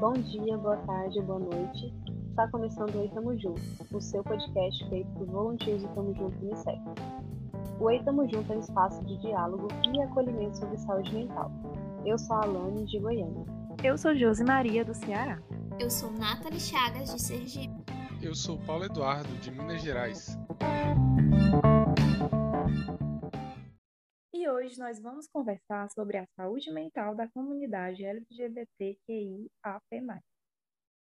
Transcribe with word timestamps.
Bom 0.00 0.14
dia, 0.14 0.56
boa 0.56 0.78
tarde, 0.78 1.20
boa 1.20 1.38
noite. 1.38 1.94
Está 2.30 2.48
começando 2.48 2.94
o 2.94 3.02
Ei 3.02 3.10
Tamo 3.10 3.38
Junto, 3.38 3.60
o 3.92 4.00
seu 4.00 4.24
podcast 4.24 4.88
feito 4.88 5.10
por 5.10 5.26
voluntários 5.26 5.82
do 5.82 5.88
Tamo 5.88 6.14
Junto 6.14 6.38
Unicef. 6.42 6.80
O 7.78 7.90
Ei 7.90 8.02
Tamo 8.02 8.26
Junto 8.26 8.50
é 8.50 8.56
um 8.56 8.60
espaço 8.60 9.04
de 9.04 9.18
diálogo 9.18 9.68
e 9.92 10.00
acolhimento 10.00 10.56
sobre 10.56 10.78
saúde 10.78 11.14
mental. 11.14 11.52
Eu 12.06 12.16
sou 12.16 12.34
a 12.34 12.44
Alane, 12.44 12.86
de 12.86 12.98
Goiânia. 12.98 13.44
Eu 13.84 13.98
sou 13.98 14.16
Josi 14.16 14.42
Maria, 14.42 14.86
do 14.86 14.94
Ceará. 14.94 15.38
Eu 15.78 15.90
sou 15.90 16.10
Nathalie 16.12 16.60
Chagas, 16.60 17.12
de 17.14 17.20
Sergipe. 17.20 17.84
Eu 18.22 18.34
sou 18.34 18.56
Paulo 18.56 18.86
Eduardo, 18.86 19.28
de 19.36 19.50
Minas 19.50 19.82
Gerais. 19.82 20.34
Hoje 24.70 24.78
nós 24.78 25.02
vamos 25.02 25.26
conversar 25.26 25.90
sobre 25.90 26.16
a 26.16 26.26
saúde 26.36 26.70
mental 26.70 27.16
da 27.16 27.26
comunidade 27.28 28.04
LGBTQIAP+. 28.04 29.50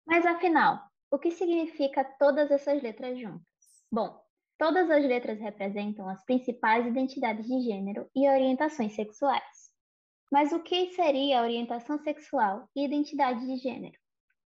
Mas 0.06 0.24
afinal, 0.24 0.80
o 1.10 1.18
que 1.18 1.30
significa 1.30 2.02
todas 2.18 2.50
essas 2.50 2.82
letras 2.82 3.20
juntas? 3.20 3.44
Bom, 3.92 4.18
todas 4.56 4.90
as 4.90 5.04
letras 5.04 5.38
representam 5.38 6.08
as 6.08 6.24
principais 6.24 6.86
identidades 6.86 7.46
de 7.46 7.60
gênero 7.60 8.08
e 8.16 8.26
orientações 8.26 8.94
sexuais. 8.94 9.68
Mas 10.32 10.50
o 10.52 10.62
que 10.62 10.94
seria 10.94 11.42
orientação 11.42 11.98
sexual 11.98 12.66
e 12.74 12.86
identidade 12.86 13.44
de 13.44 13.56
gênero? 13.56 13.98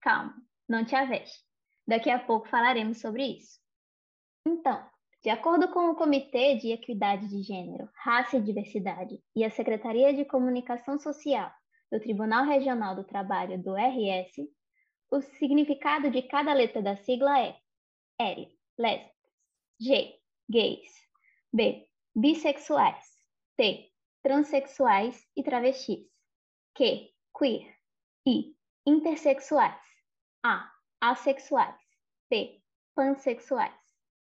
Calma, 0.01 0.35
não 0.69 0.85
te 0.85 0.95
aveste. 0.95 1.45
Daqui 1.89 2.09
a 2.09 2.25
pouco 2.25 2.49
falaremos 2.49 3.01
sobre 3.01 3.25
isso. 3.25 3.59
Então, 4.47 4.89
de 5.23 5.31
acordo 5.31 5.69
com 5.73 5.91
o 5.91 5.97
Comitê 5.97 6.55
de 6.55 6.71
Equidade 6.71 7.29
de 7.29 7.43
Gênero, 7.43 7.91
Raça 7.93 8.37
e 8.37 8.41
Diversidade 8.41 9.21
e 9.35 9.45
a 9.45 9.51
Secretaria 9.51 10.15
de 10.15 10.25
Comunicação 10.25 10.97
Social 10.97 11.51
do 11.91 11.99
Tribunal 11.99 12.45
Regional 12.45 12.95
do 12.95 13.03
Trabalho 13.03 13.61
do 13.61 13.75
RS, 13.75 14.49
o 15.11 15.21
significado 15.21 16.09
de 16.11 16.23
cada 16.23 16.53
letra 16.53 16.81
da 16.81 16.97
sigla 16.97 17.41
é 17.41 17.57
L, 18.21 18.49
lésbicas, 18.79 19.13
G, 19.81 20.21
gays, 20.49 20.93
B, 21.53 21.89
bissexuais, 22.15 23.05
T, 23.57 23.91
transexuais 24.23 25.27
e 25.37 25.43
travestis, 25.43 26.07
Q, 26.77 27.11
queer, 27.37 27.75
I, 28.25 28.55
intersexuais, 28.87 29.83
A, 30.45 30.71
assexuais, 31.01 31.81
P, 32.29 32.63
pansexuais, 32.95 33.75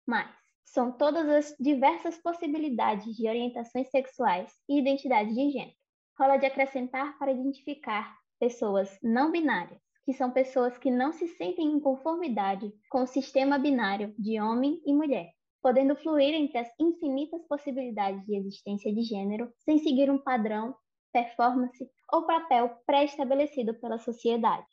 mais 0.05 0.42
são 0.65 0.91
todas 0.91 1.27
as 1.29 1.55
diversas 1.59 2.17
possibilidades 2.17 3.15
de 3.15 3.27
orientações 3.27 3.89
sexuais 3.89 4.51
e 4.67 4.79
identidade 4.79 5.33
de 5.33 5.51
gênero. 5.51 5.75
Rola 6.19 6.37
de 6.37 6.45
acrescentar 6.45 7.17
para 7.17 7.31
identificar 7.31 8.15
pessoas 8.39 8.97
não 9.01 9.31
binárias, 9.31 9.79
que 10.05 10.13
são 10.13 10.31
pessoas 10.31 10.77
que 10.77 10.91
não 10.91 11.13
se 11.13 11.27
sentem 11.27 11.65
em 11.65 11.79
conformidade 11.79 12.71
com 12.89 13.03
o 13.03 13.07
sistema 13.07 13.57
binário 13.57 14.13
de 14.17 14.39
homem 14.39 14.81
e 14.85 14.93
mulher, 14.93 15.31
podendo 15.61 15.95
fluir 15.95 16.33
entre 16.35 16.57
as 16.57 16.69
infinitas 16.79 17.41
possibilidades 17.47 18.25
de 18.25 18.35
existência 18.35 18.93
de 18.93 19.01
gênero 19.01 19.51
sem 19.59 19.77
seguir 19.79 20.11
um 20.11 20.17
padrão, 20.17 20.75
performance 21.11 21.89
ou 22.11 22.25
papel 22.25 22.77
pré-estabelecido 22.85 23.73
pela 23.79 23.97
sociedade. 23.97 24.67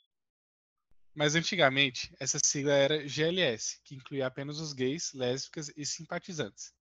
Mas 1.20 1.34
antigamente, 1.34 2.10
essa 2.18 2.38
sigla 2.42 2.72
era 2.72 3.06
GLS, 3.06 3.78
que 3.84 3.94
incluía 3.94 4.26
apenas 4.26 4.58
os 4.58 4.72
gays, 4.72 5.12
lésbicas 5.12 5.70
e 5.76 5.84
simpatizantes. 5.84 6.72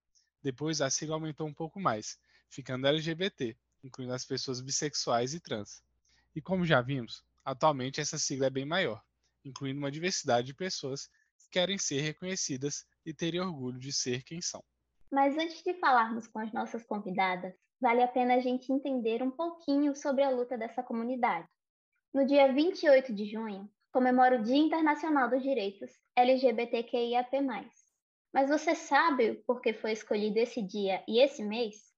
Depois, 0.41 0.79
a 0.79 0.89
sigla 0.89 1.17
aumentou 1.17 1.45
um 1.45 1.53
pouco 1.53 1.77
mais, 1.77 2.17
ficando 2.49 2.87
LGBT, 2.87 3.53
incluindo 3.83 4.13
as 4.13 4.23
pessoas 4.23 4.61
bissexuais 4.61 5.33
e 5.33 5.41
trans. 5.41 5.83
E 6.33 6.39
como 6.41 6.65
já 6.65 6.79
vimos, 6.79 7.21
atualmente 7.43 7.99
essa 7.99 8.17
sigla 8.17 8.47
é 8.47 8.49
bem 8.49 8.63
maior, 8.63 9.03
incluindo 9.43 9.77
uma 9.77 9.91
diversidade 9.91 10.47
de 10.47 10.53
pessoas 10.53 11.09
que 11.37 11.49
querem 11.51 11.77
ser 11.77 11.99
reconhecidas 11.99 12.87
e 13.05 13.13
terem 13.13 13.41
orgulho 13.41 13.77
de 13.77 13.91
ser 13.91 14.23
quem 14.23 14.41
são. 14.41 14.63
Mas 15.11 15.37
antes 15.37 15.61
de 15.61 15.73
falarmos 15.81 16.29
com 16.29 16.39
as 16.39 16.53
nossas 16.53 16.85
convidadas, 16.85 17.53
vale 17.81 18.01
a 18.01 18.07
pena 18.07 18.35
a 18.35 18.39
gente 18.39 18.71
entender 18.71 19.21
um 19.21 19.31
pouquinho 19.31 19.93
sobre 19.97 20.23
a 20.23 20.29
luta 20.29 20.57
dessa 20.57 20.81
comunidade. 20.81 21.45
No 22.13 22.25
dia 22.25 22.53
28 22.53 23.13
de 23.13 23.29
junho, 23.29 23.69
comemora 23.91 24.39
o 24.39 24.43
Dia 24.43 24.57
Internacional 24.57 25.29
dos 25.29 25.41
Direitos 25.41 25.91
LGBTQIAP+. 26.15 27.29
Mas 28.33 28.49
você 28.49 28.75
sabe 28.75 29.35
por 29.47 29.61
que 29.61 29.73
foi 29.73 29.91
escolhido 29.91 30.37
esse 30.37 30.61
dia 30.61 31.03
e 31.07 31.19
esse 31.19 31.43
mês? 31.43 31.89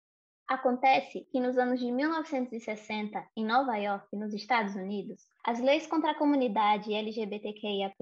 Acontece 0.47 1.27
que 1.31 1.39
nos 1.39 1.57
anos 1.57 1.79
de 1.79 1.91
1960, 1.91 3.25
em 3.37 3.45
Nova 3.45 3.75
York, 3.77 4.07
nos 4.15 4.33
Estados 4.33 4.75
Unidos, 4.75 5.21
as 5.45 5.59
leis 5.59 5.87
contra 5.87 6.11
a 6.11 6.17
comunidade 6.17 6.93
LGBTQIAP+, 6.93 7.95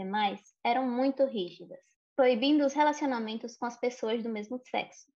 eram 0.63 0.89
muito 0.89 1.25
rígidas, 1.25 1.79
proibindo 2.15 2.65
os 2.65 2.73
relacionamentos 2.73 3.55
com 3.55 3.65
as 3.65 3.79
pessoas 3.79 4.23
do 4.23 4.29
mesmo 4.29 4.59
sexo. 4.69 5.11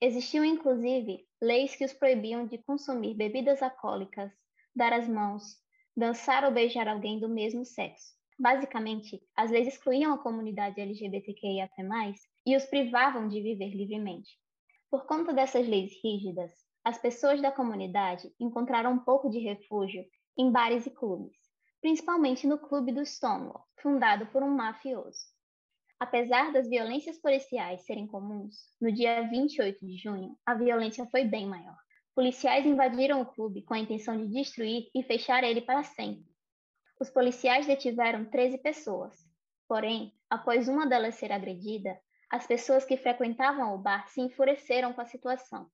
Existiam, 0.00 0.44
inclusive, 0.44 1.26
leis 1.42 1.74
que 1.74 1.84
os 1.84 1.92
proibiam 1.92 2.46
de 2.46 2.58
consumir 2.58 3.14
bebidas 3.14 3.62
alcoólicas, 3.62 4.32
dar 4.74 4.92
as 4.92 5.08
mãos, 5.08 5.56
dançar 5.96 6.44
ou 6.44 6.52
beijar 6.52 6.88
alguém 6.88 7.18
do 7.18 7.28
mesmo 7.28 7.64
sexo. 7.64 8.17
Basicamente, 8.38 9.20
as 9.34 9.50
leis 9.50 9.66
excluíam 9.66 10.14
a 10.14 10.18
comunidade 10.18 10.80
LGBTQIA+, 10.80 11.68
e 12.46 12.56
os 12.56 12.64
privavam 12.66 13.26
de 13.28 13.42
viver 13.42 13.74
livremente. 13.74 14.38
Por 14.88 15.06
conta 15.06 15.32
dessas 15.32 15.66
leis 15.66 15.92
rígidas, 16.02 16.52
as 16.84 16.96
pessoas 16.96 17.42
da 17.42 17.50
comunidade 17.50 18.32
encontraram 18.38 18.92
um 18.92 18.98
pouco 18.98 19.28
de 19.28 19.40
refúgio 19.40 20.04
em 20.38 20.52
bares 20.52 20.86
e 20.86 20.90
clubes, 20.90 21.36
principalmente 21.80 22.46
no 22.46 22.58
clube 22.58 22.92
do 22.92 23.04
Stonewall, 23.04 23.64
fundado 23.82 24.26
por 24.26 24.42
um 24.42 24.54
mafioso. 24.54 25.18
Apesar 25.98 26.52
das 26.52 26.68
violências 26.68 27.18
policiais 27.20 27.84
serem 27.84 28.06
comuns, 28.06 28.54
no 28.80 28.92
dia 28.92 29.28
28 29.28 29.84
de 29.84 29.96
junho, 29.96 30.38
a 30.46 30.54
violência 30.54 31.04
foi 31.06 31.24
bem 31.24 31.44
maior. 31.44 31.76
Policiais 32.14 32.64
invadiram 32.64 33.20
o 33.20 33.26
clube 33.26 33.62
com 33.62 33.74
a 33.74 33.78
intenção 33.80 34.16
de 34.16 34.32
destruir 34.32 34.88
e 34.94 35.02
fechar 35.02 35.42
ele 35.42 35.60
para 35.60 35.82
sempre. 35.82 36.24
Os 37.00 37.10
policiais 37.10 37.66
detiveram 37.66 38.24
13 38.24 38.58
pessoas. 38.58 39.14
Porém, 39.68 40.12
após 40.28 40.68
uma 40.68 40.86
delas 40.86 41.14
ser 41.14 41.30
agredida, 41.30 42.00
as 42.30 42.46
pessoas 42.46 42.84
que 42.84 42.96
frequentavam 42.96 43.74
o 43.74 43.78
bar 43.78 44.08
se 44.08 44.20
enfureceram 44.20 44.92
com 44.92 45.00
a 45.00 45.06
situação. 45.06 45.70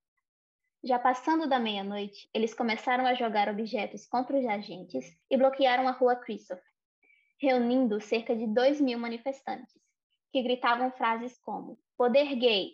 Já 0.83 0.99
passando 0.99 1.49
da 1.49 1.59
meia-noite, 1.59 2.29
eles 2.35 2.53
começaram 2.53 3.07
a 3.07 3.15
jogar 3.15 3.49
objetos 3.49 4.07
contra 4.07 4.37
os 4.37 4.45
agentes 4.45 5.07
e 5.31 5.37
bloquearam 5.37 5.89
a 5.89 5.93
rua 5.93 6.15
Christopher, 6.15 6.63
reunindo 7.41 8.01
cerca 8.03 8.37
de 8.37 8.47
2 8.47 8.83
mil 8.83 8.99
manifestantes, 8.99 9.75
que 10.31 10.43
gritavam 10.43 10.93
frases 10.93 11.39
como 11.39 11.79
Poder 11.97 12.35
gay, 12.35 12.73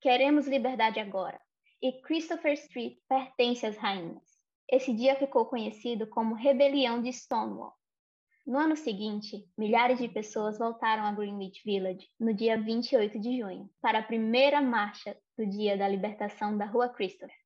queremos 0.00 0.46
liberdade 0.46 1.00
agora, 1.00 1.38
e 1.82 2.00
Christopher 2.00 2.54
Street 2.54 2.96
pertence 3.08 3.66
às 3.66 3.76
rainhas. 3.76 4.22
Esse 4.70 4.94
dia 4.94 5.16
ficou 5.16 5.44
conhecido 5.44 6.06
como 6.06 6.34
Rebelião 6.34 7.02
de 7.02 7.12
Stonewall, 7.12 7.74
no 8.46 8.58
ano 8.58 8.76
seguinte, 8.76 9.46
milhares 9.56 9.98
de 9.98 10.08
pessoas 10.08 10.58
voltaram 10.58 11.04
a 11.04 11.12
Greenwich 11.12 11.62
Village 11.64 12.08
no 12.18 12.34
dia 12.34 12.60
28 12.60 13.20
de 13.20 13.38
junho 13.38 13.70
para 13.80 13.98
a 13.98 14.02
primeira 14.02 14.60
marcha 14.60 15.16
do 15.36 15.46
Dia 15.46 15.76
da 15.76 15.86
Libertação 15.86 16.56
da 16.56 16.64
Rua 16.64 16.88
Christopher. 16.88 17.36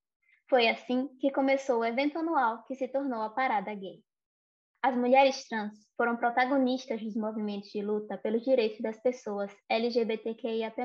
Foi 0.48 0.68
assim 0.68 1.08
que 1.20 1.32
começou 1.32 1.80
o 1.80 1.84
evento 1.84 2.18
anual 2.18 2.62
que 2.64 2.74
se 2.74 2.86
tornou 2.88 3.22
a 3.22 3.30
Parada 3.30 3.74
Gay. 3.74 4.02
As 4.82 4.96
mulheres 4.96 5.48
trans 5.48 5.72
foram 5.96 6.16
protagonistas 6.16 7.02
dos 7.02 7.16
movimentos 7.16 7.70
de 7.70 7.82
luta 7.82 8.16
pelos 8.18 8.44
direitos 8.44 8.80
das 8.80 9.00
pessoas 9.02 9.54
LGBTQIAP+. 9.68 10.76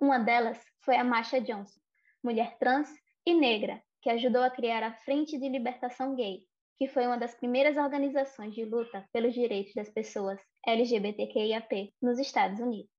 Uma 0.00 0.18
delas 0.18 0.62
foi 0.84 0.96
a 0.96 1.04
Masha 1.04 1.40
Johnson, 1.40 1.80
mulher 2.22 2.58
trans 2.58 2.88
e 3.24 3.34
negra, 3.34 3.82
que 4.02 4.10
ajudou 4.10 4.42
a 4.42 4.50
criar 4.50 4.82
a 4.82 4.92
Frente 4.92 5.38
de 5.38 5.48
Libertação 5.48 6.14
Gay, 6.14 6.42
que 6.78 6.88
foi 6.88 7.06
uma 7.06 7.18
das 7.18 7.34
primeiras 7.34 7.76
organizações 7.76 8.54
de 8.54 8.64
luta 8.64 9.08
pelos 9.12 9.32
direitos 9.32 9.72
das 9.74 9.88
pessoas 9.88 10.38
LGBTQIAP 10.66 11.94
nos 12.02 12.18
Estados 12.18 12.60
Unidos. 12.60 12.90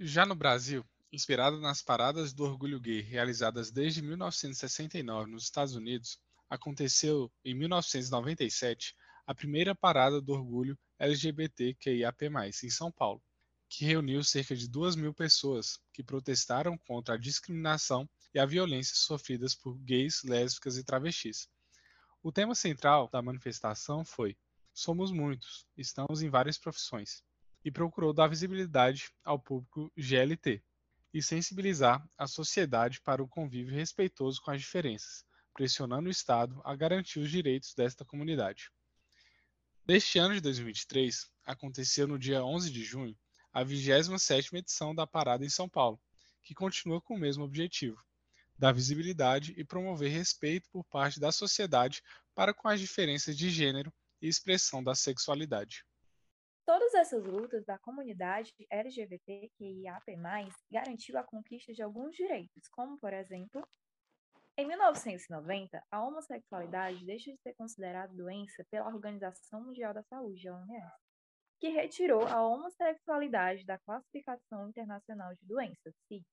Já 0.00 0.26
no 0.26 0.34
Brasil, 0.34 0.84
inspirada 1.12 1.58
nas 1.58 1.80
paradas 1.80 2.32
do 2.32 2.44
orgulho 2.44 2.80
gay 2.80 3.00
realizadas 3.00 3.70
desde 3.70 4.02
1969 4.02 5.30
nos 5.30 5.44
Estados 5.44 5.76
Unidos, 5.76 6.18
aconteceu 6.50 7.30
em 7.44 7.54
1997 7.54 8.96
a 9.26 9.34
primeira 9.34 9.74
parada 9.74 10.20
do 10.20 10.32
orgulho 10.32 10.78
LGBTQIAP+, 10.98 12.26
em 12.62 12.70
São 12.70 12.90
Paulo, 12.90 13.22
que 13.68 13.84
reuniu 13.84 14.22
cerca 14.22 14.54
de 14.54 14.68
2 14.68 14.96
mil 14.96 15.14
pessoas 15.14 15.78
que 15.92 16.02
protestaram 16.02 16.76
contra 16.78 17.14
a 17.14 17.18
discriminação 17.18 18.08
e 18.34 18.38
a 18.38 18.46
violência 18.46 18.94
sofridas 18.96 19.54
por 19.54 19.78
gays, 19.78 20.22
lésbicas 20.24 20.76
e 20.76 20.84
travestis. 20.84 21.48
O 22.24 22.32
tema 22.32 22.54
central 22.54 23.06
da 23.12 23.20
manifestação 23.20 24.02
foi 24.02 24.34
Somos 24.72 25.12
muitos, 25.12 25.66
estamos 25.76 26.22
em 26.22 26.30
várias 26.30 26.56
profissões, 26.56 27.22
e 27.62 27.70
procurou 27.70 28.14
dar 28.14 28.28
visibilidade 28.28 29.10
ao 29.22 29.38
público 29.38 29.92
GLT 29.94 30.64
e 31.12 31.22
sensibilizar 31.22 32.02
a 32.16 32.26
sociedade 32.26 33.02
para 33.02 33.22
o 33.22 33.28
convívio 33.28 33.74
respeitoso 33.74 34.40
com 34.40 34.50
as 34.50 34.62
diferenças, 34.62 35.22
pressionando 35.52 36.08
o 36.08 36.10
Estado 36.10 36.62
a 36.64 36.74
garantir 36.74 37.18
os 37.18 37.30
direitos 37.30 37.74
desta 37.74 38.06
comunidade. 38.06 38.70
Neste 39.86 40.18
ano 40.18 40.32
de 40.32 40.40
2023, 40.40 41.30
aconteceu 41.44 42.08
no 42.08 42.18
dia 42.18 42.42
11 42.42 42.72
de 42.72 42.82
junho 42.82 43.14
a 43.52 43.62
27ª 43.62 44.54
edição 44.54 44.94
da 44.94 45.06
Parada 45.06 45.44
em 45.44 45.50
São 45.50 45.68
Paulo, 45.68 46.00
que 46.42 46.54
continua 46.54 47.02
com 47.02 47.16
o 47.16 47.20
mesmo 47.20 47.44
objetivo, 47.44 48.02
dar 48.58 48.72
visibilidade 48.72 49.52
e 49.56 49.64
promover 49.64 50.10
respeito 50.10 50.68
por 50.70 50.84
parte 50.84 51.20
da 51.20 51.32
sociedade 51.32 52.02
para 52.34 52.54
com 52.54 52.68
as 52.68 52.80
diferenças 52.80 53.36
de 53.36 53.50
gênero 53.50 53.92
e 54.20 54.28
expressão 54.28 54.82
da 54.82 54.94
sexualidade. 54.94 55.84
Todas 56.64 56.94
essas 56.94 57.22
lutas 57.24 57.64
da 57.66 57.78
comunidade 57.78 58.54
LGBTQIAP+, 58.70 60.16
garantiu 60.70 61.18
a 61.18 61.22
conquista 61.22 61.74
de 61.74 61.82
alguns 61.82 62.16
direitos, 62.16 62.66
como, 62.70 62.98
por 62.98 63.12
exemplo, 63.12 63.62
em 64.56 64.68
1990, 64.68 65.84
a 65.90 66.02
homossexualidade 66.02 67.04
deixa 67.04 67.32
de 67.32 67.38
ser 67.42 67.54
considerada 67.54 68.14
doença 68.14 68.64
pela 68.70 68.86
Organização 68.86 69.60
Mundial 69.64 69.92
da 69.92 70.02
Saúde, 70.04 70.48
a 70.48 70.54
OMS, 70.54 70.94
que 71.58 71.70
retirou 71.70 72.24
a 72.26 72.40
homossexualidade 72.46 73.66
da 73.66 73.78
Classificação 73.78 74.68
Internacional 74.68 75.34
de 75.34 75.44
Doenças, 75.44 75.92
CID. 76.06 76.24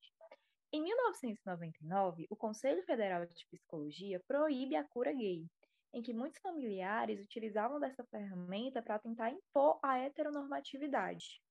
Em 0.74 0.82
1999, 0.82 2.28
o 2.30 2.36
Conselho 2.38 2.82
Federal 2.84 3.26
de 3.26 3.46
Psicologia 3.48 4.22
proíbe 4.26 4.78
a 4.78 4.86
cura 4.86 5.12
gay, 5.12 5.46
em 5.94 6.02
que 6.02 6.14
muitos 6.14 6.40
familiares 6.40 7.20
utilizavam 7.20 7.78
dessa 7.78 8.06
ferramenta 8.06 8.82
para 8.82 8.98
tentar 8.98 9.32
impor 9.32 9.80
a 9.84 9.98
heteronormatividade. 10.00 11.42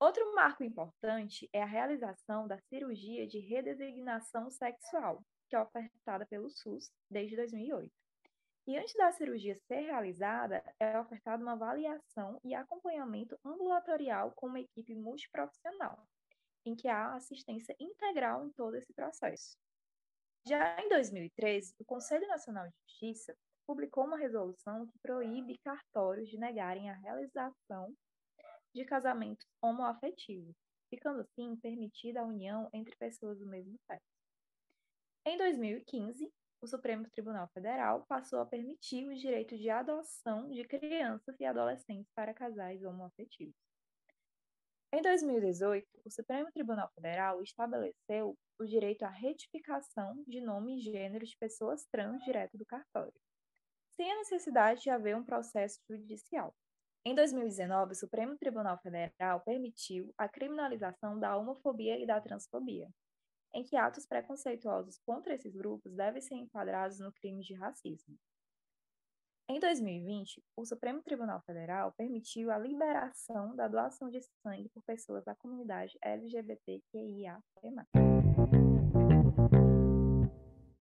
Outro 0.00 0.34
marco 0.34 0.64
importante 0.64 1.50
é 1.52 1.62
a 1.62 1.66
realização 1.66 2.48
da 2.48 2.58
cirurgia 2.60 3.26
de 3.26 3.38
redesignação 3.40 4.50
sexual, 4.50 5.22
que 5.46 5.54
é 5.54 5.60
ofertada 5.60 6.24
pelo 6.24 6.48
SUS 6.48 6.90
desde 7.10 7.36
2008. 7.36 7.92
E 8.66 8.78
antes 8.78 8.94
da 8.94 9.12
cirurgia 9.12 9.58
ser 9.66 9.80
realizada, 9.80 10.64
é 10.80 10.98
ofertada 10.98 11.42
uma 11.42 11.52
avaliação 11.52 12.40
e 12.42 12.54
acompanhamento 12.54 13.38
ambulatorial 13.44 14.32
com 14.34 14.46
uma 14.46 14.60
equipe 14.60 14.94
multiprofissional, 14.94 16.08
em 16.64 16.74
que 16.74 16.88
há 16.88 17.14
assistência 17.14 17.74
integral 17.78 18.44
em 18.44 18.50
todo 18.52 18.76
esse 18.76 18.92
processo. 18.92 19.56
Já 20.46 20.80
em 20.82 20.88
2013, 20.88 21.74
o 21.78 21.84
Conselho 21.84 22.26
Nacional 22.26 22.66
de 22.66 22.74
Justiça 22.86 23.36
publicou 23.66 24.04
uma 24.04 24.16
resolução 24.16 24.86
que 24.86 24.98
proíbe 24.98 25.58
cartórios 25.58 26.28
de 26.28 26.38
negarem 26.38 26.90
a 26.90 26.94
realização 26.94 27.94
de 28.74 28.84
casamentos 28.84 29.46
homoafetivos, 29.62 30.56
ficando 30.88 31.20
assim 31.20 31.56
permitida 31.56 32.20
a 32.20 32.24
união 32.24 32.68
entre 32.72 32.96
pessoas 32.96 33.38
do 33.38 33.46
mesmo 33.46 33.78
sexo. 33.86 34.10
Em 35.26 35.36
2015, 35.36 36.32
o 36.62 36.66
Supremo 36.66 37.08
Tribunal 37.10 37.48
Federal 37.48 38.04
passou 38.06 38.40
a 38.40 38.46
permitir 38.46 39.06
o 39.06 39.14
direito 39.14 39.56
de 39.56 39.70
adoção 39.70 40.50
de 40.50 40.64
crianças 40.64 41.38
e 41.38 41.44
adolescentes 41.44 42.10
para 42.14 42.34
casais 42.34 42.82
homoafetivos. 42.82 43.69
Em 44.92 45.02
2018, 45.02 45.86
o 46.04 46.10
Supremo 46.10 46.50
Tribunal 46.50 46.90
Federal 46.92 47.40
estabeleceu 47.40 48.36
o 48.58 48.64
direito 48.64 49.04
à 49.04 49.08
retificação 49.08 50.20
de 50.26 50.40
nome 50.40 50.78
e 50.78 50.80
gênero 50.80 51.24
de 51.24 51.36
pessoas 51.38 51.86
trans 51.92 52.20
direto 52.24 52.58
do 52.58 52.66
cartório, 52.66 53.14
sem 53.92 54.10
a 54.10 54.16
necessidade 54.16 54.82
de 54.82 54.90
haver 54.90 55.16
um 55.16 55.22
processo 55.22 55.78
judicial. 55.88 56.52
Em 57.04 57.14
2019, 57.14 57.92
o 57.92 57.94
Supremo 57.94 58.36
Tribunal 58.36 58.78
Federal 58.78 59.40
permitiu 59.42 60.12
a 60.18 60.28
criminalização 60.28 61.20
da 61.20 61.36
homofobia 61.36 61.96
e 61.96 62.04
da 62.04 62.20
transfobia, 62.20 62.90
em 63.54 63.62
que 63.62 63.76
atos 63.76 64.06
preconceituosos 64.06 64.98
contra 65.06 65.34
esses 65.34 65.54
grupos 65.54 65.94
devem 65.94 66.20
ser 66.20 66.34
enquadrados 66.34 66.98
no 66.98 67.12
crime 67.12 67.44
de 67.44 67.54
racismo. 67.54 68.18
Em 69.52 69.58
2020, 69.58 70.40
o 70.56 70.64
Supremo 70.64 71.02
Tribunal 71.02 71.40
Federal 71.40 71.92
permitiu 71.98 72.52
a 72.52 72.58
liberação 72.58 73.56
da 73.56 73.66
doação 73.66 74.08
de 74.08 74.20
sangue 74.40 74.68
por 74.72 74.80
pessoas 74.84 75.24
da 75.24 75.34
comunidade 75.34 75.98
LGBTQIA+. 76.00 77.36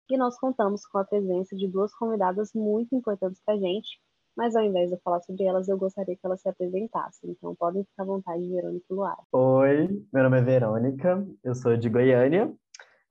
E 0.10 0.18
nós 0.18 0.40
contamos 0.40 0.84
com 0.88 0.98
a 0.98 1.06
presença 1.06 1.56
de 1.56 1.68
duas 1.68 1.94
convidadas 1.94 2.54
muito 2.56 2.96
importantes 2.96 3.40
para 3.46 3.54
a 3.54 3.60
gente, 3.60 4.02
mas 4.36 4.56
ao 4.56 4.64
invés 4.64 4.90
de 4.90 4.96
eu 4.96 5.02
falar 5.04 5.22
sobre 5.22 5.44
elas, 5.44 5.70
eu 5.70 5.78
gostaria 5.78 6.16
que 6.16 6.26
elas 6.26 6.42
se 6.42 6.50
apresentassem. 6.50 7.30
Então, 7.30 7.56
podem 7.56 7.84
ficar 7.84 8.02
à 8.02 8.08
vontade, 8.08 8.50
Verônica 8.50 8.86
e 8.90 8.94
Luar. 8.96 9.24
Oi, 9.32 10.08
meu 10.12 10.24
nome 10.24 10.40
é 10.40 10.42
Verônica, 10.42 11.24
eu 11.44 11.54
sou 11.54 11.78
de 11.78 11.88
Goiânia. 11.88 12.52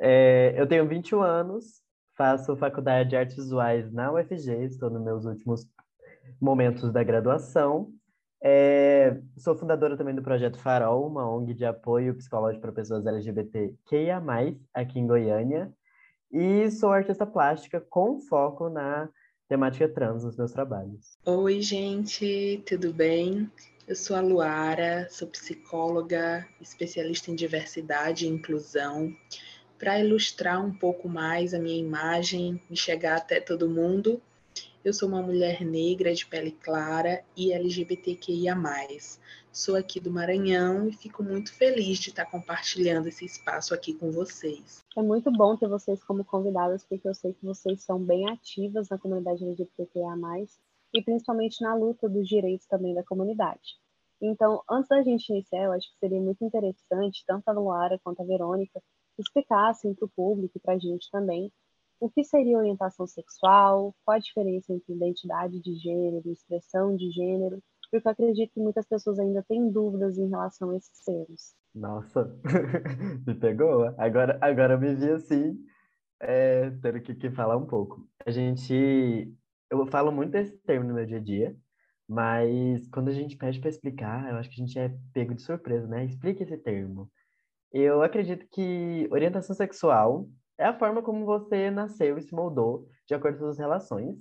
É, 0.00 0.52
eu 0.60 0.66
tenho 0.66 0.88
21 0.88 1.22
anos, 1.22 1.83
faço 2.16 2.56
faculdade 2.56 3.10
de 3.10 3.16
artes 3.16 3.36
visuais 3.36 3.92
na 3.92 4.12
UFG, 4.12 4.64
estou 4.64 4.90
nos 4.90 5.02
meus 5.02 5.24
últimos 5.24 5.68
momentos 6.40 6.92
da 6.92 7.02
graduação. 7.02 7.92
É, 8.42 9.20
sou 9.38 9.56
fundadora 9.56 9.96
também 9.96 10.14
do 10.14 10.22
Projeto 10.22 10.58
Farol, 10.58 11.06
uma 11.06 11.28
ONG 11.28 11.54
de 11.54 11.64
apoio 11.64 12.14
psicológico 12.14 12.60
para 12.60 12.72
pessoas 12.72 13.06
LGBTQIA+, 13.06 14.22
aqui 14.72 14.98
em 14.98 15.06
Goiânia. 15.06 15.72
E 16.30 16.70
sou 16.70 16.90
artista 16.90 17.24
plástica 17.24 17.80
com 17.80 18.20
foco 18.20 18.68
na 18.68 19.08
temática 19.48 19.88
trans 19.88 20.24
nos 20.24 20.36
meus 20.36 20.52
trabalhos. 20.52 21.16
Oi, 21.24 21.62
gente, 21.62 22.62
tudo 22.66 22.92
bem? 22.92 23.50
Eu 23.86 23.94
sou 23.94 24.16
a 24.16 24.20
Luara, 24.20 25.06
sou 25.10 25.28
psicóloga, 25.28 26.46
especialista 26.60 27.30
em 27.30 27.34
diversidade 27.34 28.26
e 28.26 28.28
inclusão. 28.28 29.14
Para 29.84 30.00
ilustrar 30.00 30.64
um 30.64 30.72
pouco 30.72 31.10
mais 31.10 31.52
a 31.52 31.58
minha 31.58 31.78
imagem 31.78 32.58
e 32.70 32.74
chegar 32.74 33.18
até 33.18 33.38
todo 33.38 33.68
mundo, 33.68 34.18
eu 34.82 34.94
sou 34.94 35.06
uma 35.06 35.20
mulher 35.20 35.60
negra 35.60 36.14
de 36.14 36.24
pele 36.24 36.52
clara 36.52 37.22
e 37.36 37.52
LGBTQIA. 37.52 38.56
Sou 39.52 39.76
aqui 39.76 40.00
do 40.00 40.10
Maranhão 40.10 40.88
e 40.88 40.92
fico 40.94 41.22
muito 41.22 41.52
feliz 41.52 41.98
de 41.98 42.08
estar 42.08 42.24
compartilhando 42.24 43.08
esse 43.08 43.26
espaço 43.26 43.74
aqui 43.74 43.92
com 43.92 44.10
vocês. 44.10 44.82
É 44.96 45.02
muito 45.02 45.30
bom 45.30 45.54
ter 45.54 45.68
vocês 45.68 46.02
como 46.02 46.24
convidadas, 46.24 46.82
porque 46.82 47.06
eu 47.06 47.14
sei 47.14 47.34
que 47.34 47.44
vocês 47.44 47.82
são 47.82 48.02
bem 48.02 48.26
ativas 48.30 48.88
na 48.88 48.96
comunidade 48.96 49.44
LGBTQIA, 49.44 50.16
e 50.94 51.02
principalmente 51.02 51.60
na 51.60 51.74
luta 51.74 52.08
dos 52.08 52.26
direitos 52.26 52.66
também 52.66 52.94
da 52.94 53.04
comunidade. 53.04 53.76
Então, 54.18 54.62
antes 54.70 54.88
da 54.88 55.02
gente 55.02 55.28
iniciar, 55.28 55.64
eu 55.64 55.72
acho 55.72 55.92
que 55.92 55.98
seria 55.98 56.20
muito 56.22 56.42
interessante, 56.42 57.22
tanto 57.26 57.46
a 57.50 57.52
Luara 57.52 58.00
quanto 58.02 58.22
a 58.22 58.24
Verônica, 58.24 58.80
explicassem 59.18 59.94
para 59.94 60.06
o 60.06 60.10
público 60.10 60.56
e 60.56 60.60
para 60.60 60.74
a 60.74 60.78
gente 60.78 61.10
também 61.10 61.52
o 62.00 62.10
que 62.10 62.24
seria 62.24 62.58
orientação 62.58 63.06
sexual, 63.06 63.94
qual 64.04 64.16
a 64.16 64.20
diferença 64.20 64.72
entre 64.72 64.92
identidade 64.92 65.60
de 65.60 65.74
gênero, 65.76 66.30
expressão 66.30 66.94
de 66.94 67.10
gênero, 67.10 67.62
porque 67.80 68.06
eu 68.06 68.10
acredito 68.10 68.52
que 68.52 68.60
muitas 68.60 68.86
pessoas 68.86 69.18
ainda 69.18 69.42
têm 69.42 69.70
dúvidas 69.70 70.18
em 70.18 70.28
relação 70.28 70.70
a 70.70 70.76
esses 70.76 71.02
termos. 71.04 71.54
Nossa, 71.74 72.38
me 73.26 73.34
pegou. 73.34 73.94
Agora, 73.98 74.38
agora 74.40 74.74
eu 74.74 74.80
me 74.80 74.94
vi 74.94 75.10
assim, 75.10 75.58
é, 76.20 76.70
tendo 76.82 77.00
que, 77.00 77.14
que 77.14 77.30
falar 77.30 77.56
um 77.56 77.66
pouco. 77.66 78.06
A 78.26 78.30
gente, 78.30 79.32
eu 79.70 79.86
falo 79.86 80.12
muito 80.12 80.32
desse 80.32 80.56
termo 80.58 80.86
no 80.86 80.94
meu 80.94 81.06
dia 81.06 81.18
a 81.18 81.22
dia, 81.22 81.56
mas 82.08 82.86
quando 82.88 83.08
a 83.08 83.12
gente 83.12 83.36
pede 83.36 83.60
para 83.60 83.70
explicar, 83.70 84.30
eu 84.30 84.36
acho 84.36 84.50
que 84.50 84.60
a 84.60 84.66
gente 84.66 84.78
é 84.78 84.94
pego 85.12 85.34
de 85.34 85.42
surpresa, 85.42 85.86
né? 85.86 86.04
Explique 86.04 86.42
esse 86.42 86.56
termo. 86.58 87.10
Eu 87.76 88.02
acredito 88.02 88.46
que 88.52 89.08
orientação 89.10 89.52
sexual 89.52 90.28
é 90.56 90.64
a 90.64 90.78
forma 90.78 91.02
como 91.02 91.26
você 91.26 91.72
nasceu 91.72 92.16
e 92.16 92.22
se 92.22 92.32
moldou 92.32 92.88
de 93.04 93.14
acordo 93.16 93.36
com 93.36 93.44
suas 93.46 93.58
relações, 93.58 94.16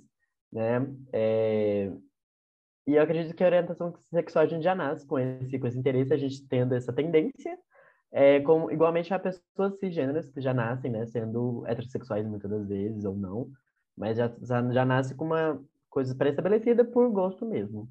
né? 0.52 0.84
É, 1.12 1.92
e 2.84 2.96
eu 2.96 3.02
acredito 3.02 3.32
que 3.36 3.44
a 3.44 3.46
orientação 3.46 3.94
sexual 4.10 4.44
a 4.44 4.48
gente 4.48 4.64
já 4.64 4.74
nasce 4.74 5.06
com 5.06 5.20
esse, 5.20 5.56
com 5.56 5.68
esse 5.68 5.78
interesse, 5.78 6.12
a 6.12 6.16
gente 6.16 6.44
tendo 6.48 6.74
essa 6.74 6.92
tendência, 6.92 7.56
é, 8.10 8.40
com, 8.40 8.68
igualmente 8.72 9.14
a 9.14 9.20
pessoas 9.20 9.78
cisgêneras 9.78 10.28
que 10.28 10.40
já 10.40 10.52
nascem, 10.52 10.90
né, 10.90 11.06
sendo 11.06 11.64
heterossexuais 11.64 12.26
muitas 12.26 12.50
das 12.50 12.66
vezes 12.66 13.04
ou 13.04 13.14
não, 13.14 13.48
mas 13.96 14.16
já, 14.16 14.34
já, 14.42 14.68
já 14.72 14.84
nasce 14.84 15.14
com 15.14 15.26
uma 15.26 15.62
coisa 15.88 16.12
pré-estabelecida 16.12 16.84
por 16.84 17.08
gosto 17.08 17.46
mesmo. 17.46 17.88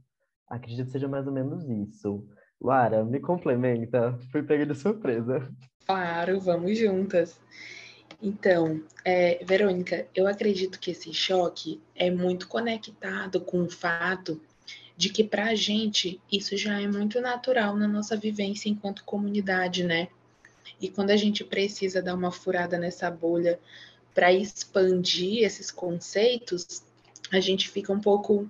Acredito 0.49 0.87
que 0.87 0.91
seja 0.91 1.07
mais 1.07 1.25
ou 1.25 1.31
menos 1.31 1.69
isso. 1.69 2.27
Lara, 2.63 3.03
me 3.03 3.19
complementa, 3.19 4.17
fui 4.31 4.41
pega 4.41 4.65
de 4.65 4.73
surpresa. 4.73 5.51
Claro, 5.85 6.39
vamos 6.39 6.77
juntas. 6.77 7.37
Então, 8.21 8.81
é, 9.03 9.43
Verônica, 9.43 10.07
eu 10.15 10.25
acredito 10.25 10.79
que 10.79 10.91
esse 10.91 11.13
choque 11.13 11.81
é 11.93 12.09
muito 12.09 12.47
conectado 12.47 13.41
com 13.41 13.63
o 13.63 13.69
fato 13.69 14.39
de 14.95 15.09
que 15.09 15.25
para 15.25 15.47
a 15.47 15.55
gente 15.55 16.21
isso 16.31 16.55
já 16.55 16.79
é 16.79 16.87
muito 16.87 17.19
natural 17.19 17.75
na 17.75 17.87
nossa 17.87 18.15
vivência 18.15 18.69
enquanto 18.69 19.03
comunidade, 19.03 19.83
né? 19.83 20.07
E 20.79 20.87
quando 20.87 21.09
a 21.09 21.17
gente 21.17 21.43
precisa 21.43 22.01
dar 22.01 22.15
uma 22.15 22.31
furada 22.31 22.77
nessa 22.77 23.11
bolha 23.11 23.59
para 24.13 24.31
expandir 24.31 25.43
esses 25.43 25.69
conceitos, 25.69 26.83
a 27.31 27.39
gente 27.39 27.67
fica 27.67 27.91
um 27.91 27.99
pouco 27.99 28.49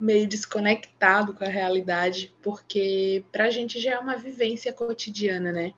meio 0.00 0.26
desconectado 0.26 1.34
com 1.34 1.44
a 1.44 1.48
realidade, 1.48 2.32
porque 2.40 3.22
para 3.30 3.44
a 3.44 3.50
gente 3.50 3.78
já 3.78 3.92
é 3.92 3.98
uma 3.98 4.16
vivência 4.16 4.72
cotidiana, 4.72 5.52
né? 5.52 5.74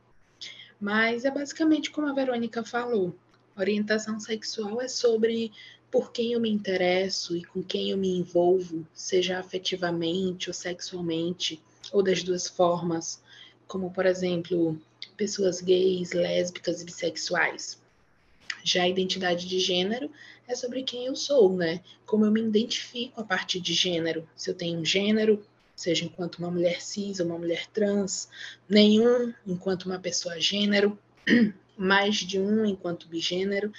Mas 0.80 1.24
é 1.24 1.30
basicamente 1.30 1.90
como 1.90 2.08
a 2.08 2.14
Verônica 2.14 2.62
falou: 2.64 3.14
orientação 3.56 4.20
sexual 4.20 4.80
é 4.80 4.88
sobre 4.88 5.52
por 5.90 6.12
quem 6.12 6.32
eu 6.32 6.40
me 6.40 6.50
interesso 6.50 7.36
e 7.36 7.44
com 7.44 7.62
quem 7.62 7.90
eu 7.90 7.98
me 7.98 8.16
envolvo, 8.16 8.86
seja 8.94 9.38
afetivamente 9.38 10.48
ou 10.48 10.54
sexualmente, 10.54 11.62
ou 11.92 12.02
das 12.02 12.22
duas 12.22 12.48
formas, 12.48 13.20
como, 13.66 13.90
por 13.90 14.06
exemplo, 14.06 14.80
pessoas 15.16 15.60
gays, 15.60 16.12
lésbicas 16.12 16.80
e 16.80 16.84
bissexuais. 16.84 17.80
Já 18.64 18.84
a 18.84 18.88
identidade 18.88 19.46
de 19.46 19.58
gênero 19.58 20.10
é 20.52 20.54
sobre 20.54 20.82
quem 20.82 21.06
eu 21.06 21.16
sou, 21.16 21.54
né? 21.56 21.80
Como 22.06 22.24
eu 22.24 22.30
me 22.30 22.40
identifico 22.40 23.20
a 23.20 23.24
partir 23.24 23.60
de 23.60 23.72
gênero. 23.72 24.28
Se 24.36 24.50
eu 24.50 24.54
tenho 24.54 24.78
um 24.78 24.84
gênero, 24.84 25.44
seja 25.74 26.04
enquanto 26.04 26.36
uma 26.36 26.50
mulher 26.50 26.80
cis 26.80 27.18
ou 27.18 27.26
uma 27.26 27.38
mulher 27.38 27.66
trans, 27.68 28.28
nenhum 28.68 29.32
enquanto 29.46 29.84
uma 29.84 29.98
pessoa 29.98 30.40
gênero, 30.40 30.98
mais 31.76 32.16
de 32.16 32.38
um 32.38 32.64
enquanto 32.64 33.08
bigênero. 33.08 33.72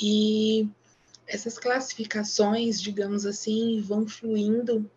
E 0.00 0.68
essas 1.26 1.58
classificações, 1.58 2.80
digamos 2.80 3.26
assim, 3.26 3.80
vão 3.80 4.06
fluindo 4.06 4.88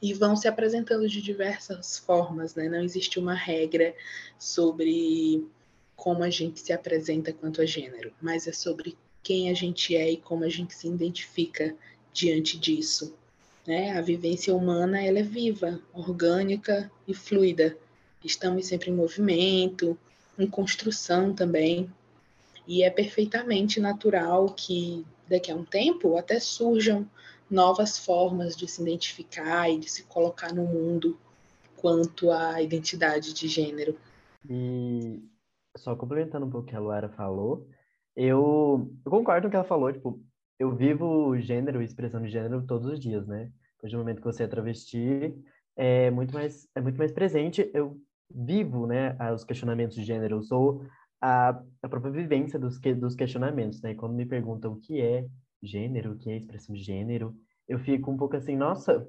e 0.00 0.14
vão 0.14 0.36
se 0.36 0.46
apresentando 0.46 1.08
de 1.08 1.20
diversas 1.20 1.98
formas, 1.98 2.54
né? 2.54 2.68
Não 2.68 2.82
existe 2.82 3.18
uma 3.18 3.34
regra 3.34 3.94
sobre 4.38 5.44
como 5.96 6.22
a 6.22 6.30
gente 6.30 6.60
se 6.60 6.72
apresenta 6.72 7.32
quanto 7.32 7.60
a 7.60 7.66
gênero, 7.66 8.12
mas 8.22 8.46
é 8.46 8.52
sobre 8.52 8.96
quem 9.28 9.50
a 9.50 9.54
gente 9.54 9.94
é 9.94 10.10
e 10.10 10.16
como 10.16 10.42
a 10.42 10.48
gente 10.48 10.74
se 10.74 10.88
identifica 10.88 11.76
diante 12.14 12.58
disso. 12.58 13.14
Né? 13.66 13.92
A 13.92 14.00
vivência 14.00 14.54
humana 14.54 15.04
ela 15.04 15.18
é 15.18 15.22
viva, 15.22 15.82
orgânica 15.92 16.90
e 17.06 17.12
fluida. 17.12 17.76
Estamos 18.24 18.64
sempre 18.64 18.90
em 18.90 18.94
movimento, 18.94 19.98
em 20.38 20.46
construção 20.46 21.34
também, 21.34 21.92
e 22.66 22.82
é 22.82 22.88
perfeitamente 22.88 23.78
natural 23.78 24.54
que 24.54 25.04
daqui 25.28 25.52
a 25.52 25.56
um 25.56 25.64
tempo 25.64 26.16
até 26.16 26.40
surjam 26.40 27.06
novas 27.50 27.98
formas 27.98 28.56
de 28.56 28.66
se 28.66 28.80
identificar 28.80 29.70
e 29.70 29.78
de 29.78 29.90
se 29.90 30.04
colocar 30.04 30.54
no 30.54 30.64
mundo 30.64 31.18
quanto 31.76 32.30
à 32.30 32.62
identidade 32.62 33.34
de 33.34 33.46
gênero. 33.46 33.94
E 34.48 35.22
só 35.76 35.94
complementando 35.94 36.46
um 36.46 36.50
pouco 36.50 36.66
o 36.66 36.70
que 36.70 36.74
a 36.74 36.80
Luara 36.80 37.10
falou, 37.10 37.68
eu, 38.26 38.90
eu 39.04 39.10
concordo 39.10 39.42
com 39.42 39.48
o 39.48 39.50
que 39.50 39.56
ela 39.56 39.64
falou, 39.64 39.92
tipo, 39.92 40.20
eu 40.58 40.74
vivo 40.74 41.38
gênero 41.38 41.80
e 41.80 41.84
expressão 41.84 42.20
de 42.20 42.28
gênero 42.28 42.66
todos 42.66 42.90
os 42.90 42.98
dias, 42.98 43.26
né? 43.28 43.50
Desde 43.80 43.96
o 43.96 44.00
momento 44.00 44.18
que 44.18 44.24
você 44.24 44.42
é 44.42 44.48
travesti, 44.48 45.34
é 45.76 46.10
muito 46.10 46.34
mais, 46.34 46.68
é 46.74 46.80
muito 46.80 46.98
mais 46.98 47.12
presente. 47.12 47.70
Eu 47.72 47.96
vivo, 48.28 48.86
né, 48.86 49.16
os 49.32 49.44
questionamentos 49.44 49.94
de 49.94 50.02
gênero. 50.02 50.36
Eu 50.36 50.42
sou 50.42 50.84
a, 51.20 51.50
a 51.80 51.88
própria 51.88 52.10
vivência 52.10 52.58
dos, 52.58 52.76
que, 52.76 52.92
dos 52.92 53.14
questionamentos, 53.14 53.80
né? 53.82 53.94
Quando 53.94 54.14
me 54.14 54.26
perguntam 54.26 54.72
o 54.72 54.80
que 54.80 55.00
é 55.00 55.24
gênero, 55.62 56.12
o 56.12 56.16
que 56.16 56.28
é 56.28 56.36
expressão 56.36 56.74
de 56.74 56.82
gênero, 56.82 57.36
eu 57.68 57.78
fico 57.78 58.10
um 58.10 58.16
pouco 58.16 58.36
assim, 58.36 58.56
nossa, 58.56 59.08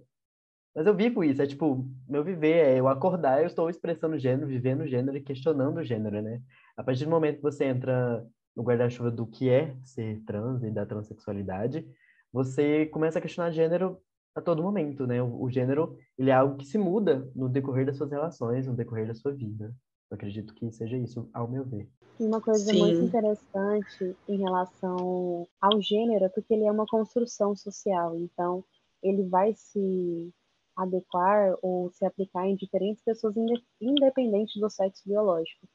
mas 0.75 0.85
eu 0.85 0.95
vivo 0.95 1.23
isso, 1.23 1.41
é 1.41 1.47
tipo, 1.47 1.85
meu 2.07 2.23
viver 2.23 2.57
é 2.57 2.79
eu 2.79 2.87
acordar, 2.87 3.41
eu 3.41 3.47
estou 3.47 3.69
expressando 3.69 4.19
gênero, 4.19 4.47
vivendo 4.47 4.87
gênero 4.87 5.17
e 5.17 5.21
questionando 5.21 5.83
gênero, 5.83 6.21
né? 6.21 6.41
A 6.77 6.83
partir 6.83 7.05
do 7.05 7.11
momento 7.11 7.37
que 7.37 7.41
você 7.41 7.65
entra 7.65 8.23
no 8.59 8.65
guarda-chuva 8.65 9.09
do 9.09 9.25
que 9.25 9.49
é 9.49 9.73
ser 9.85 10.21
trans 10.25 10.61
e 10.63 10.69
da 10.69 10.85
transexualidade, 10.85 11.87
você 12.31 12.85
começa 12.87 13.17
a 13.17 13.21
questionar 13.21 13.51
gênero 13.51 13.97
a 14.35 14.41
todo 14.41 14.61
momento, 14.61 15.07
né? 15.07 15.23
O, 15.23 15.43
o 15.43 15.49
gênero, 15.49 15.97
ele 16.17 16.29
é 16.29 16.33
algo 16.33 16.57
que 16.57 16.65
se 16.65 16.77
muda 16.77 17.31
no 17.33 17.47
decorrer 17.47 17.85
das 17.85 17.95
suas 17.95 18.11
relações, 18.11 18.67
no 18.67 18.75
decorrer 18.75 19.07
da 19.07 19.15
sua 19.15 19.31
vida. 19.31 19.73
Eu 20.11 20.15
acredito 20.15 20.53
que 20.53 20.69
seja 20.73 20.97
isso, 20.97 21.29
ao 21.33 21.47
meu 21.47 21.63
ver. 21.63 21.87
Uma 22.19 22.41
coisa 22.41 22.73
Sim. 22.73 22.79
muito 22.79 23.01
interessante 23.01 24.17
em 24.27 24.37
relação 24.39 25.47
ao 25.61 25.81
gênero 25.81 26.25
é 26.25 26.29
porque 26.29 26.53
ele 26.53 26.65
é 26.65 26.71
uma 26.71 26.85
construção 26.85 27.55
social, 27.55 28.13
então 28.17 28.61
ele 29.01 29.23
vai 29.23 29.53
se 29.55 30.33
adequar 30.75 31.55
ou 31.61 31.89
se 31.91 32.03
aplicar 32.03 32.45
em 32.45 32.57
diferentes 32.57 33.01
pessoas 33.05 33.35
independente 33.79 34.59
do 34.59 34.69
sexo 34.69 35.07
biológico. 35.07 35.65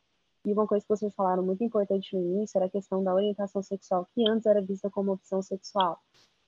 E 0.45 0.53
uma 0.53 0.67
coisa 0.67 0.85
que 0.85 0.89
vocês 0.89 1.15
falaram 1.15 1.43
muito 1.43 1.65
importante 1.65 2.15
no 2.15 2.23
início 2.23 2.59
era 2.59 2.67
a 2.67 2.71
questão 2.71 3.03
da 3.03 3.15
orientação 3.15 3.63
sexual, 3.63 4.07
que 4.15 4.29
antes 4.29 4.47
era 4.47 4.61
vista 4.61 4.91
como 4.91 5.13
opção 5.13 5.41
sexual. 5.41 5.99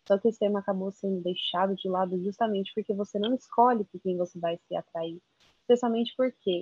Só 0.06 0.18
que 0.18 0.28
esse 0.28 0.38
tema 0.38 0.60
acabou 0.60 0.92
sendo 0.92 1.22
deixado 1.22 1.74
de 1.74 1.88
lado 1.88 2.22
justamente 2.22 2.72
porque 2.74 2.92
você 2.94 3.18
não 3.18 3.34
escolhe 3.34 3.84
por 3.84 4.00
quem 4.00 4.16
você 4.16 4.38
vai 4.38 4.58
se 4.68 4.76
atrair. 4.76 5.20
Especialmente 5.60 6.14
porque 6.16 6.60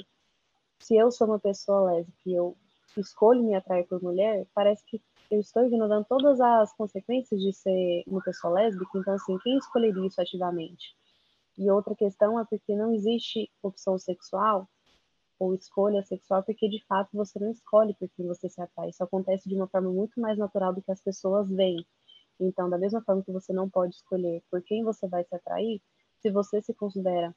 se 0.79 0.97
eu 0.97 1.11
sou 1.11 1.27
uma 1.27 1.39
pessoa 1.39 1.93
lésbica 1.93 2.23
e 2.25 2.35
eu 2.35 2.57
escolho 2.97 3.43
me 3.43 3.55
atrair 3.55 3.87
por 3.87 4.03
mulher, 4.03 4.47
parece 4.55 4.85
que 4.87 5.03
eu 5.31 5.41
estou 5.41 5.65
ignorando 5.65 6.07
todas 6.07 6.41
as 6.41 6.73
consequências 6.75 7.41
de 7.41 7.53
ser 7.53 8.05
uma 8.07 8.23
pessoa 8.23 8.55
lésbica. 8.55 8.99
Então, 8.99 9.15
assim, 9.15 9.37
quem 9.39 9.59
escolheria 9.59 10.07
isso 10.07 10.21
ativamente? 10.21 10.97
E 11.59 11.71
outra 11.71 11.95
questão 11.95 12.39
é 12.39 12.45
porque 12.45 12.75
não 12.75 12.95
existe 12.95 13.51
opção 13.63 13.99
sexual 13.99 14.69
ou 15.39 15.55
escolha 15.55 16.03
sexual, 16.05 16.43
porque 16.43 16.69
de 16.69 16.85
fato 16.87 17.11
você 17.13 17.39
não 17.39 17.51
escolhe 17.51 17.95
por 17.95 18.09
quem 18.11 18.27
você 18.27 18.49
se 18.49 18.61
atrai. 18.61 18.91
Isso 18.91 19.03
acontece 19.03 19.49
de 19.49 19.55
uma 19.55 19.67
forma 19.69 19.91
muito 19.91 20.21
mais 20.21 20.39
natural 20.39 20.73
do 20.73 20.83
que 20.83 20.93
as 20.93 21.01
pessoas 21.01 21.49
veem. 21.49 21.85
Então, 22.41 22.69
da 22.69 22.79
mesma 22.79 23.03
forma 23.03 23.23
que 23.23 23.33
você 23.33 23.53
não 23.53 23.69
pode 23.69 23.95
escolher 23.95 24.43
por 24.51 24.63
quem 24.63 24.83
você 24.85 25.07
vai 25.07 25.25
se 25.25 25.35
atrair, 25.35 25.81
se 26.21 26.31
você 26.31 26.61
se 26.63 26.75
considera 26.75 27.35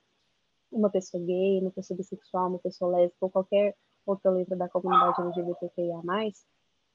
uma 0.71 0.89
pessoa 0.89 1.23
gay, 1.23 1.59
uma 1.61 1.71
pessoa 1.71 1.97
bissexual, 1.97 2.49
uma 2.49 2.59
pessoa 2.59 2.97
lésbica 2.97 3.25
ou 3.25 3.29
qualquer 3.29 3.75
outra 4.05 4.31
letra 4.31 4.55
da 4.55 4.69
comunidade 4.69 5.21
LGBTQIA+, 5.21 6.01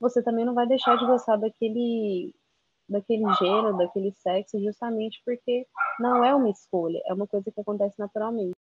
você 0.00 0.23
também 0.23 0.44
não 0.44 0.54
vai 0.54 0.66
deixar 0.66 0.97
de 0.97 1.06
gostar 1.06 1.37
daquele 1.37 2.35
daquele 2.89 3.25
gênero, 3.35 3.77
daquele 3.77 4.12
sexo, 4.12 4.62
justamente 4.62 5.23
porque 5.25 5.67
não 5.99 6.25
é 6.25 6.35
uma 6.35 6.51
escolha, 6.51 7.01
é 7.07 7.15
uma 7.15 7.27
coisa 7.27 7.51
que 7.51 7.61
acontece 7.61 7.99
naturalmente. 7.99 8.53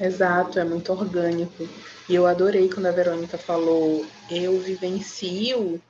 Exato, 0.00 0.58
é 0.58 0.64
muito 0.64 0.92
orgânico. 0.92 1.64
E 2.08 2.14
eu 2.14 2.26
adorei 2.26 2.68
quando 2.68 2.86
a 2.86 2.92
Verônica 2.92 3.36
falou: 3.36 4.04
eu 4.30 4.58
vivencio 4.60 5.80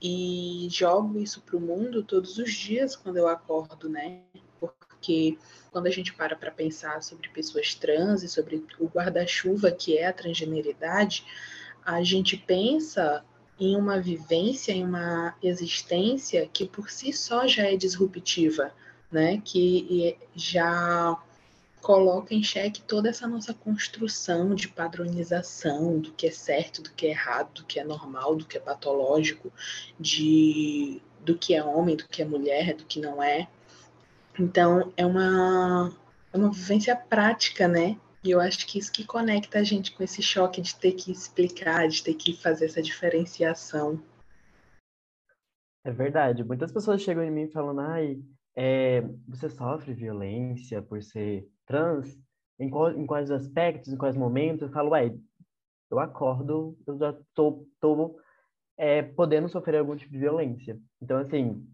e 0.00 0.66
jogo 0.70 1.18
isso 1.18 1.42
para 1.42 1.56
o 1.56 1.60
mundo 1.60 2.02
todos 2.02 2.38
os 2.38 2.52
dias 2.52 2.96
quando 2.96 3.16
eu 3.16 3.28
acordo, 3.28 3.88
né? 3.88 4.20
Porque 4.58 5.38
quando 5.70 5.86
a 5.86 5.90
gente 5.90 6.12
para 6.12 6.36
para 6.36 6.50
pensar 6.50 7.02
sobre 7.02 7.28
pessoas 7.28 7.74
trans 7.74 8.22
e 8.22 8.28
sobre 8.28 8.64
o 8.78 8.86
guarda-chuva 8.86 9.70
que 9.70 9.96
é 9.96 10.06
a 10.06 10.12
transgeneridade, 10.12 11.24
a 11.84 12.02
gente 12.02 12.36
pensa 12.36 13.24
em 13.60 13.76
uma 13.76 14.00
vivência, 14.00 14.72
em 14.72 14.84
uma 14.84 15.34
existência 15.42 16.48
que 16.52 16.64
por 16.66 16.90
si 16.90 17.12
só 17.12 17.46
já 17.46 17.64
é 17.64 17.76
disruptiva, 17.76 18.72
né? 19.12 19.42
Que 19.44 20.16
já 20.34 21.16
coloca 21.80 22.34
em 22.34 22.42
xeque 22.42 22.82
toda 22.82 23.08
essa 23.08 23.26
nossa 23.26 23.54
construção 23.54 24.54
de 24.54 24.68
padronização 24.68 25.98
do 25.98 26.12
que 26.12 26.26
é 26.26 26.30
certo, 26.30 26.82
do 26.82 26.90
que 26.90 27.06
é 27.06 27.10
errado, 27.10 27.52
do 27.54 27.64
que 27.64 27.78
é 27.80 27.84
normal, 27.84 28.36
do 28.36 28.44
que 28.44 28.56
é 28.56 28.60
patológico, 28.60 29.52
de 29.98 31.00
do 31.20 31.36
que 31.36 31.54
é 31.54 31.62
homem, 31.62 31.96
do 31.96 32.08
que 32.08 32.22
é 32.22 32.24
mulher, 32.24 32.74
do 32.74 32.84
que 32.84 32.98
não 32.98 33.22
é. 33.22 33.46
Então, 34.38 34.92
é 34.96 35.04
uma, 35.04 35.94
é 36.32 36.36
uma 36.36 36.50
vivência 36.50 36.96
prática, 36.96 37.68
né? 37.68 37.98
E 38.22 38.30
eu 38.30 38.40
acho 38.40 38.66
que 38.66 38.78
isso 38.78 38.92
que 38.92 39.06
conecta 39.06 39.58
a 39.58 39.64
gente 39.64 39.92
com 39.92 40.02
esse 40.02 40.22
choque 40.22 40.60
de 40.60 40.76
ter 40.76 40.92
que 40.92 41.10
explicar, 41.10 41.88
de 41.88 42.02
ter 42.02 42.14
que 42.14 42.36
fazer 42.36 42.66
essa 42.66 42.82
diferenciação. 42.82 44.02
É 45.82 45.90
verdade. 45.90 46.44
Muitas 46.44 46.70
pessoas 46.70 47.00
chegam 47.00 47.24
em 47.24 47.30
mim 47.30 47.50
falando, 47.50 47.80
ai, 47.80 48.22
é, 48.54 49.00
você 49.26 49.48
sofre 49.48 49.94
violência 49.94 50.82
por 50.82 51.02
ser 51.02 51.48
trans? 51.64 52.18
Em, 52.58 52.68
qual, 52.68 52.92
em 52.92 53.06
quais 53.06 53.30
aspectos, 53.30 53.90
em 53.90 53.96
quais 53.96 54.14
momentos? 54.14 54.62
Eu 54.62 54.70
falo, 54.70 54.90
ué, 54.90 55.14
eu 55.90 55.98
acordo, 55.98 56.78
eu 56.86 56.98
já 56.98 57.16
tô, 57.34 57.66
tô 57.80 58.20
é, 58.76 59.02
podendo 59.02 59.48
sofrer 59.48 59.78
algum 59.78 59.96
tipo 59.96 60.12
de 60.12 60.18
violência. 60.18 60.78
Então, 61.00 61.18
assim, 61.18 61.66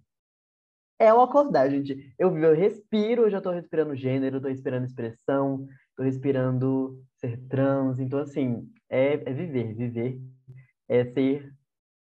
é 0.99 1.13
o 1.13 1.21
acordar, 1.21 1.69
gente. 1.69 2.15
Eu, 2.17 2.37
eu 2.39 2.55
respiro, 2.55 3.23
eu 3.23 3.31
já 3.31 3.41
tô 3.41 3.51
respirando 3.51 3.97
gênero, 3.97 4.41
tô 4.41 4.49
respirando 4.49 4.87
expressão, 4.87 5.67
tô 5.97 6.03
respirando 6.03 7.03
ser 7.17 7.39
trans. 7.49 7.99
Então, 7.99 8.19
assim, 8.19 8.71
é, 8.89 9.15
é 9.15 9.33
viver. 9.33 9.75
Viver 9.75 10.21
é 10.89 11.05
ser 11.05 11.53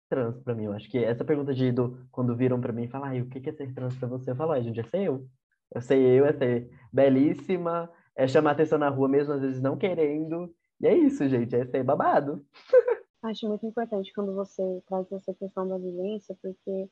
trans 0.08 0.38
para 0.40 0.54
mim. 0.54 0.64
Eu 0.64 0.72
acho 0.72 0.90
que 0.90 0.98
essa 0.98 1.24
pergunta 1.24 1.52
de 1.54 1.70
do, 1.72 2.06
quando 2.10 2.36
viram 2.36 2.60
para 2.60 2.72
mim 2.72 2.88
falar, 2.88 3.14
o 3.16 3.28
que 3.28 3.48
é 3.48 3.52
ser 3.52 3.72
trans 3.74 3.96
para 3.96 4.08
você? 4.08 4.30
Eu 4.30 4.36
falo, 4.36 4.52
ai, 4.52 4.62
gente, 4.62 4.80
é 4.80 4.84
ser 4.84 5.04
eu. 5.04 5.26
Eu 5.72 5.80
sei 5.80 6.02
eu, 6.18 6.24
é 6.24 6.32
ser 6.32 6.70
belíssima, 6.92 7.90
é 8.16 8.26
chamar 8.26 8.52
atenção 8.52 8.78
na 8.78 8.88
rua 8.88 9.08
mesmo, 9.08 9.32
às 9.32 9.40
vezes 9.40 9.62
não 9.62 9.76
querendo. 9.76 10.52
E 10.80 10.86
é 10.86 10.94
isso, 10.96 11.28
gente, 11.28 11.54
é 11.54 11.64
ser 11.66 11.84
babado. 11.84 12.44
Acho 13.22 13.46
muito 13.46 13.66
importante 13.66 14.12
quando 14.14 14.34
você 14.34 14.62
traz 14.86 15.10
essa 15.12 15.34
questão 15.34 15.68
da 15.68 15.76
vivência, 15.76 16.34
porque 16.40 16.88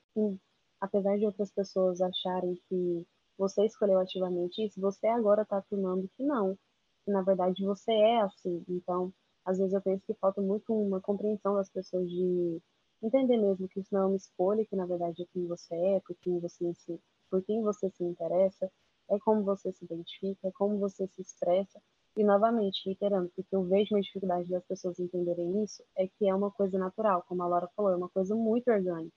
apesar 0.79 1.17
de 1.17 1.25
outras 1.25 1.51
pessoas 1.51 1.99
acharem 2.01 2.55
que 2.69 3.07
você 3.35 3.65
escolheu 3.65 3.97
ativamente 3.99 4.63
isso, 4.63 4.79
você 4.79 5.07
agora 5.07 5.41
está 5.41 5.57
afirmando 5.57 6.07
que 6.15 6.23
não. 6.23 6.57
Na 7.09 7.21
verdade 7.21 7.63
você 7.65 7.91
é 7.91 8.21
assim. 8.21 8.63
Então, 8.69 9.13
às 9.45 9.57
vezes 9.57 9.73
eu 9.73 9.81
penso 9.81 10.05
que 10.05 10.13
falta 10.15 10.41
muito 10.41 10.73
uma 10.73 11.01
compreensão 11.01 11.55
das 11.55 11.69
pessoas 11.69 12.09
de 12.09 12.61
entender 13.01 13.37
mesmo 13.37 13.67
que 13.67 13.79
isso 13.79 13.93
não 13.93 14.01
é 14.01 14.05
uma 14.07 14.15
escolha, 14.15 14.65
que 14.65 14.75
na 14.75 14.85
verdade 14.85 15.23
é 15.23 15.25
quem 15.33 15.47
você 15.47 15.75
é, 15.75 15.99
por 16.01 16.15
quem 16.17 16.39
você 16.39 16.73
se 16.73 16.99
por 17.29 17.43
quem 17.43 17.61
você 17.61 17.89
se 17.91 18.03
interessa, 18.03 18.71
é 19.09 19.19
como 19.19 19.43
você 19.43 19.71
se 19.71 19.85
identifica, 19.85 20.47
é 20.47 20.51
como 20.51 20.79
você 20.79 21.07
se 21.07 21.21
expressa. 21.21 21.79
E, 22.17 22.23
novamente, 22.23 22.81
reiterando, 22.85 23.31
porque 23.35 23.55
eu 23.55 23.63
vejo 23.63 23.93
uma 23.93 24.01
dificuldade 24.01 24.49
das 24.49 24.65
pessoas 24.65 24.99
entenderem 24.99 25.63
isso, 25.63 25.83
é 25.95 26.07
que 26.07 26.27
é 26.27 26.33
uma 26.33 26.51
coisa 26.51 26.77
natural, 26.77 27.23
como 27.27 27.43
a 27.43 27.47
Laura 27.47 27.69
falou, 27.75 27.91
é 27.91 27.95
uma 27.95 28.09
coisa 28.09 28.35
muito 28.35 28.69
orgânica. 28.69 29.15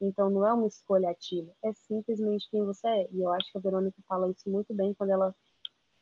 Então, 0.00 0.28
não 0.28 0.46
é 0.46 0.52
uma 0.52 0.66
escolha 0.66 1.10
ativa, 1.10 1.50
é 1.62 1.72
simplesmente 1.72 2.48
quem 2.50 2.64
você 2.64 2.86
é. 2.86 3.08
E 3.12 3.22
eu 3.22 3.32
acho 3.32 3.50
que 3.50 3.58
a 3.58 3.60
Verônica 3.60 3.96
fala 4.08 4.30
isso 4.30 4.50
muito 4.50 4.74
bem 4.74 4.92
quando 4.94 5.10
ela 5.10 5.34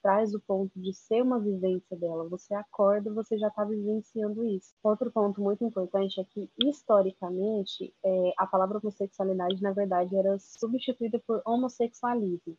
traz 0.02 0.34
o 0.34 0.40
ponto 0.40 0.78
de 0.78 0.92
ser 0.92 1.22
uma 1.22 1.38
vivência 1.38 1.96
dela. 1.96 2.28
Você 2.28 2.52
acorda, 2.54 3.12
você 3.12 3.38
já 3.38 3.48
está 3.48 3.64
vivenciando 3.64 4.44
isso. 4.44 4.74
Outro 4.82 5.10
ponto 5.10 5.40
muito 5.40 5.64
importante 5.64 6.20
é 6.20 6.24
que, 6.24 6.50
historicamente, 6.62 7.94
é, 8.04 8.32
a 8.36 8.46
palavra 8.46 8.78
homossexualidade, 8.78 9.62
na 9.62 9.72
verdade, 9.72 10.16
era 10.16 10.36
substituída 10.38 11.22
por 11.26 11.40
homossexualismo, 11.46 12.58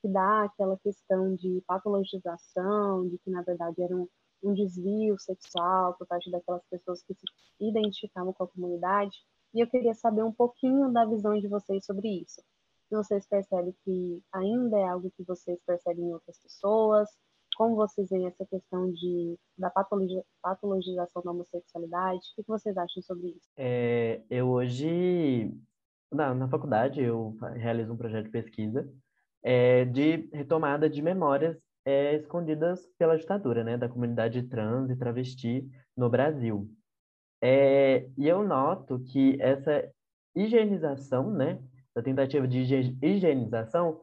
que 0.00 0.08
dá 0.08 0.44
aquela 0.44 0.78
questão 0.78 1.34
de 1.34 1.62
patologização, 1.66 3.06
de 3.06 3.18
que, 3.18 3.30
na 3.30 3.42
verdade, 3.42 3.82
era 3.82 3.94
um, 3.94 4.08
um 4.42 4.54
desvio 4.54 5.18
sexual 5.18 5.94
por 5.94 6.06
parte 6.06 6.30
daquelas 6.30 6.64
pessoas 6.70 7.02
que 7.02 7.14
se 7.14 7.26
identificavam 7.60 8.32
com 8.32 8.44
a 8.44 8.48
comunidade. 8.48 9.16
E 9.52 9.60
eu 9.60 9.66
queria 9.66 9.94
saber 9.94 10.24
um 10.24 10.32
pouquinho 10.32 10.90
da 10.90 11.04
visão 11.04 11.38
de 11.38 11.46
vocês 11.46 11.84
sobre 11.84 12.08
isso 12.08 12.42
vocês 12.94 13.26
percebem 13.26 13.74
que 13.84 14.22
ainda 14.32 14.78
é 14.78 14.88
algo 14.88 15.10
que 15.16 15.22
vocês 15.24 15.58
percebem 15.64 16.04
em 16.04 16.12
outras 16.12 16.38
pessoas, 16.38 17.08
como 17.56 17.76
vocês 17.76 18.08
veem 18.08 18.26
essa 18.26 18.46
questão 18.46 18.90
de, 18.92 19.38
da 19.58 19.68
patologia, 19.68 20.24
patologização 20.42 21.22
da 21.22 21.30
homossexualidade, 21.30 22.20
o 22.38 22.42
que 22.42 22.48
vocês 22.48 22.76
acham 22.76 23.02
sobre 23.02 23.28
isso? 23.28 23.48
É, 23.56 24.22
eu 24.30 24.48
hoje, 24.48 25.52
na, 26.10 26.34
na 26.34 26.48
faculdade, 26.48 27.02
eu 27.02 27.36
realizo 27.56 27.92
um 27.92 27.96
projeto 27.96 28.24
de 28.26 28.30
pesquisa 28.30 28.90
é, 29.42 29.84
de 29.84 30.28
retomada 30.32 30.88
de 30.88 31.02
memórias 31.02 31.56
é, 31.84 32.14
escondidas 32.16 32.86
pela 32.98 33.16
ditadura, 33.16 33.64
né, 33.64 33.76
da 33.76 33.88
comunidade 33.88 34.42
trans 34.44 34.90
e 34.90 34.96
travesti 34.96 35.68
no 35.96 36.08
Brasil. 36.08 36.70
É, 37.42 38.08
e 38.16 38.28
eu 38.28 38.42
noto 38.42 39.00
que 39.00 39.36
essa 39.40 39.90
higienização, 40.34 41.30
né, 41.30 41.58
essa 41.94 42.02
tentativa 42.04 42.46
de 42.46 42.60
higienização 43.02 44.00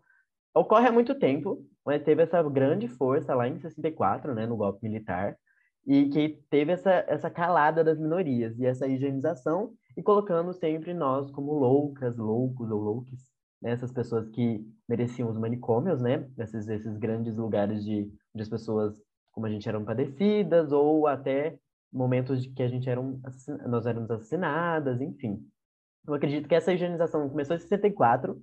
ocorre 0.54 0.88
há 0.88 0.92
muito 0.92 1.16
tempo, 1.16 1.66
mas 1.86 2.04
teve 2.04 2.24
essa 2.24 2.42
grande 2.44 2.88
força 2.88 3.34
lá 3.34 3.48
em 3.48 3.60
64, 3.60 4.34
né, 4.34 4.46
no 4.46 4.58
golpe 4.58 4.84
militar, 4.84 5.38
e 5.86 6.10
que 6.10 6.42
teve 6.50 6.74
essa, 6.74 6.92
essa 7.08 7.30
calada 7.30 7.84
das 7.84 7.98
minorias 7.98 8.60
e 8.60 8.66
essa 8.66 8.88
higienização 8.88 9.74
e 9.96 10.04
colocando 10.04 10.54
sempre 10.54 10.94
nós 10.94 11.32
como 11.32 11.54
loucas, 11.54 12.18
loucos 12.18 12.70
ou 12.70 12.82
louques, 12.82 13.32
né, 13.62 13.72
essas 13.72 13.92
pessoas 13.92 14.28
que 14.30 14.66
mereciam 14.88 15.30
os 15.30 15.38
manicômios, 15.38 16.02
né, 16.02 16.28
esses, 16.38 16.68
esses 16.68 16.98
grandes 16.98 17.36
lugares 17.38 17.84
de, 17.86 18.12
onde 18.34 18.42
as 18.42 18.50
pessoas, 18.50 19.02
como 19.32 19.46
a 19.46 19.50
gente, 19.50 19.68
eram 19.70 19.86
padecidas 19.86 20.72
ou 20.72 21.08
até 21.08 21.58
momentos 21.92 22.44
de 22.44 22.50
que 22.50 22.64
a 22.64 22.68
gente 22.68 22.90
eram, 22.90 23.20
nós 23.68 23.86
éramos 23.86 24.12
assassinadas, 24.12 25.00
enfim. 25.00 25.42
Eu 26.08 26.14
acredito 26.14 26.48
que 26.48 26.56
essa 26.56 26.74
higienização 26.74 27.28
começou 27.30 27.56
em 27.56 27.60
64, 27.60 28.42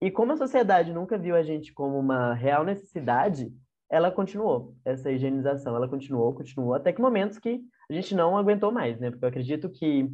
e 0.00 0.10
como 0.10 0.32
a 0.32 0.36
sociedade 0.36 0.92
nunca 0.92 1.18
viu 1.18 1.36
a 1.36 1.42
gente 1.42 1.72
como 1.72 1.98
uma 1.98 2.34
real 2.34 2.64
necessidade, 2.64 3.52
ela 3.90 4.10
continuou, 4.10 4.74
essa 4.84 5.10
higienização, 5.10 5.76
ela 5.76 5.88
continuou, 5.88 6.34
continuou, 6.34 6.74
até 6.74 6.92
que 6.92 7.00
momentos 7.00 7.38
que 7.38 7.60
a 7.88 7.92
gente 7.92 8.14
não 8.14 8.36
aguentou 8.36 8.72
mais, 8.72 8.98
né? 8.98 9.10
Porque 9.10 9.24
eu 9.24 9.28
acredito 9.28 9.68
que 9.68 10.10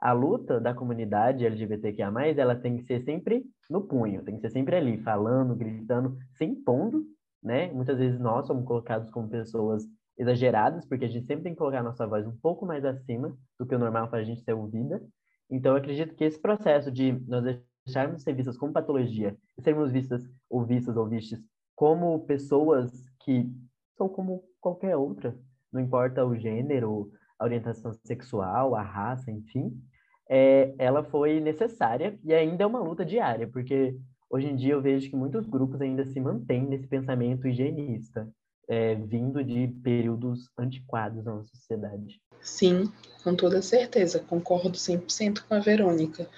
a 0.00 0.12
luta 0.12 0.58
da 0.58 0.74
comunidade 0.74 1.44
LGBTQIA+, 1.44 2.10
ela 2.36 2.56
tem 2.56 2.78
que 2.78 2.84
ser 2.84 3.02
sempre 3.04 3.44
no 3.68 3.82
punho, 3.82 4.22
tem 4.24 4.36
que 4.36 4.40
ser 4.40 4.50
sempre 4.50 4.76
ali, 4.76 4.98
falando, 5.02 5.54
gritando, 5.54 6.16
se 6.36 6.44
impondo, 6.44 7.04
né? 7.42 7.70
Muitas 7.70 7.98
vezes 7.98 8.18
nós 8.18 8.46
somos 8.46 8.64
colocados 8.64 9.10
como 9.10 9.28
pessoas 9.28 9.84
exageradas, 10.18 10.86
porque 10.86 11.04
a 11.04 11.08
gente 11.08 11.26
sempre 11.26 11.44
tem 11.44 11.52
que 11.52 11.58
colocar 11.58 11.80
a 11.80 11.82
nossa 11.82 12.06
voz 12.06 12.26
um 12.26 12.36
pouco 12.42 12.64
mais 12.66 12.84
acima 12.84 13.36
do 13.58 13.66
que 13.66 13.74
o 13.74 13.78
normal 13.78 14.08
para 14.08 14.20
a 14.20 14.24
gente 14.24 14.42
ser 14.42 14.54
ouvida, 14.54 15.00
então, 15.50 15.72
eu 15.72 15.78
acredito 15.78 16.14
que 16.14 16.24
esse 16.24 16.38
processo 16.38 16.90
de 16.90 17.12
nós 17.26 17.44
deixarmos 17.84 18.22
ser 18.22 18.34
vistas 18.34 18.56
como 18.56 18.72
patologia 18.72 19.36
e 19.58 19.62
sermos 19.62 19.90
vistas 19.90 20.22
ou 20.48 20.64
vistas 20.64 20.96
ou 20.96 21.08
vistes 21.08 21.42
como 21.74 22.20
pessoas 22.26 23.08
que 23.20 23.50
são 23.96 24.08
como 24.08 24.44
qualquer 24.60 24.96
outra, 24.96 25.36
não 25.72 25.80
importa 25.80 26.24
o 26.24 26.36
gênero, 26.36 27.10
a 27.38 27.44
orientação 27.44 27.92
sexual, 28.04 28.74
a 28.74 28.82
raça, 28.82 29.30
enfim, 29.30 29.72
é, 30.28 30.74
ela 30.78 31.02
foi 31.02 31.40
necessária 31.40 32.18
e 32.22 32.32
ainda 32.32 32.64
é 32.64 32.66
uma 32.66 32.80
luta 32.80 33.04
diária, 33.04 33.48
porque 33.48 33.96
hoje 34.28 34.46
em 34.46 34.56
dia 34.56 34.74
eu 34.74 34.82
vejo 34.82 35.08
que 35.08 35.16
muitos 35.16 35.46
grupos 35.46 35.80
ainda 35.80 36.04
se 36.04 36.20
mantêm 36.20 36.66
nesse 36.66 36.86
pensamento 36.86 37.48
higienista, 37.48 38.28
é, 38.68 38.94
vindo 38.94 39.42
de 39.42 39.68
períodos 39.82 40.48
antiquados 40.58 41.24
na 41.24 41.34
nossa 41.34 41.54
sociedade. 41.54 42.20
Sim, 42.40 42.90
com 43.22 43.34
toda 43.34 43.60
certeza, 43.60 44.20
concordo 44.20 44.78
100% 44.78 45.42
com 45.46 45.54
a 45.54 45.60
Verônica. 45.60 46.28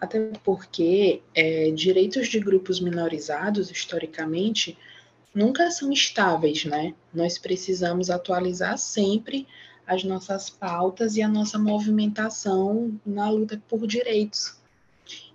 Até 0.00 0.30
porque 0.44 1.22
é, 1.34 1.70
direitos 1.72 2.28
de 2.28 2.38
grupos 2.38 2.80
minorizados, 2.80 3.70
historicamente, 3.70 4.78
nunca 5.34 5.70
são 5.70 5.92
estáveis, 5.92 6.64
né? 6.64 6.94
Nós 7.12 7.38
precisamos 7.38 8.10
atualizar 8.10 8.78
sempre 8.78 9.46
as 9.86 10.04
nossas 10.04 10.50
pautas 10.50 11.16
e 11.16 11.22
a 11.22 11.28
nossa 11.28 11.58
movimentação 11.58 13.00
na 13.04 13.30
luta 13.30 13.60
por 13.68 13.86
direitos. 13.86 14.57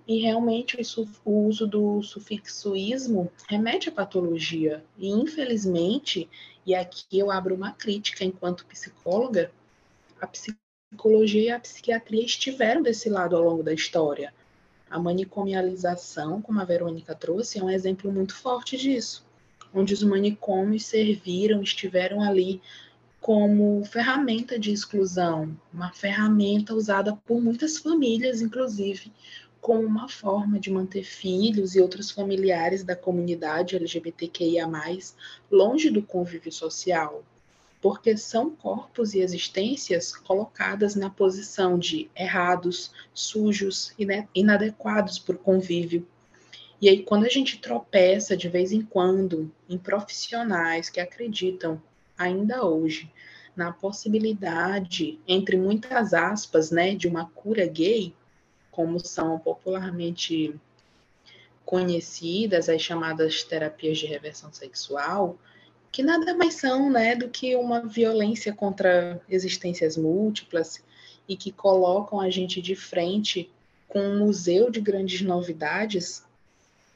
E 0.07 0.19
realmente 0.19 0.77
o 1.23 1.31
uso 1.47 1.65
do 1.65 2.01
sufixo 2.03 2.75
ismo 2.75 3.31
remete 3.47 3.89
à 3.89 3.91
patologia. 3.91 4.83
E 4.97 5.07
infelizmente, 5.07 6.29
e 6.65 6.75
aqui 6.75 7.05
eu 7.11 7.31
abro 7.31 7.55
uma 7.55 7.71
crítica 7.71 8.23
enquanto 8.23 8.65
psicóloga, 8.65 9.51
a 10.19 10.27
psicologia 10.27 11.41
e 11.41 11.51
a 11.51 11.59
psiquiatria 11.59 12.23
estiveram 12.23 12.81
desse 12.81 13.09
lado 13.09 13.35
ao 13.35 13.43
longo 13.43 13.63
da 13.63 13.73
história. 13.73 14.33
A 14.89 14.99
manicomialização, 14.99 16.41
como 16.41 16.59
a 16.59 16.65
Verônica 16.65 17.15
trouxe, 17.15 17.59
é 17.59 17.63
um 17.63 17.69
exemplo 17.69 18.11
muito 18.11 18.35
forte 18.35 18.77
disso, 18.77 19.25
onde 19.73 19.93
os 19.93 20.03
manicômios 20.03 20.85
serviram, 20.85 21.63
estiveram 21.63 22.21
ali 22.21 22.61
como 23.19 23.83
ferramenta 23.85 24.59
de 24.59 24.71
exclusão, 24.71 25.57
uma 25.73 25.91
ferramenta 25.93 26.73
usada 26.73 27.15
por 27.25 27.41
muitas 27.41 27.77
famílias, 27.77 28.41
inclusive, 28.41 29.13
como 29.63 29.81
uma 29.81 30.09
forma 30.09 30.59
de 30.59 30.69
manter 30.69 31.05
filhos 31.05 31.73
e 31.73 31.79
outros 31.79 32.11
familiares 32.11 32.83
da 32.83 32.97
comunidade 32.97 33.77
LGBTQIA, 33.77 34.69
longe 35.49 35.89
do 35.89 36.03
convívio 36.03 36.51
social, 36.51 37.23
porque 37.81 38.17
são 38.17 38.49
corpos 38.49 39.13
e 39.13 39.21
existências 39.21 40.13
colocadas 40.13 40.95
na 40.95 41.09
posição 41.09 41.79
de 41.79 42.11
errados, 42.13 42.91
sujos, 43.13 43.95
inadequados 44.35 45.17
para 45.17 45.35
o 45.35 45.39
convívio. 45.39 46.05
E 46.81 46.89
aí, 46.89 47.01
quando 47.01 47.25
a 47.25 47.29
gente 47.29 47.57
tropeça 47.57 48.35
de 48.35 48.49
vez 48.49 48.73
em 48.73 48.81
quando 48.81 49.49
em 49.69 49.77
profissionais 49.77 50.89
que 50.89 50.99
acreditam, 50.99 51.81
ainda 52.17 52.65
hoje, 52.65 53.09
na 53.55 53.71
possibilidade, 53.71 55.21
entre 55.25 55.55
muitas 55.55 56.13
aspas, 56.13 56.69
né, 56.69 56.93
de 56.95 57.07
uma 57.07 57.29
cura 57.29 57.65
gay, 57.65 58.13
como 58.73 58.99
são 58.99 59.39
popularmente 59.39 60.59
conhecidas 61.63 62.67
as 62.67 62.81
chamadas 62.81 63.43
terapias 63.43 63.97
de 63.97 64.05
reversão 64.05 64.51
sexual, 64.51 65.37
que 65.91 66.03
nada 66.03 66.33
mais 66.33 66.55
são 66.55 66.91
né, 66.91 67.15
do 67.15 67.29
que 67.29 67.55
uma 67.55 67.81
violência 67.81 68.51
contra 68.51 69.21
existências 69.29 69.95
múltiplas 69.95 70.83
e 71.29 71.37
que 71.37 71.51
colocam 71.51 72.19
a 72.19 72.29
gente 72.29 72.61
de 72.61 72.75
frente 72.75 73.49
com 73.87 73.99
um 73.99 74.19
museu 74.19 74.71
de 74.71 74.81
grandes 74.81 75.21
novidades, 75.21 76.25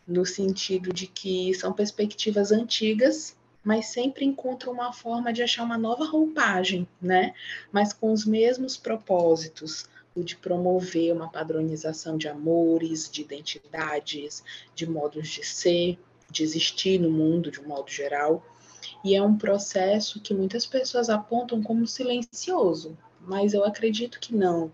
no 0.07 0.25
sentido 0.25 0.91
de 0.91 1.05
que 1.05 1.53
são 1.53 1.71
perspectivas 1.71 2.51
antigas, 2.51 3.37
mas 3.63 3.87
sempre 3.87 4.25
encontram 4.25 4.73
uma 4.73 4.91
forma 4.91 5.31
de 5.31 5.43
achar 5.43 5.63
uma 5.63 5.77
nova 5.77 6.05
roupagem, 6.05 6.87
né? 6.99 7.35
Mas 7.71 7.93
com 7.93 8.11
os 8.11 8.25
mesmos 8.25 8.77
propósitos, 8.77 9.87
de 10.23 10.35
promover 10.35 11.13
uma 11.13 11.29
padronização 11.29 12.17
de 12.17 12.27
amores, 12.27 13.09
de 13.09 13.21
identidades, 13.21 14.43
de 14.75 14.89
modos 14.89 15.27
de 15.27 15.45
ser, 15.45 15.97
de 16.29 16.43
existir 16.43 16.99
no 16.99 17.09
mundo 17.09 17.51
de 17.51 17.59
um 17.59 17.67
modo 17.67 17.89
geral 17.89 18.43
e 19.03 19.15
é 19.15 19.21
um 19.21 19.37
processo 19.37 20.19
que 20.19 20.33
muitas 20.33 20.65
pessoas 20.65 21.09
apontam 21.09 21.61
como 21.61 21.85
silencioso, 21.87 22.97
mas 23.21 23.53
eu 23.53 23.63
acredito 23.63 24.19
que 24.19 24.35
não. 24.35 24.71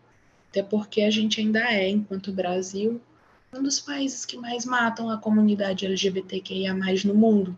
Até 0.49 0.63
porque 0.63 1.01
a 1.01 1.09
gente 1.09 1.39
ainda 1.39 1.59
é, 1.71 1.89
enquanto 1.89 2.31
Brasil, 2.31 3.01
um 3.53 3.61
dos 3.61 3.79
países 3.79 4.25
que 4.25 4.37
mais 4.37 4.65
matam 4.65 5.09
a 5.09 5.17
comunidade 5.17 5.85
LGBTQIA 5.85 6.73
no 6.73 7.13
mundo. 7.13 7.57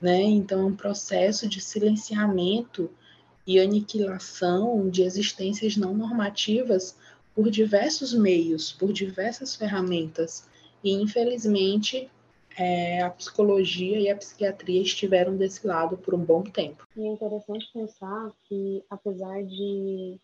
Né? 0.00 0.22
Então 0.22 0.60
é 0.60 0.64
um 0.64 0.76
processo 0.76 1.48
de 1.48 1.60
silenciamento 1.60 2.90
e 3.46 3.60
aniquilação 3.60 4.88
de 4.88 5.02
existências 5.02 5.76
não 5.76 5.94
normativas 5.94 6.96
por 7.34 7.50
diversos 7.50 8.14
meios, 8.14 8.72
por 8.72 8.92
diversas 8.92 9.54
ferramentas. 9.54 10.48
E 10.82 10.92
infelizmente 10.92 12.10
é, 12.56 13.02
a 13.02 13.10
psicologia 13.10 13.98
e 13.98 14.08
a 14.08 14.16
psiquiatria 14.16 14.82
estiveram 14.82 15.36
desse 15.36 15.66
lado 15.66 15.96
por 15.96 16.14
um 16.14 16.24
bom 16.24 16.42
tempo. 16.42 16.86
E 16.96 17.02
é 17.02 17.12
interessante 17.12 17.70
pensar 17.72 18.32
que, 18.44 18.84
apesar 18.88 19.42
de 19.44 20.18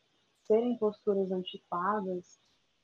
serem 0.45 0.77
posturas 0.77 1.31
antiquadas, 1.33 2.39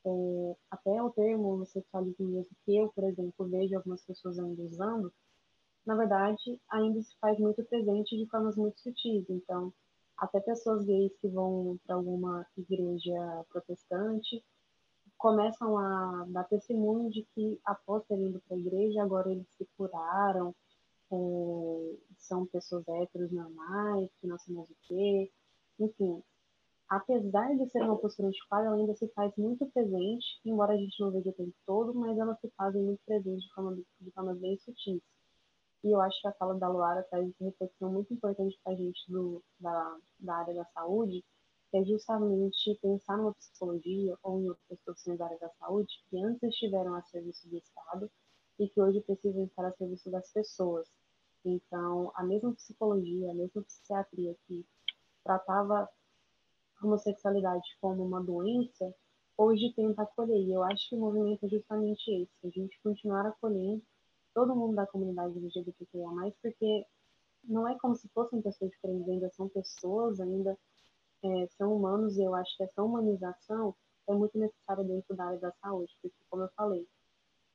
é, 0.05 0.57
até 0.71 1.03
o 1.03 1.11
termo 1.11 1.55
homossexualismo 1.55 2.47
que 2.65 2.77
eu, 2.77 2.89
por 2.89 3.05
exemplo, 3.05 3.49
vejo 3.49 3.77
algumas 3.77 4.05
pessoas 4.05 4.39
ainda 4.39 4.63
usando, 4.63 5.13
na 5.85 5.95
verdade, 5.95 6.61
ainda 6.69 7.01
se 7.01 7.17
faz 7.21 7.39
muito 7.39 7.63
presente 7.65 8.17
de 8.17 8.27
formas 8.27 8.57
muito 8.57 8.81
sutis. 8.81 9.25
Então, 9.31 9.73
até 10.19 10.41
pessoas 10.41 10.85
gays 10.85 11.13
que 11.21 11.29
vão 11.29 11.79
para 11.87 11.97
alguma 11.97 12.47
igreja 12.57 13.45
protestante 13.51 14.43
começam 15.19 15.79
a 15.79 16.27
dar 16.29 16.45
testemunho 16.45 17.11
de 17.11 17.27
que 17.35 17.61
após 17.65 18.05
terem 18.07 18.29
ido 18.29 18.43
para 18.47 18.57
a 18.57 18.61
igreja, 18.61 19.03
agora 19.03 19.31
eles 19.31 19.47
se 19.57 19.67
curaram, 19.77 20.55
é, 21.11 21.97
são 22.19 22.47
pessoas 22.47 22.87
héteros 22.89 23.33
normais, 23.33 24.11
que 24.21 24.27
não 24.27 24.39
sei 24.39 24.55
mais 24.55 24.69
o 24.71 24.77
quê. 24.83 25.31
Enfim, 25.79 26.23
apesar 26.89 27.57
de 27.57 27.69
ser 27.71 27.83
uma 27.83 27.97
postura 27.97 28.29
antiquada, 28.29 28.67
ela 28.67 28.77
ainda 28.77 28.95
se 28.95 29.09
faz 29.09 29.33
muito 29.37 29.67
presente, 29.67 30.41
embora 30.45 30.75
a 30.75 30.77
gente 30.77 31.01
não 31.01 31.11
veja 31.11 31.31
o 31.31 31.35
tempo 31.35 31.55
todo, 31.67 31.95
mas 31.95 32.19
ela 32.19 32.37
se 32.37 32.49
faz 32.57 32.75
muito 32.75 33.01
presente 33.07 33.47
de 33.47 33.55
forma, 33.55 33.77
de 34.01 34.11
forma 34.13 34.35
bem 34.35 34.59
sutis. 34.59 35.03
E 35.87 35.93
eu 35.93 36.01
acho 36.01 36.21
que 36.21 36.27
a 36.27 36.33
fala 36.33 36.59
da 36.59 36.69
Luara 36.69 37.05
traz 37.05 37.25
uma 37.39 37.49
reflexão 37.49 37.93
muito 37.93 38.13
importante 38.13 38.59
para 38.65 38.73
a 38.73 38.77
gente 38.77 39.09
do, 39.09 39.41
da, 39.61 39.97
da 40.19 40.35
área 40.35 40.53
da 40.53 40.65
saúde, 40.65 41.25
que 41.71 41.77
é 41.77 41.85
justamente 41.85 42.77
pensar 42.83 43.17
numa 43.17 43.33
psicologia 43.35 44.19
ou 44.21 44.41
em 44.41 44.49
outras 44.49 44.81
profissões 44.85 45.17
da 45.17 45.27
área 45.27 45.39
da 45.39 45.49
saúde 45.51 45.95
que 46.11 46.21
antes 46.21 46.43
estiveram 46.43 46.93
a 46.93 47.03
serviço 47.03 47.49
do 47.49 47.57
Estado 47.59 48.11
e 48.59 48.69
que 48.69 48.81
hoje 48.81 49.01
precisam 49.03 49.45
estar 49.45 49.65
a 49.65 49.73
serviço 49.75 50.11
das 50.11 50.29
pessoas. 50.33 50.91
Então, 51.45 52.11
a 52.17 52.25
mesma 52.25 52.53
psicologia, 52.55 53.31
a 53.31 53.35
mesma 53.35 53.63
psiquiatria 53.63 54.35
que 54.49 54.67
tratava 55.23 55.89
a 56.81 56.85
homossexualidade 56.85 57.77
como 57.81 58.05
uma 58.05 58.21
doença, 58.21 58.93
hoje 59.39 59.73
tenta 59.77 60.03
acolher. 60.03 60.41
E 60.41 60.53
eu 60.53 60.65
acho 60.65 60.89
que 60.89 60.97
o 60.97 60.99
movimento 60.99 61.47
é 61.47 61.49
justamente 61.49 62.11
esse, 62.11 62.45
a 62.45 62.51
gente 62.51 62.77
continuar 62.83 63.25
acolhendo 63.25 63.81
todo 64.37 64.55
mundo 64.55 64.77
da 64.77 64.87
comunidade 64.87 65.39
LGBTQIA+, 65.39 66.11
porque 66.43 66.85
não 67.43 67.67
é 67.67 67.75
como 67.79 67.95
se 67.95 68.07
fossem 68.11 68.43
pessoas 68.43 68.71
diferentes, 68.71 69.09
ainda 69.09 69.31
são 69.31 69.49
pessoas, 69.49 70.21
ainda 70.21 70.55
é, 71.25 71.47
são 71.57 71.75
humanos, 71.75 72.19
e 72.19 72.23
eu 72.23 72.35
acho 72.35 72.55
que 72.55 72.63
essa 72.63 72.83
humanização 72.83 73.75
é 74.07 74.13
muito 74.13 74.39
necessária 74.39 74.85
dentro 74.85 75.17
da 75.17 75.25
área 75.25 75.41
da 75.41 75.53
saúde, 75.53 75.91
porque, 76.03 76.15
como 76.29 76.43
eu 76.43 76.51
falei, 76.55 76.87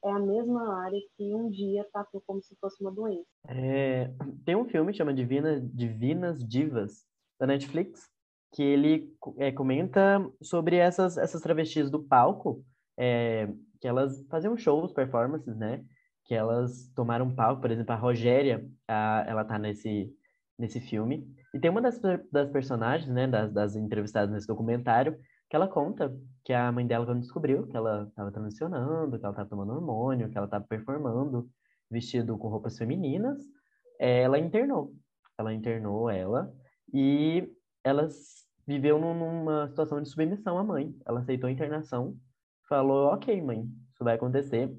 é 0.03 0.09
a 0.09 0.17
mesma 0.17 0.83
área 0.83 0.99
que 1.15 1.35
um 1.35 1.51
dia 1.51 1.87
tratou 1.93 2.19
como 2.25 2.41
se 2.41 2.55
fosse 2.55 2.81
uma 2.81 2.91
doença. 2.91 3.27
É, 3.47 4.11
tem 4.43 4.55
um 4.55 4.65
filme 4.65 4.91
que 4.91 4.97
chama 4.97 5.13
Divina, 5.13 5.61
Divinas 5.61 6.43
Divas, 6.43 7.05
da 7.39 7.45
Netflix, 7.45 8.09
que 8.53 8.63
ele 8.63 9.15
é, 9.37 9.51
comenta 9.51 10.19
sobre 10.41 10.77
essas, 10.77 11.15
essas 11.15 11.41
travestis 11.41 11.91
do 11.91 12.01
palco, 12.01 12.65
é, 12.97 13.47
que 13.79 13.87
elas 13.87 14.25
faziam 14.29 14.57
shows, 14.57 14.91
performances, 14.91 15.55
né? 15.55 15.85
Que 16.31 16.35
elas 16.35 16.89
tomaram 16.95 17.35
palco, 17.35 17.59
por 17.59 17.69
exemplo, 17.69 17.91
a 17.91 17.97
Rogéria, 17.97 18.65
a, 18.87 19.25
ela 19.27 19.43
tá 19.43 19.59
nesse, 19.59 20.09
nesse 20.57 20.79
filme, 20.79 21.27
e 21.53 21.59
tem 21.59 21.69
uma 21.69 21.81
das, 21.81 21.99
das 22.31 22.49
personagens, 22.49 23.13
né, 23.13 23.27
das, 23.27 23.51
das 23.51 23.75
entrevistadas 23.75 24.31
nesse 24.31 24.47
documentário, 24.47 25.19
que 25.49 25.57
ela 25.57 25.67
conta 25.67 26.17
que 26.45 26.53
a 26.53 26.71
mãe 26.71 26.87
dela, 26.87 27.05
quando 27.05 27.19
descobriu 27.19 27.67
que 27.67 27.75
ela 27.75 28.07
estava 28.07 28.31
transicionando, 28.31 29.19
que 29.19 29.25
ela 29.25 29.33
estava 29.33 29.49
tomando 29.49 29.73
hormônio, 29.73 30.29
que 30.29 30.37
ela 30.37 30.45
estava 30.45 30.63
performando 30.63 31.49
vestido 31.89 32.37
com 32.37 32.47
roupas 32.47 32.77
femininas, 32.77 33.37
ela 33.99 34.39
internou. 34.39 34.93
Ela 35.37 35.53
internou 35.53 36.09
ela 36.09 36.49
e 36.93 37.45
ela 37.83 38.07
viveu 38.65 38.97
numa 38.97 39.67
situação 39.67 40.01
de 40.01 40.07
submissão 40.07 40.57
à 40.57 40.63
mãe. 40.63 40.95
Ela 41.05 41.19
aceitou 41.19 41.49
a 41.49 41.51
internação, 41.51 42.15
falou: 42.69 43.07
Ok, 43.07 43.41
mãe, 43.41 43.67
isso 43.93 44.01
vai 44.05 44.15
acontecer, 44.15 44.73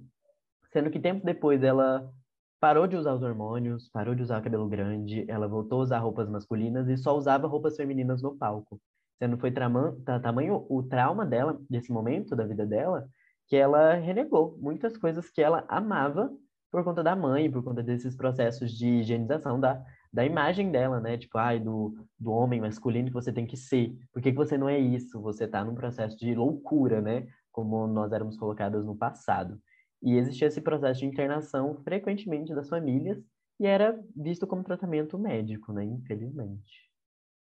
Sendo 0.73 0.91
que 0.91 0.99
tempo 0.99 1.25
depois 1.25 1.63
ela 1.63 2.11
parou 2.59 2.87
de 2.87 2.97
usar 2.97 3.15
os 3.15 3.23
hormônios, 3.23 3.89
parou 3.91 4.15
de 4.15 4.23
usar 4.23 4.41
cabelo 4.41 4.69
grande, 4.69 5.25
ela 5.29 5.49
voltou 5.49 5.81
a 5.81 5.83
usar 5.83 5.99
roupas 5.99 6.29
masculinas 6.29 6.89
e 6.89 6.97
só 6.97 7.17
usava 7.17 7.47
roupas 7.47 7.77
femininas 7.77 8.23
no 8.23 8.37
palco. 8.37 8.81
Sendo 9.19 9.37
foi 9.37 9.53
tamanho 9.53 10.67
o 10.69 10.83
trauma 10.83 11.27
dela, 11.27 11.61
desse 11.69 11.93
momento 11.93 12.35
da 12.35 12.47
vida 12.47 12.65
dela, 12.67 13.07
que 13.49 13.57
ela 13.57 13.95
renegou 13.95 14.57
muitas 14.61 14.97
coisas 14.97 15.29
que 15.31 15.43
ela 15.43 15.65
amava 15.69 16.33
por 16.71 16.83
conta 16.83 17.03
da 17.03 17.15
mãe, 17.15 17.51
por 17.51 17.63
conta 17.63 17.83
desses 17.83 18.17
processos 18.17 18.73
de 18.73 18.89
higienização 18.89 19.61
da, 19.61 19.85
da 20.13 20.25
imagem 20.25 20.71
dela, 20.71 21.01
né? 21.01 21.19
Tipo, 21.19 21.37
ai, 21.37 21.61
do, 21.61 21.95
do 22.19 22.33
homem 22.33 22.61
masculino 22.61 23.09
que 23.09 23.15
você 23.15 23.31
tem 23.31 23.47
que 23.47 23.57
ser. 23.57 23.95
Por 24.13 24.23
que, 24.23 24.31
que 24.31 24.37
você 24.37 24.57
não 24.57 24.69
é 24.69 24.79
isso? 24.79 25.21
Você 25.21 25.47
tá 25.47 25.63
num 25.63 25.75
processo 25.75 26.17
de 26.17 26.35
loucura, 26.35 27.03
né? 27.03 27.27
Como 27.51 27.87
nós 27.87 28.11
éramos 28.13 28.39
colocadas 28.39 28.87
no 28.87 28.97
passado. 28.97 29.61
E 30.03 30.17
existia 30.17 30.49
esse 30.49 30.61
processo 30.61 31.01
de 31.01 31.07
internação 31.07 31.81
frequentemente 31.85 32.55
das 32.55 32.69
famílias 32.69 33.23
e 33.61 33.67
era 33.67 33.99
visto 34.17 34.47
como 34.47 34.65
tratamento 34.65 35.19
médico, 35.19 35.73
né? 35.73 35.85
Infelizmente. 35.85 36.91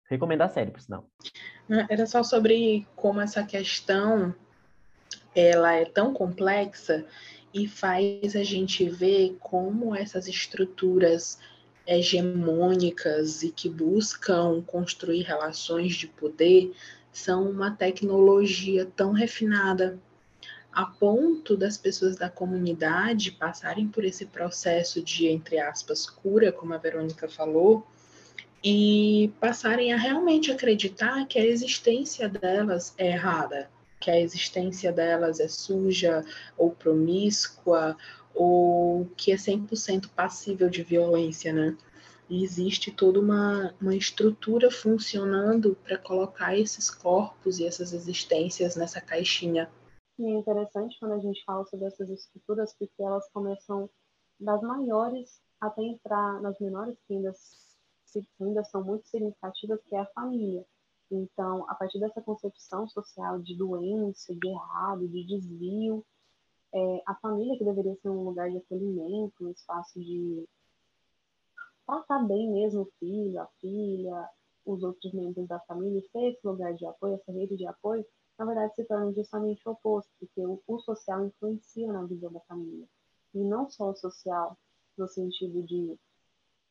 Recomendo 0.09 0.43
a 0.43 0.49
série, 0.49 0.73
por 0.73 0.81
sinal. 0.81 1.09
Era 1.89 2.05
só 2.07 2.25
sobre 2.25 2.87
como 2.97 3.21
essa 3.21 3.45
questão 3.45 4.35
ela 5.35 5.73
é 5.75 5.85
tão 5.85 6.13
complexa 6.13 7.07
e 7.55 7.69
faz 7.69 8.35
a 8.35 8.43
gente 8.43 8.89
ver 8.89 9.37
como 9.41 9.95
essas 9.95 10.27
estruturas 10.27 11.39
hegemônicas 11.87 13.43
e 13.43 13.51
que 13.51 13.69
buscam 13.69 14.63
construir 14.63 15.23
relações 15.23 15.95
de 15.95 16.07
poder 16.07 16.73
são 17.13 17.51
uma 17.51 17.73
tecnologia 17.73 18.87
tão 18.97 19.13
refinada 19.13 19.99
a 20.73 20.87
ponto 20.87 21.57
das 21.57 21.77
pessoas 21.77 22.17
da 22.17 22.31
comunidade 22.31 23.33
passarem 23.33 23.89
por 23.89 24.05
esse 24.05 24.27
processo 24.27 25.03
de, 25.03 25.27
entre 25.27 25.59
aspas, 25.59 26.09
cura, 26.09 26.53
como 26.53 26.73
a 26.75 26.79
Verônica 26.79 27.29
falou, 27.29 27.87
e 28.63 29.33
passarem 29.41 29.93
a 29.93 29.97
realmente 29.97 30.53
acreditar 30.53 31.27
que 31.27 31.39
a 31.39 31.45
existência 31.45 32.29
delas 32.29 32.95
é 32.97 33.09
errada, 33.09 33.71
que 33.99 34.11
a 34.11 34.21
existência 34.21 34.93
delas 34.93 35.41
é 35.41 35.49
suja 35.49 36.25
ou 36.57 36.71
promíscua 36.71 37.97
ou 38.35 39.11
que 39.17 39.33
é 39.33 39.37
100% 39.37 40.09
passível 40.15 40.71
de 40.71 40.83
violência, 40.83 41.53
né? 41.53 41.77
E 42.29 42.45
existe 42.45 42.93
toda 42.93 43.19
uma, 43.19 43.75
uma 43.81 43.97
estrutura 43.97 44.71
funcionando 44.71 45.77
para 45.83 45.99
colocar 45.99 46.57
esses 46.57 46.89
corpos 46.89 47.59
e 47.59 47.67
essas 47.67 47.93
existências 47.93 48.77
nessa 48.77 49.01
caixinha 49.01 49.69
e 50.21 50.27
é 50.27 50.39
interessante 50.39 50.99
quando 51.01 51.13
a 51.13 51.19
gente 51.19 51.43
fala 51.45 51.65
sobre 51.65 51.87
essas 51.87 52.11
estruturas, 52.11 52.75
porque 52.75 53.03
elas 53.03 53.27
começam 53.31 53.89
das 54.39 54.61
maiores 54.61 55.43
até 55.59 55.83
entrar 55.83 56.41
nas 56.43 56.59
menores, 56.61 56.97
que 57.07 57.15
ainda, 57.15 57.33
ainda 58.41 58.65
são 58.65 58.85
muito 58.85 59.09
significativas, 59.09 59.81
que 59.85 59.95
é 59.95 60.01
a 60.01 60.07
família. 60.07 60.65
Então, 61.11 61.69
a 61.71 61.75
partir 61.75 61.99
dessa 61.99 62.21
concepção 62.21 62.87
social 62.87 63.41
de 63.41 63.57
doença, 63.57 64.35
de 64.35 64.49
errado, 64.49 65.09
de 65.09 65.25
desvio, 65.25 66.05
é, 66.73 67.03
a 67.07 67.15
família 67.17 67.57
que 67.57 67.65
deveria 67.65 67.97
ser 67.97 68.11
um 68.11 68.25
lugar 68.25 68.51
de 68.51 68.59
acolhimento, 68.59 69.45
um 69.45 69.51
espaço 69.51 69.99
de 69.99 70.47
tratar 71.87 72.21
bem 72.25 72.53
mesmo 72.53 72.83
o 72.83 72.93
filho, 73.01 73.41
a 73.41 73.47
filha, 73.61 74.29
os 74.65 74.83
outros 74.83 75.13
membros 75.13 75.49
da 75.49 75.59
família, 75.61 76.03
ser 76.13 76.31
esse 76.31 76.47
lugar 76.47 76.75
de 76.75 76.87
apoio, 76.87 77.15
essa 77.15 77.33
rede 77.33 77.57
de 77.57 77.67
apoio, 77.67 78.07
na 78.41 78.47
verdade 78.47 78.75
se 78.75 78.85
torna 78.87 79.13
justamente 79.13 79.69
o 79.69 79.73
oposto, 79.73 80.11
porque 80.19 80.47
o, 80.47 80.59
o 80.67 80.79
social 80.79 81.27
influencia 81.27 81.93
na 81.93 82.07
vida 82.07 82.31
da 82.31 82.41
família. 82.41 82.89
E 83.35 83.45
não 83.45 83.69
só 83.69 83.91
o 83.91 83.95
social, 83.95 84.57
no 84.97 85.07
sentido 85.07 85.63
de 85.63 85.95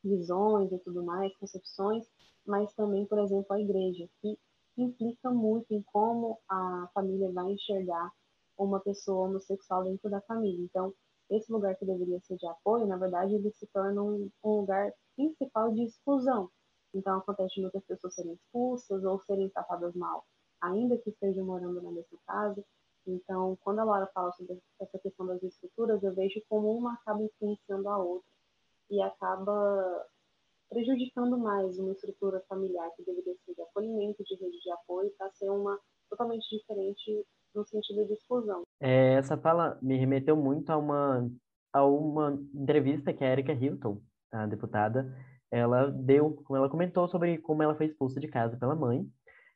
visões 0.03 0.71
e 0.71 0.79
tudo 0.79 1.03
mais, 1.03 1.31
concepções, 1.37 2.09
mas 2.43 2.73
também, 2.73 3.05
por 3.05 3.19
exemplo, 3.19 3.53
a 3.53 3.61
igreja, 3.61 4.09
que 4.19 4.35
implica 4.75 5.29
muito 5.29 5.71
em 5.71 5.83
como 5.83 6.39
a 6.49 6.89
família 6.91 7.31
vai 7.31 7.51
enxergar 7.51 8.11
uma 8.57 8.79
pessoa 8.79 9.27
homossexual 9.27 9.83
dentro 9.83 10.09
da 10.09 10.21
família. 10.21 10.65
Então, 10.65 10.91
esse 11.29 11.51
lugar 11.51 11.75
que 11.75 11.85
deveria 11.85 12.19
ser 12.21 12.37
de 12.37 12.47
apoio, 12.47 12.87
na 12.87 12.97
verdade, 12.97 13.35
ele 13.35 13.51
se 13.51 13.67
torna 13.67 14.01
um, 14.01 14.27
um 14.43 14.61
lugar 14.61 14.91
principal 15.15 15.71
de 15.71 15.83
exclusão. 15.83 16.49
Então, 16.95 17.19
acontece 17.19 17.61
muitas 17.61 17.83
pessoas 17.83 18.15
serem 18.15 18.33
expulsas 18.33 19.03
ou 19.03 19.19
serem 19.19 19.49
tratadas 19.49 19.93
mal 19.93 20.25
ainda 20.61 20.97
que 20.97 21.09
estejam 21.09 21.45
morando 21.45 21.81
na 21.81 21.91
mesma 21.91 22.19
casa. 22.25 22.63
Então, 23.07 23.57
quando 23.61 23.79
a 23.79 23.83
Laura 23.83 24.07
fala 24.13 24.31
sobre 24.33 24.59
essa 24.79 24.99
questão 24.99 25.25
das 25.25 25.41
estruturas, 25.41 26.03
eu 26.03 26.13
vejo 26.13 26.41
como 26.47 26.77
uma 26.77 26.93
acaba 26.93 27.23
influenciando 27.23 27.89
a 27.89 27.97
outra 27.97 28.29
e 28.89 29.01
acaba 29.01 30.05
prejudicando 30.69 31.37
mais 31.37 31.79
uma 31.79 31.91
estrutura 31.93 32.43
familiar 32.47 32.89
que 32.95 33.03
deveria 33.03 33.35
ser 33.45 33.55
de 33.55 33.61
acolhimento, 33.61 34.23
de 34.23 34.35
rede 34.35 34.59
de 34.61 34.71
apoio, 34.71 35.11
para 35.17 35.31
ser 35.31 35.49
uma 35.49 35.79
totalmente 36.09 36.47
diferente 36.55 37.25
no 37.55 37.65
sentido 37.65 38.05
de 38.05 38.13
exclusão. 38.13 38.63
É, 38.79 39.13
essa 39.13 39.37
fala 39.37 39.79
me 39.81 39.97
remeteu 39.97 40.35
muito 40.35 40.69
a 40.69 40.77
uma 40.77 41.29
a 41.71 41.85
uma 41.85 42.39
entrevista 42.53 43.13
que 43.13 43.23
a 43.23 43.31
Erika 43.31 43.53
Hilton, 43.53 44.01
a 44.31 44.47
deputada, 44.47 45.15
ela 45.51 45.87
deu, 45.87 46.43
ela 46.51 46.69
comentou 46.69 47.07
sobre 47.07 47.37
como 47.39 47.63
ela 47.63 47.75
foi 47.75 47.87
expulsa 47.87 48.19
de 48.19 48.27
casa 48.27 48.57
pela 48.57 48.75
mãe. 48.75 49.07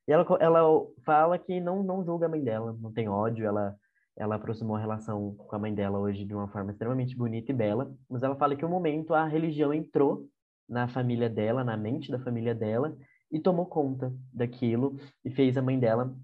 E 0.07 0.11
ela, 0.11 0.25
ela 0.39 0.85
fala 1.05 1.37
que 1.37 1.59
não, 1.59 1.83
não 1.83 2.03
julga 2.03 2.25
a 2.25 2.29
mãe 2.29 2.43
dela, 2.43 2.75
não 2.79 2.91
tem 2.91 3.07
ódio, 3.07 3.45
ela, 3.45 3.75
ela 4.17 4.35
aproximou 4.35 4.75
a 4.75 4.79
relação 4.79 5.35
com 5.35 5.55
a 5.55 5.59
mãe 5.59 5.73
dela 5.73 5.99
hoje 5.99 6.25
de 6.25 6.33
uma 6.33 6.47
forma 6.47 6.71
extremamente 6.71 7.15
bonita 7.15 7.51
e 7.51 7.55
bela, 7.55 7.93
mas 8.09 8.23
ela 8.23 8.35
fala 8.35 8.55
que 8.55 8.65
um 8.65 8.69
momento 8.69 9.13
a 9.13 9.25
religião 9.25 9.73
entrou 9.73 10.27
na 10.67 10.87
família 10.87 11.29
dela, 11.29 11.63
na 11.63 11.77
mente 11.77 12.11
da 12.11 12.19
família 12.19 12.53
dela, 12.53 12.95
e 13.31 13.39
tomou 13.39 13.65
conta 13.65 14.13
daquilo 14.31 14.97
e 15.25 15.31
fez 15.31 15.57
a 15.57 15.61
mãe 15.61 15.79
dela 15.79 16.15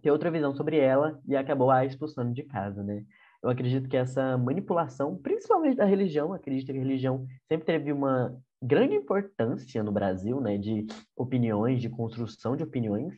ter 0.00 0.10
outra 0.10 0.30
visão 0.30 0.54
sobre 0.54 0.78
ela 0.78 1.20
e 1.26 1.34
acabou 1.34 1.70
a 1.70 1.84
expulsando 1.84 2.32
de 2.32 2.42
casa, 2.42 2.82
né? 2.82 3.04
Eu 3.42 3.50
acredito 3.50 3.88
que 3.88 3.96
essa 3.96 4.36
manipulação, 4.36 5.16
principalmente 5.16 5.76
da 5.76 5.84
religião, 5.84 6.32
acredito 6.32 6.66
que 6.66 6.78
a 6.78 6.82
religião 6.82 7.26
sempre 7.48 7.66
teve 7.66 7.92
uma 7.92 8.36
grande 8.66 8.94
importância 8.94 9.82
no 9.82 9.92
Brasil, 9.92 10.40
né, 10.40 10.58
de 10.58 10.86
opiniões, 11.16 11.80
de 11.80 11.88
construção 11.88 12.56
de 12.56 12.64
opiniões, 12.64 13.14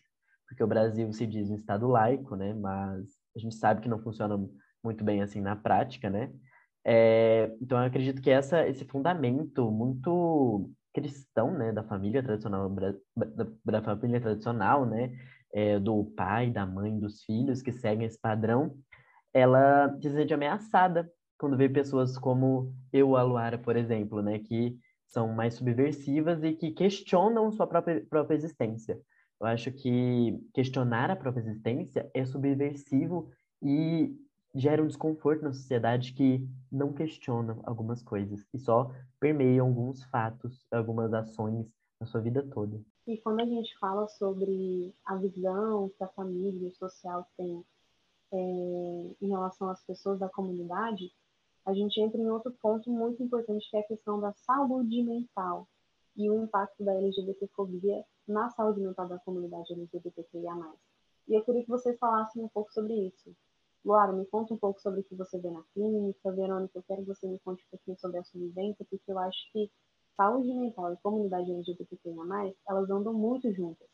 porque 0.47 0.63
o 0.63 0.67
Brasil 0.67 1.13
se 1.13 1.27
diz 1.27 1.51
um 1.51 1.55
estado 1.55 1.89
laico, 1.89 2.37
né, 2.37 2.55
mas 2.55 3.07
a 3.37 3.39
gente 3.39 3.55
sabe 3.55 3.81
que 3.81 3.89
não 3.89 3.99
funciona 3.99 4.39
muito 4.85 5.03
bem 5.03 5.23
assim 5.23 5.41
na 5.41 5.57
prática, 5.57 6.09
né? 6.09 6.31
É, 6.85 7.53
então 7.61 7.79
eu 7.79 7.85
acredito 7.85 8.23
que 8.23 8.31
essa 8.31 8.67
esse 8.67 8.85
fundamento 8.85 9.71
muito 9.71 10.71
cristão, 10.95 11.53
né, 11.53 11.73
da 11.73 11.83
família 11.83 12.23
tradicional 12.23 12.69
da, 12.71 13.47
da 13.65 13.83
família 13.83 14.21
tradicional, 14.21 14.87
né, 14.87 15.13
é, 15.53 15.79
do 15.79 16.05
pai, 16.17 16.51
da 16.51 16.67
mãe, 16.67 16.99
dos 16.99 17.23
filhos 17.25 17.63
que 17.63 17.73
seguem 17.73 18.07
esse 18.07 18.21
padrão, 18.21 18.77
ela 19.33 19.95
se 20.01 20.11
sente 20.11 20.33
ameaçada 20.33 21.11
quando 21.39 21.57
vê 21.57 21.69
pessoas 21.69 22.19
como 22.19 22.75
eu, 22.93 23.17
a 23.17 23.23
Luara, 23.23 23.59
por 23.59 23.77
exemplo, 23.77 24.23
né, 24.23 24.39
que 24.41 24.77
são 25.09 25.29
mais 25.29 25.55
subversivas 25.55 26.43
e 26.45 26.55
que 26.55 26.71
questionam 26.71 27.51
sua 27.51 27.67
própria, 27.67 28.05
própria 28.09 28.37
existência. 28.37 29.01
Eu 29.41 29.47
acho 29.47 29.73
que 29.73 30.39
questionar 30.53 31.11
a 31.11 31.17
própria 31.17 31.41
existência 31.41 32.11
é 32.15 32.25
subversivo 32.25 33.31
e 33.63 34.15
gera 34.55 34.83
um 34.83 34.87
desconforto 34.87 35.43
na 35.43 35.53
sociedade 35.53 36.13
que 36.13 36.47
não 36.71 36.93
questiona 36.93 37.59
algumas 37.65 38.03
coisas 38.03 38.45
e 38.53 38.59
só 38.59 38.91
permeia 39.21 39.63
alguns 39.63 40.03
fatos, 40.05 40.67
algumas 40.71 41.13
ações 41.13 41.67
na 42.01 42.07
sua 42.07 42.21
vida 42.21 42.43
toda. 42.43 42.81
E 43.07 43.17
quando 43.19 43.41
a 43.41 43.47
gente 43.47 43.77
fala 43.79 44.07
sobre 44.09 44.95
a 45.05 45.17
visão 45.17 45.91
que 45.97 46.05
a 46.05 46.09
família 46.09 46.69
o 46.69 46.73
social 46.73 47.27
tem 47.37 47.65
é, 48.33 48.37
em 49.23 49.29
relação 49.29 49.71
às 49.71 49.83
pessoas 49.85 50.19
da 50.19 50.29
comunidade, 50.29 51.11
a 51.69 51.75
gente 51.75 52.01
entra 52.01 52.19
em 52.19 52.31
outro 52.31 52.51
ponto 52.63 52.91
muito 52.91 53.23
importante, 53.23 53.69
que 53.71 53.77
é 53.77 53.81
a 53.81 53.87
questão 53.87 54.19
da 54.19 54.33
saúde 54.33 55.03
mental 55.03 55.69
e 56.17 56.31
o 56.31 56.43
impacto 56.43 56.83
da 56.83 56.95
LGBTfobia 56.95 58.03
na 58.27 58.49
saúde 58.49 58.81
mental 58.81 59.07
da 59.07 59.19
comunidade 59.19 59.75
LGBTQIA+. 59.75 60.73
E 61.29 61.35
eu 61.35 61.45
queria 61.45 61.63
que 61.63 61.69
vocês 61.69 61.99
falassem 61.99 62.43
um 62.43 62.49
pouco 62.49 62.73
sobre 62.73 62.95
isso. 62.95 63.37
Luara, 63.85 64.15
me 64.15 64.25
conta 64.25 64.55
um 64.55 64.57
pouco 64.57 64.81
sobre 64.81 65.01
o 65.01 65.05
que 65.05 65.15
você 65.15 65.39
vê 65.39 65.51
na 65.51 65.63
clínica. 65.75 66.33
Verônica, 66.33 66.79
eu 66.79 66.83
quero 66.85 67.03
que 67.03 67.09
você 67.09 67.27
me 67.27 67.39
conte 67.41 67.63
um 67.63 67.71
pouquinho 67.71 67.99
sobre 67.99 68.17
a 68.17 68.25
sua 68.25 68.41
vivência, 68.41 68.87
porque 68.89 69.13
eu 69.13 69.19
acho 69.19 69.53
que 69.53 69.71
saúde 70.17 70.51
mental 70.55 70.95
e 70.95 70.97
comunidade 70.97 71.53
LGBTQIA+, 71.53 72.55
elas 72.67 72.89
andam 72.89 73.13
muito 73.13 73.53
juntas, 73.53 73.89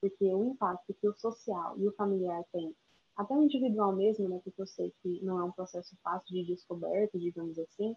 porque 0.00 0.34
o 0.34 0.50
impacto 0.50 0.92
que 0.94 1.08
o 1.08 1.14
social 1.14 1.78
e 1.78 1.86
o 1.86 1.92
familiar 1.92 2.42
tem, 2.52 2.74
até 3.20 3.34
o 3.34 3.42
individual 3.42 3.94
mesmo, 3.94 4.28
né, 4.28 4.40
porque 4.42 4.62
eu 4.62 4.66
sei 4.66 4.92
que 5.02 5.22
não 5.22 5.38
é 5.38 5.44
um 5.44 5.52
processo 5.52 5.94
fácil 6.02 6.34
de 6.34 6.44
descoberta, 6.44 7.18
digamos 7.18 7.58
assim, 7.58 7.94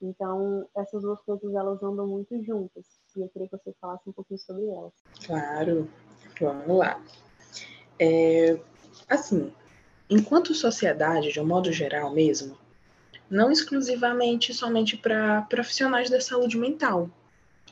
então 0.00 0.68
essas 0.76 1.02
duas 1.02 1.20
coisas 1.22 1.54
elas 1.54 1.82
andam 1.82 2.06
muito 2.06 2.42
juntas, 2.42 2.84
e 3.16 3.22
eu 3.22 3.28
queria 3.30 3.48
que 3.48 3.56
você 3.56 3.74
falasse 3.80 4.08
um 4.08 4.12
pouquinho 4.12 4.38
sobre 4.38 4.66
elas. 4.66 4.92
Claro, 5.24 5.88
vamos 6.38 6.78
lá. 6.78 7.02
É, 7.98 8.60
assim, 9.08 9.50
enquanto 10.10 10.54
sociedade, 10.54 11.32
de 11.32 11.40
um 11.40 11.46
modo 11.46 11.72
geral 11.72 12.12
mesmo, 12.12 12.58
não 13.30 13.50
exclusivamente 13.50 14.52
somente 14.52 14.98
para 14.98 15.42
profissionais 15.42 16.10
da 16.10 16.20
saúde 16.20 16.58
mental, 16.58 17.08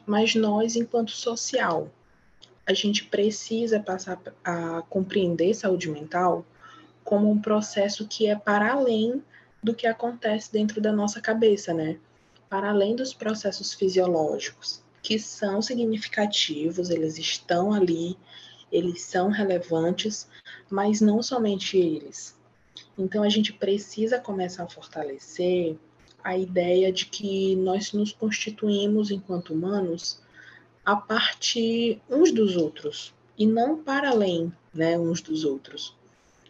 mas 0.07 0.35
nós, 0.35 0.77
enquanto 0.77 1.11
social, 1.11 1.91
a 2.67 2.73
gente 2.73 3.05
precisa 3.05 3.81
passar 3.81 4.19
a 4.43 4.81
compreender 4.89 5.53
saúde 5.53 5.91
mental 5.91 6.47
como 7.05 7.31
um 7.31 7.41
processo 7.41 8.07
que 8.07 8.27
é 8.27 8.37
para 8.37 8.73
além 8.73 9.23
do 9.63 9.75
que 9.75 9.87
acontece 9.87 10.53
dentro 10.53 10.81
da 10.81 10.93
nossa 10.93 11.21
cabeça, 11.21 11.75
né? 11.75 11.99
Para 12.49 12.71
além 12.71 12.97
dos 12.97 13.13
processos 13.13 13.75
fisiológicos, 13.75 14.83
que 15.03 15.19
são 15.19 15.61
significativos, 15.61 16.91
eles 16.91 17.19
estão 17.19 17.73
ali, 17.73 18.17
eles 18.71 19.03
são 19.03 19.29
relevantes, 19.29 20.29
mas 20.71 21.01
não 21.01 21.23
somente 21.23 21.77
eles. 21.77 22.39
Então, 22.97 23.23
a 23.23 23.29
gente 23.29 23.53
precisa 23.53 24.19
começar 24.19 24.65
a 24.65 24.69
fortalecer 24.69 25.77
a 26.23 26.37
ideia 26.37 26.93
de 26.93 27.07
que 27.07 27.57
nós 27.57 27.93
nos 27.93 28.13
constituímos 28.13 29.11
enquanto 29.11 29.55
humanos 29.55 30.21
a 30.85 30.97
partir 30.97 32.01
uns 32.09 32.33
dos 32.33 32.57
outros 32.57 33.15
e 33.39 33.47
não 33.47 33.83
para 33.83 34.11
além, 34.11 34.53
né, 34.73 34.99
uns 34.99 35.21
dos 35.21 35.45
outros. 35.45 35.97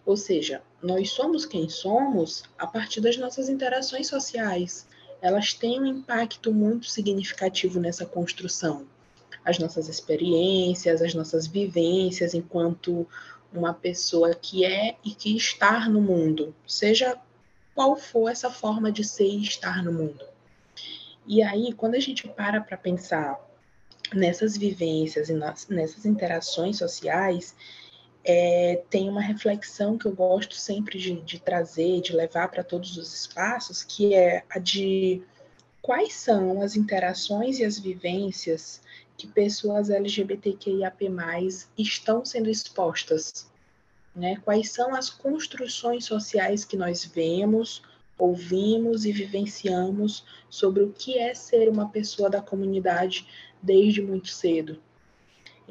Ou 0.04 0.16
seja, 0.16 0.62
nós 0.82 1.10
somos 1.10 1.44
quem 1.44 1.68
somos 1.68 2.42
a 2.58 2.66
partir 2.66 3.00
das 3.00 3.16
nossas 3.16 3.48
interações 3.48 4.08
sociais. 4.08 4.86
Elas 5.20 5.52
têm 5.52 5.80
um 5.80 5.86
impacto 5.86 6.52
muito 6.52 6.86
significativo 6.86 7.78
nessa 7.78 8.06
construção. 8.06 8.86
As 9.44 9.58
nossas 9.58 9.88
experiências, 9.88 11.02
as 11.02 11.14
nossas 11.14 11.46
vivências 11.46 12.34
enquanto 12.34 13.06
uma 13.52 13.74
pessoa 13.74 14.34
que 14.34 14.64
é 14.64 14.96
e 15.04 15.10
que 15.10 15.36
está 15.36 15.88
no 15.88 16.00
mundo, 16.00 16.54
seja 16.66 17.18
qual 17.74 17.96
for 17.96 18.28
essa 18.30 18.50
forma 18.50 18.92
de 18.92 19.04
ser 19.04 19.28
e 19.28 19.42
estar 19.42 19.82
no 19.82 19.92
mundo. 19.92 20.24
E 21.26 21.42
aí, 21.42 21.72
quando 21.72 21.94
a 21.94 22.00
gente 22.00 22.26
para 22.28 22.60
para 22.60 22.76
pensar 22.76 23.38
nessas 24.12 24.56
vivências 24.56 25.28
e 25.28 25.34
nessas 25.68 26.04
interações 26.04 26.78
sociais, 26.78 27.54
é, 28.24 28.83
tem 28.90 29.09
uma 29.09 29.20
reflexão 29.20 29.96
que 29.96 30.06
eu 30.06 30.12
gosto 30.12 30.54
sempre 30.54 30.98
de, 30.98 31.20
de 31.22 31.38
trazer, 31.38 32.00
de 32.00 32.12
levar 32.12 32.48
para 32.48 32.62
todos 32.62 32.96
os 32.96 33.14
espaços, 33.14 33.83
que 33.83 34.14
é 34.14 34.44
a 34.50 34.59
de 34.59 35.22
quais 35.80 36.14
são 36.14 36.62
as 36.62 36.76
interações 36.76 37.59
e 37.59 37.64
as 37.64 37.78
vivências 37.78 38.83
que 39.16 39.26
pessoas 39.26 39.90
LGBTQIAP+, 39.90 41.11
estão 41.76 42.24
sendo 42.24 42.48
expostas. 42.48 43.50
Né? 44.14 44.37
Quais 44.44 44.70
são 44.70 44.94
as 44.94 45.09
construções 45.09 46.04
sociais 46.04 46.64
que 46.64 46.76
nós 46.76 47.04
vemos, 47.04 47.83
ouvimos 48.18 49.04
e 49.04 49.12
vivenciamos 49.12 50.24
sobre 50.48 50.83
o 50.83 50.92
que 50.92 51.18
é 51.18 51.33
ser 51.35 51.68
uma 51.68 51.88
pessoa 51.88 52.28
da 52.28 52.42
comunidade 52.42 53.26
desde 53.62 54.02
muito 54.02 54.28
cedo. 54.28 54.80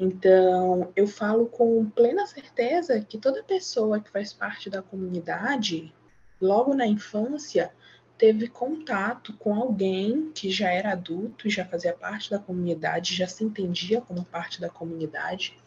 Então, 0.00 0.90
eu 0.96 1.06
falo 1.06 1.44
com 1.44 1.84
plena 1.90 2.26
certeza 2.26 2.98
que 3.02 3.18
toda 3.18 3.42
pessoa 3.42 4.00
que 4.00 4.10
faz 4.10 4.32
parte 4.32 4.70
da 4.70 4.80
comunidade, 4.80 5.92
logo 6.40 6.72
na 6.72 6.86
infância, 6.86 7.70
teve 8.16 8.48
contato 8.48 9.34
com 9.34 9.54
alguém 9.54 10.32
que 10.34 10.50
já 10.50 10.70
era 10.70 10.92
adulto 10.92 11.50
já 11.50 11.66
fazia 11.66 11.92
parte 11.92 12.30
da 12.30 12.38
comunidade, 12.38 13.14
já 13.14 13.26
se 13.26 13.44
entendia 13.44 14.00
como 14.00 14.24
parte 14.24 14.58
da 14.58 14.70
comunidade, 14.70 15.58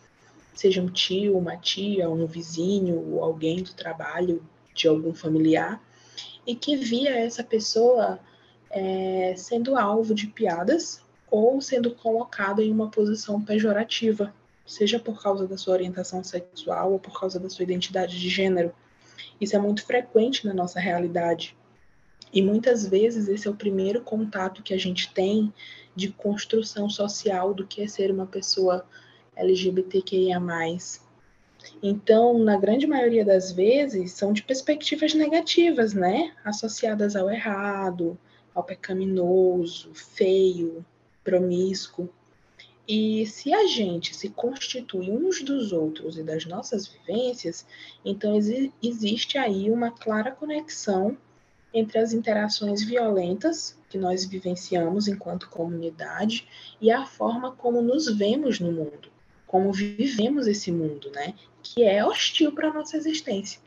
seja 0.55 0.81
um 0.81 0.89
tio, 0.89 1.37
uma 1.37 1.55
tia, 1.55 2.09
um 2.09 2.25
vizinho, 2.25 3.19
alguém 3.21 3.61
do 3.61 3.73
trabalho 3.73 4.43
de 4.73 4.87
algum 4.87 5.13
familiar, 5.13 5.79
e 6.45 6.55
que 6.55 6.75
via 6.75 7.15
essa 7.19 7.43
pessoa 7.43 8.19
é, 8.71 9.35
sendo 9.37 9.77
alvo 9.77 10.15
de 10.15 10.25
piadas 10.25 11.02
ou 11.33 11.59
sendo 11.59 11.95
colocado 11.95 12.61
em 12.61 12.71
uma 12.71 12.91
posição 12.91 13.41
pejorativa, 13.41 14.31
seja 14.67 14.99
por 14.99 15.19
causa 15.19 15.47
da 15.47 15.57
sua 15.57 15.73
orientação 15.73 16.23
sexual 16.23 16.91
ou 16.91 16.99
por 16.99 17.19
causa 17.19 17.39
da 17.39 17.49
sua 17.49 17.63
identidade 17.63 18.19
de 18.19 18.29
gênero. 18.29 18.71
Isso 19.41 19.55
é 19.55 19.59
muito 19.59 19.83
frequente 19.83 20.45
na 20.45 20.53
nossa 20.53 20.79
realidade. 20.79 21.57
E 22.31 22.39
muitas 22.39 22.85
vezes 22.85 23.27
esse 23.27 23.47
é 23.47 23.51
o 23.51 23.55
primeiro 23.55 24.01
contato 24.01 24.61
que 24.61 24.75
a 24.75 24.77
gente 24.77 25.11
tem 25.11 25.51
de 25.95 26.09
construção 26.09 26.87
social 26.87 27.51
do 27.51 27.65
que 27.65 27.81
é 27.81 27.87
ser 27.87 28.11
uma 28.11 28.27
pessoa 28.27 28.85
LGBTQIA. 29.35 30.39
Então, 31.81 32.37
na 32.37 32.57
grande 32.57 32.85
maioria 32.85 33.25
das 33.25 33.51
vezes, 33.51 34.11
são 34.11 34.33
de 34.33 34.43
perspectivas 34.43 35.15
negativas, 35.15 35.95
né? 35.95 36.31
Associadas 36.45 37.15
ao 37.15 37.27
errado, 37.27 38.15
ao 38.53 38.63
pecaminoso, 38.63 39.89
feio, 39.95 40.85
promíscuo. 41.23 42.09
E 42.87 43.25
se 43.25 43.53
a 43.53 43.65
gente 43.65 44.13
se 44.13 44.29
constitui 44.29 45.09
uns 45.09 45.41
dos 45.41 45.71
outros 45.71 46.17
e 46.17 46.23
das 46.23 46.45
nossas 46.45 46.85
vivências, 46.87 47.65
então 48.03 48.37
existe 48.81 49.37
aí 49.37 49.71
uma 49.71 49.89
clara 49.91 50.31
conexão 50.31 51.17
entre 51.73 51.97
as 51.97 52.13
interações 52.13 52.83
violentas 52.83 53.77
que 53.89 53.97
nós 53.97 54.25
vivenciamos 54.25 55.07
enquanto 55.07 55.49
comunidade 55.49 56.47
e 56.79 56.91
a 56.91 57.05
forma 57.05 57.53
como 57.53 57.81
nos 57.81 58.13
vemos 58.15 58.59
no 58.59 58.71
mundo, 58.71 59.09
como 59.47 59.71
vivemos 59.71 60.45
esse 60.45 60.71
mundo, 60.71 61.09
né? 61.11 61.33
Que 61.63 61.83
é 61.83 62.05
hostil 62.05 62.51
para 62.51 62.69
a 62.69 62.73
nossa 62.73 62.97
existência. 62.97 63.61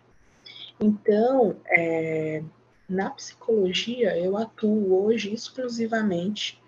Então, 0.78 1.56
é, 1.66 2.42
na 2.88 3.10
psicologia, 3.10 4.16
eu 4.16 4.36
atuo 4.36 5.04
hoje 5.04 5.32
exclusivamente 5.32 6.60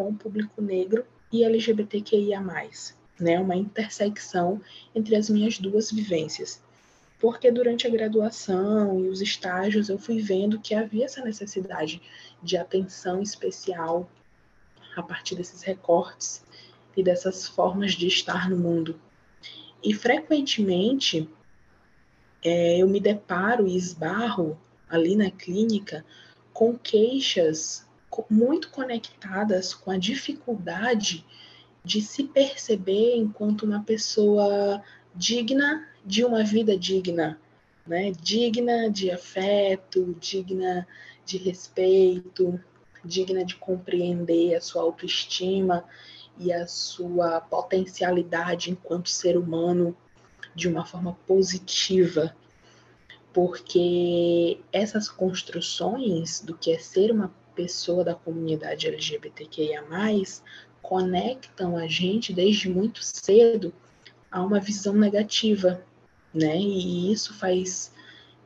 com 0.00 0.08
o 0.08 0.14
público 0.14 0.62
negro 0.62 1.04
e 1.30 1.44
LGBTQIA, 1.44 2.40
né? 3.20 3.38
Uma 3.38 3.54
intersecção 3.54 4.60
entre 4.94 5.14
as 5.14 5.28
minhas 5.28 5.58
duas 5.58 5.92
vivências 5.92 6.62
porque 7.20 7.50
durante 7.50 7.86
a 7.86 7.90
graduação 7.90 8.98
e 8.98 9.08
os 9.10 9.20
estágios 9.20 9.90
eu 9.90 9.98
fui 9.98 10.22
vendo 10.22 10.58
que 10.58 10.74
havia 10.74 11.04
essa 11.04 11.22
necessidade 11.22 12.00
de 12.42 12.56
atenção 12.56 13.20
especial 13.20 14.10
a 14.96 15.02
partir 15.02 15.34
desses 15.34 15.62
recortes 15.62 16.42
e 16.96 17.02
dessas 17.02 17.46
formas 17.46 17.92
de 17.92 18.06
estar 18.06 18.48
no 18.48 18.56
mundo. 18.56 18.98
E 19.84 19.92
frequentemente 19.92 21.28
é, 22.42 22.78
eu 22.78 22.88
me 22.88 22.98
deparo 22.98 23.68
e 23.68 23.76
esbarro 23.76 24.58
ali 24.88 25.14
na 25.14 25.30
clínica 25.30 26.04
com 26.54 26.76
queixas 26.76 27.86
muito 28.28 28.70
conectadas 28.70 29.72
com 29.74 29.90
a 29.90 29.98
dificuldade 29.98 31.24
de 31.84 32.02
se 32.02 32.24
perceber 32.24 33.16
enquanto 33.16 33.62
uma 33.62 33.82
pessoa 33.82 34.82
digna 35.14 35.86
de 36.04 36.24
uma 36.24 36.44
vida 36.44 36.76
digna, 36.76 37.40
né? 37.86 38.12
digna 38.12 38.90
de 38.90 39.10
afeto, 39.10 40.16
digna 40.20 40.86
de 41.24 41.38
respeito, 41.38 42.60
digna 43.04 43.44
de 43.44 43.56
compreender 43.56 44.54
a 44.54 44.60
sua 44.60 44.82
autoestima 44.82 45.84
e 46.38 46.52
a 46.52 46.66
sua 46.66 47.40
potencialidade 47.40 48.70
enquanto 48.70 49.08
ser 49.08 49.36
humano 49.36 49.96
de 50.54 50.68
uma 50.68 50.84
forma 50.84 51.16
positiva, 51.26 52.34
porque 53.32 54.60
essas 54.72 55.08
construções 55.08 56.40
do 56.40 56.56
que 56.56 56.72
é 56.72 56.78
ser 56.78 57.12
uma 57.12 57.32
pessoa 57.62 58.04
da 58.04 58.14
comunidade 58.14 58.86
LGBTQIA+, 58.86 59.84
conectam 60.82 61.76
a 61.76 61.86
gente 61.86 62.32
desde 62.32 62.68
muito 62.68 63.00
cedo 63.02 63.72
a 64.30 64.42
uma 64.42 64.60
visão 64.60 64.94
negativa 64.94 65.84
né? 66.32 66.56
E 66.56 67.12
isso 67.12 67.34
faz, 67.34 67.92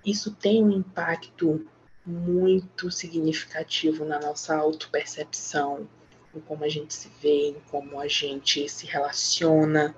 isso 0.05 0.33
tem 0.33 0.65
um 0.65 0.71
impacto 0.71 1.67
muito 2.05 2.91
significativo 2.91 4.05
na 4.05 4.19
nossa 4.21 4.57
autopercepção, 4.57 5.89
em 6.35 6.41
como 6.41 6.65
a 6.65 6.69
gente 6.69 6.93
se 6.93 7.11
vê, 7.21 7.49
em 7.51 7.57
como 7.71 8.01
a 8.01 8.09
gente 8.09 8.69
se 8.69 8.87
relaciona. 8.87 9.95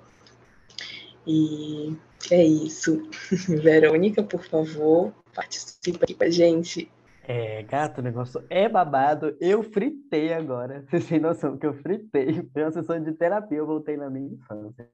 E 1.25 1.95
é 2.31 2.43
isso. 2.43 3.09
Verônica, 3.61 4.23
por 4.23 4.43
favor, 4.43 5.13
participa 5.33 6.03
aqui 6.03 6.13
com 6.13 6.23
a 6.23 6.29
gente. 6.29 6.89
É, 7.29 7.61
gato, 7.63 7.99
o 7.99 8.01
negócio 8.01 8.41
é 8.49 8.69
babado. 8.69 9.35
Eu 9.41 9.61
fritei 9.61 10.31
agora. 10.31 10.81
Vocês 10.87 11.07
têm 11.09 11.19
noção 11.19 11.57
que 11.57 11.65
eu 11.65 11.73
fritei. 11.73 12.41
Foi 12.53 12.63
uma 12.63 12.71
sessão 12.71 13.03
de 13.03 13.11
terapia, 13.11 13.57
eu 13.57 13.67
voltei 13.67 13.97
na 13.97 14.09
minha 14.09 14.33
infância. 14.33 14.89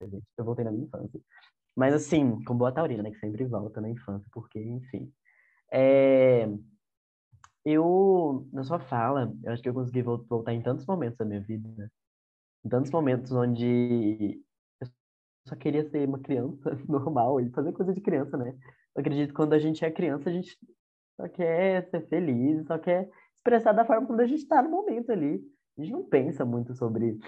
Eu 0.00 0.44
voltei 0.44 0.64
na 0.64 0.72
minha 0.72 0.86
infância. 0.86 1.20
Mas 1.76 1.92
assim, 1.92 2.42
com 2.44 2.56
boa 2.56 2.72
taurina, 2.72 3.02
né? 3.02 3.10
Que 3.10 3.18
sempre 3.18 3.44
volta 3.44 3.78
na 3.78 3.90
infância, 3.90 4.26
porque, 4.32 4.58
enfim. 4.58 5.12
É... 5.70 6.48
Eu, 7.62 8.48
na 8.50 8.64
sua 8.64 8.80
fala, 8.80 9.32
eu 9.44 9.52
acho 9.52 9.62
que 9.62 9.68
eu 9.68 9.74
consegui 9.74 10.00
voltar 10.02 10.54
em 10.54 10.62
tantos 10.62 10.86
momentos 10.86 11.18
da 11.18 11.26
minha 11.26 11.42
vida, 11.42 11.92
em 12.64 12.68
tantos 12.70 12.90
momentos 12.90 13.30
onde 13.32 14.42
eu 14.80 14.88
só 15.46 15.54
queria 15.56 15.88
ser 15.90 16.08
uma 16.08 16.18
criança 16.18 16.70
normal 16.88 17.38
e 17.38 17.50
fazer 17.50 17.72
coisa 17.72 17.92
de 17.92 18.00
criança, 18.00 18.36
né? 18.38 18.56
Eu 18.96 19.00
acredito 19.00 19.28
que 19.28 19.34
quando 19.34 19.52
a 19.52 19.58
gente 19.58 19.84
é 19.84 19.90
criança, 19.90 20.30
a 20.30 20.32
gente 20.32 20.58
só 21.22 21.28
quer 21.28 21.88
ser 21.88 22.08
feliz, 22.08 22.66
só 22.66 22.78
quer 22.78 23.08
expressar 23.36 23.72
da 23.72 23.84
forma 23.84 24.06
como 24.06 24.20
a 24.20 24.26
gente 24.26 24.42
está 24.42 24.60
no 24.62 24.70
momento 24.70 25.12
ali. 25.12 25.40
A 25.78 25.82
gente 25.82 25.92
não 25.92 26.04
pensa 26.04 26.44
muito 26.44 26.74
sobre, 26.74 27.18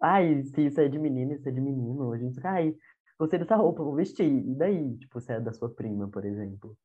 ai, 0.00 0.42
se 0.44 0.66
isso 0.66 0.80
é 0.80 0.88
de 0.88 0.98
menino, 0.98 1.34
isso 1.34 1.48
é 1.48 1.52
de 1.52 1.60
menino. 1.60 2.12
A 2.12 2.18
gente, 2.18 2.40
ai, 2.46 2.74
gostei 3.18 3.38
dessa 3.38 3.56
roupa, 3.56 3.84
vou 3.84 3.94
vestir. 3.94 4.24
E 4.24 4.54
daí, 4.54 4.96
tipo, 4.98 5.20
se 5.20 5.32
é 5.32 5.40
da 5.40 5.52
sua 5.52 5.72
prima, 5.74 6.08
por 6.08 6.24
exemplo. 6.24 6.76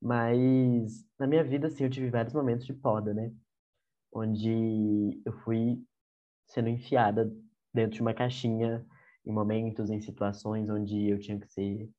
Mas 0.00 1.04
na 1.18 1.26
minha 1.26 1.44
vida, 1.44 1.66
assim, 1.68 1.84
eu 1.84 1.90
tive 1.90 2.10
vários 2.10 2.34
momentos 2.34 2.64
de 2.64 2.72
poda, 2.72 3.12
né? 3.12 3.32
Onde 4.12 5.20
eu 5.24 5.32
fui 5.44 5.82
sendo 6.46 6.68
enfiada 6.68 7.30
dentro 7.74 7.96
de 7.96 8.00
uma 8.02 8.14
caixinha 8.14 8.84
em 9.26 9.32
momentos, 9.32 9.90
em 9.90 10.00
situações 10.00 10.70
onde 10.70 11.08
eu 11.08 11.18
tinha 11.18 11.38
que 11.38 11.48
ser 11.48 11.90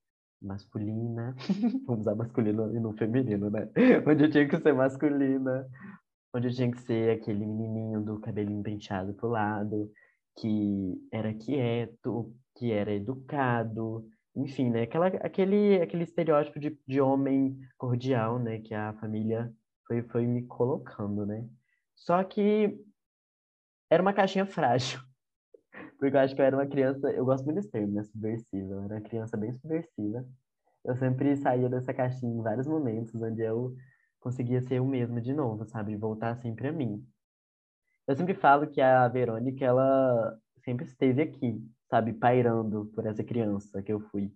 masculina. 0.42 1.36
Vamos 1.86 2.02
usar 2.02 2.16
masculino 2.16 2.76
e 2.76 2.80
não 2.80 2.94
feminino, 2.94 3.50
né? 3.50 3.70
onde 4.08 4.26
eu 4.26 4.30
tinha 4.30 4.48
que 4.48 4.58
ser 4.58 4.74
masculina, 4.74 5.68
onde 6.34 6.48
eu 6.48 6.54
tinha 6.54 6.72
que 6.72 6.82
ser 6.82 7.18
aquele 7.18 7.46
menininho 7.46 8.02
do 8.02 8.20
cabelinho 8.20 8.64
penteado 8.64 9.14
pro 9.14 9.30
lado, 9.30 9.92
que 10.38 10.98
era 11.12 11.34
quieto, 11.34 12.34
que 12.56 12.72
era 12.72 12.94
educado, 12.94 14.08
enfim, 14.36 14.70
né? 14.70 14.84
Aquela, 14.84 15.08
aquele, 15.08 15.82
aquele 15.82 16.04
estereótipo 16.04 16.60
de, 16.60 16.78
de 16.88 17.02
homem 17.02 17.60
cordial, 17.78 18.40
né? 18.40 18.60
Que 18.60 18.74
a 18.74 18.94
família 18.94 19.52
foi, 19.88 20.04
foi 20.04 20.28
me 20.28 20.46
colocando, 20.46 21.26
né? 21.26 21.48
Só 21.96 22.24
que 22.24 22.80
era 23.90 24.02
uma 24.02 24.14
caixinha 24.14 24.46
frágil. 24.46 25.00
Porque 26.00 26.16
eu 26.16 26.20
acho 26.22 26.34
que 26.34 26.42
eu 26.42 26.46
era 26.46 26.56
uma 26.56 26.66
criança, 26.66 27.12
eu 27.12 27.26
gosto 27.26 27.44
muito 27.44 27.58
desse 27.58 27.70
termo, 27.70 27.94
né? 27.94 28.04
Subversiva. 28.04 28.74
Eu 28.74 28.84
era 28.84 28.96
uma 28.96 29.02
criança 29.02 29.36
bem 29.38 29.52
subversiva. 29.52 30.26
Eu 30.86 30.96
sempre 30.96 31.36
saía 31.36 31.70
dessa 31.70 31.94
caixinha 31.94 32.34
em 32.34 32.42
vários 32.42 32.68
momentos 32.68 33.14
onde 33.16 33.42
eu 33.42 33.76
conseguia 34.20 34.62
ser 34.62 34.76
eu 34.76 34.86
mesma 34.86 35.22
de 35.22 35.34
novo, 35.34 35.66
sabe? 35.66 35.96
Voltar 35.98 36.38
sempre 36.38 36.70
a 36.70 36.72
mim. 36.72 37.06
Eu 38.08 38.16
sempre 38.16 38.34
falo 38.34 38.68
que 38.68 38.82
a 38.82 39.08
Verônica, 39.08 39.64
ela 39.64 40.38
sempre 40.64 40.86
esteve 40.86 41.22
aqui, 41.22 41.62
sabe, 41.90 42.14
pairando 42.14 42.86
por 42.96 43.06
essa 43.06 43.24
criança 43.24 43.84
que 43.84 43.92
eu 43.92 44.00
fui. 44.00 44.32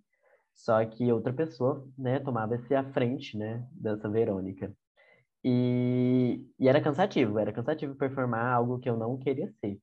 Só 0.54 0.84
que 0.86 1.10
outra 1.12 1.32
pessoa, 1.32 1.86
né, 1.98 2.20
tomava-se 2.20 2.74
à 2.74 2.84
frente, 2.92 3.36
né, 3.36 3.66
dessa 3.72 4.08
Verônica. 4.08 4.72
E, 5.42 6.46
e 6.58 6.68
era 6.68 6.80
cansativo, 6.80 7.38
era 7.38 7.52
cansativo 7.52 7.94
performar 7.96 8.46
algo 8.54 8.78
que 8.78 8.88
eu 8.88 8.96
não 8.96 9.18
queria 9.18 9.50
ser. 9.60 9.78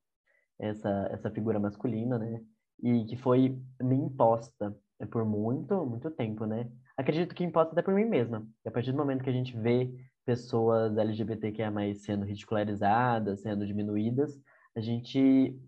Essa, 0.61 1.09
essa 1.11 1.31
figura 1.31 1.59
masculina, 1.59 2.17
né, 2.19 2.41
e 2.83 3.05
que 3.05 3.17
foi 3.17 3.59
me 3.81 3.95
imposta 3.95 4.75
por 5.11 5.25
muito, 5.25 5.85
muito 5.85 6.11
tempo, 6.11 6.45
né. 6.45 6.69
Acredito 6.95 7.33
que 7.33 7.43
imposta 7.43 7.73
até 7.73 7.81
por 7.81 7.93
mim 7.93 8.05
mesma. 8.05 8.47
E 8.63 8.69
a 8.69 8.71
partir 8.71 8.91
do 8.91 8.97
momento 8.97 9.23
que 9.23 9.29
a 9.29 9.33
gente 9.33 9.57
vê 9.57 9.91
pessoas 10.25 10.97
LGBTQIA+, 10.97 11.71
sendo 11.95 12.25
ridicularizadas, 12.25 13.41
sendo 13.41 13.65
diminuídas, 13.65 14.39
a 14.75 14.79
gente 14.79 15.59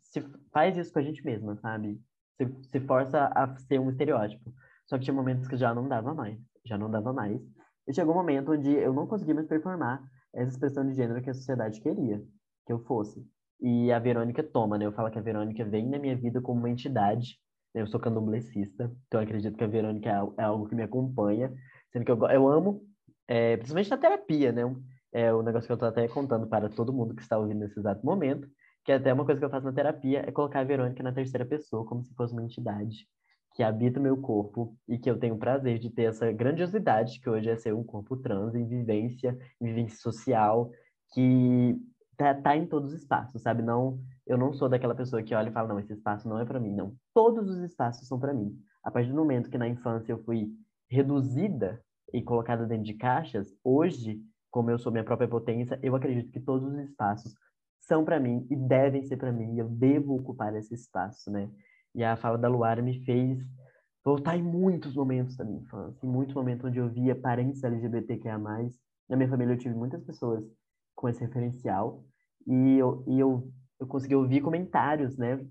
se 0.00 0.20
faz 0.52 0.76
isso 0.76 0.92
com 0.92 0.98
a 0.98 1.02
gente 1.02 1.24
mesma, 1.24 1.56
sabe? 1.56 2.00
Se, 2.36 2.46
se 2.70 2.80
força 2.80 3.26
a 3.34 3.56
ser 3.56 3.78
um 3.78 3.90
estereótipo. 3.90 4.52
Só 4.86 4.98
que 4.98 5.04
tinha 5.04 5.14
momentos 5.14 5.46
que 5.46 5.56
já 5.56 5.72
não 5.72 5.88
dava 5.88 6.12
mais, 6.12 6.38
já 6.64 6.76
não 6.76 6.90
dava 6.90 7.12
mais. 7.12 7.40
E 7.86 7.94
chegou 7.94 8.12
um 8.12 8.18
momento 8.18 8.52
onde 8.52 8.70
eu 8.70 8.92
não 8.92 9.06
conseguia 9.06 9.34
mais 9.34 9.46
performar 9.46 10.02
essa 10.32 10.50
expressão 10.50 10.86
de 10.86 10.94
gênero 10.94 11.22
que 11.22 11.30
a 11.30 11.34
sociedade 11.34 11.80
queria 11.80 12.20
que 12.66 12.72
eu 12.72 12.80
fosse. 12.80 13.24
E 13.60 13.92
a 13.92 13.98
Verônica 13.98 14.42
toma, 14.42 14.78
né? 14.78 14.86
Eu 14.86 14.92
falo 14.92 15.10
que 15.10 15.18
a 15.18 15.22
Verônica 15.22 15.64
vem 15.64 15.88
na 15.88 15.98
minha 15.98 16.16
vida 16.16 16.40
como 16.40 16.58
uma 16.58 16.70
entidade. 16.70 17.38
Né? 17.74 17.82
Eu 17.82 17.86
sou 17.86 18.00
candomblessista, 18.00 18.90
então 19.06 19.20
eu 19.20 19.24
acredito 19.24 19.56
que 19.56 19.64
a 19.64 19.68
Verônica 19.68 20.08
é, 20.08 20.42
é 20.42 20.44
algo 20.44 20.68
que 20.68 20.74
me 20.74 20.82
acompanha. 20.82 21.52
Sendo 21.92 22.04
que 22.04 22.10
eu, 22.10 22.18
eu 22.28 22.48
amo, 22.48 22.82
é, 23.28 23.56
principalmente 23.56 23.90
na 23.90 23.98
terapia, 23.98 24.52
né? 24.52 24.62
É 25.12 25.32
o 25.32 25.42
negócio 25.42 25.66
que 25.66 25.72
eu 25.72 25.78
tô 25.78 25.86
até 25.86 26.06
contando 26.08 26.46
para 26.46 26.68
todo 26.68 26.92
mundo 26.92 27.14
que 27.14 27.22
está 27.22 27.36
ouvindo 27.36 27.58
nesse 27.58 27.78
exato 27.78 28.04
momento, 28.06 28.48
que 28.84 28.92
é 28.92 28.94
até 28.94 29.12
uma 29.12 29.24
coisa 29.24 29.40
que 29.40 29.44
eu 29.44 29.50
faço 29.50 29.66
na 29.66 29.72
terapia 29.72 30.24
é 30.26 30.30
colocar 30.30 30.60
a 30.60 30.64
Verônica 30.64 31.02
na 31.02 31.12
terceira 31.12 31.44
pessoa, 31.44 31.84
como 31.84 32.04
se 32.04 32.14
fosse 32.14 32.32
uma 32.32 32.44
entidade 32.44 33.06
que 33.54 33.62
habita 33.62 33.98
o 33.98 34.02
meu 34.02 34.16
corpo 34.16 34.76
e 34.88 34.98
que 34.98 35.10
eu 35.10 35.18
tenho 35.18 35.34
o 35.34 35.38
prazer 35.38 35.78
de 35.78 35.90
ter 35.90 36.04
essa 36.04 36.30
grandiosidade 36.30 37.20
que 37.20 37.28
hoje 37.28 37.50
é 37.50 37.56
ser 37.56 37.74
um 37.74 37.82
corpo 37.82 38.16
trans 38.16 38.54
em 38.54 38.66
vivência, 38.66 39.36
em 39.60 39.66
vivência 39.66 39.98
social, 39.98 40.70
que 41.12 41.76
tá, 42.20 42.34
tá 42.34 42.56
em 42.56 42.66
todos 42.66 42.92
os 42.92 43.00
espaços, 43.00 43.40
sabe? 43.40 43.62
Não, 43.62 43.98
eu 44.26 44.36
não 44.36 44.52
sou 44.52 44.68
daquela 44.68 44.94
pessoa 44.94 45.22
que 45.22 45.34
olha 45.34 45.48
e 45.48 45.52
fala, 45.52 45.68
não, 45.68 45.80
esse 45.80 45.94
espaço 45.94 46.28
não 46.28 46.38
é 46.38 46.44
para 46.44 46.60
mim, 46.60 46.74
não. 46.74 46.94
Todos 47.14 47.48
os 47.48 47.58
espaços 47.60 48.06
são 48.06 48.20
para 48.20 48.34
mim. 48.34 48.54
A 48.84 48.90
partir 48.90 49.08
do 49.08 49.16
momento 49.16 49.48
que 49.48 49.56
na 49.56 49.66
infância 49.66 50.12
eu 50.12 50.22
fui 50.22 50.50
reduzida 50.88 51.82
e 52.12 52.22
colocada 52.22 52.66
dentro 52.66 52.84
de 52.84 52.94
caixas, 52.94 53.48
hoje, 53.64 54.20
como 54.50 54.70
eu 54.70 54.78
sou 54.78 54.92
minha 54.92 55.04
própria 55.04 55.28
potência, 55.28 55.78
eu 55.82 55.96
acredito 55.96 56.30
que 56.30 56.40
todos 56.40 56.68
os 56.68 56.78
espaços 56.78 57.34
são 57.80 58.04
para 58.04 58.20
mim 58.20 58.46
e 58.50 58.56
devem 58.56 59.02
ser 59.02 59.16
para 59.16 59.32
mim, 59.32 59.54
e 59.54 59.58
eu 59.58 59.68
devo 59.68 60.14
ocupar 60.14 60.54
esse 60.54 60.74
espaço, 60.74 61.30
né? 61.30 61.50
E 61.94 62.04
a 62.04 62.16
fala 62.16 62.36
da 62.36 62.48
Luara 62.48 62.82
me 62.82 63.02
fez 63.04 63.38
voltar 64.04 64.36
em 64.36 64.42
muitos 64.42 64.94
momentos 64.94 65.36
da 65.36 65.44
minha 65.44 65.60
infância, 65.60 66.06
em 66.06 66.10
muitos 66.10 66.34
momentos 66.34 66.64
onde 66.66 66.78
eu 66.78 66.88
via 66.90 67.16
parentes 67.16 67.64
LGBTQIA+, 67.64 68.38
Na 68.38 69.16
minha 69.16 69.28
família 69.28 69.54
eu 69.54 69.58
tive 69.58 69.74
muitas 69.74 70.04
pessoas 70.04 70.44
com 70.94 71.08
esse 71.08 71.20
referencial 71.20 72.04
e 72.46 72.78
eu, 72.78 73.04
e 73.06 73.20
eu, 73.20 73.50
eu 73.78 73.86
consegui 73.86 74.14
ouvir 74.14 74.40
comentários, 74.40 75.16
né, 75.16 75.44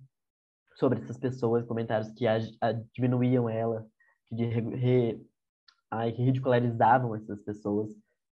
sobre 0.75 0.99
essas 0.99 1.17
pessoas, 1.17 1.65
comentários 1.65 2.11
que 2.11 2.25
a, 2.25 2.37
a, 2.61 2.71
diminuíam 2.93 3.49
ela, 3.49 3.85
que, 4.27 4.35
de, 4.35 4.45
re, 4.45 5.21
ai, 5.91 6.11
que 6.11 6.23
ridicularizavam 6.23 7.15
essas 7.15 7.41
pessoas. 7.41 7.89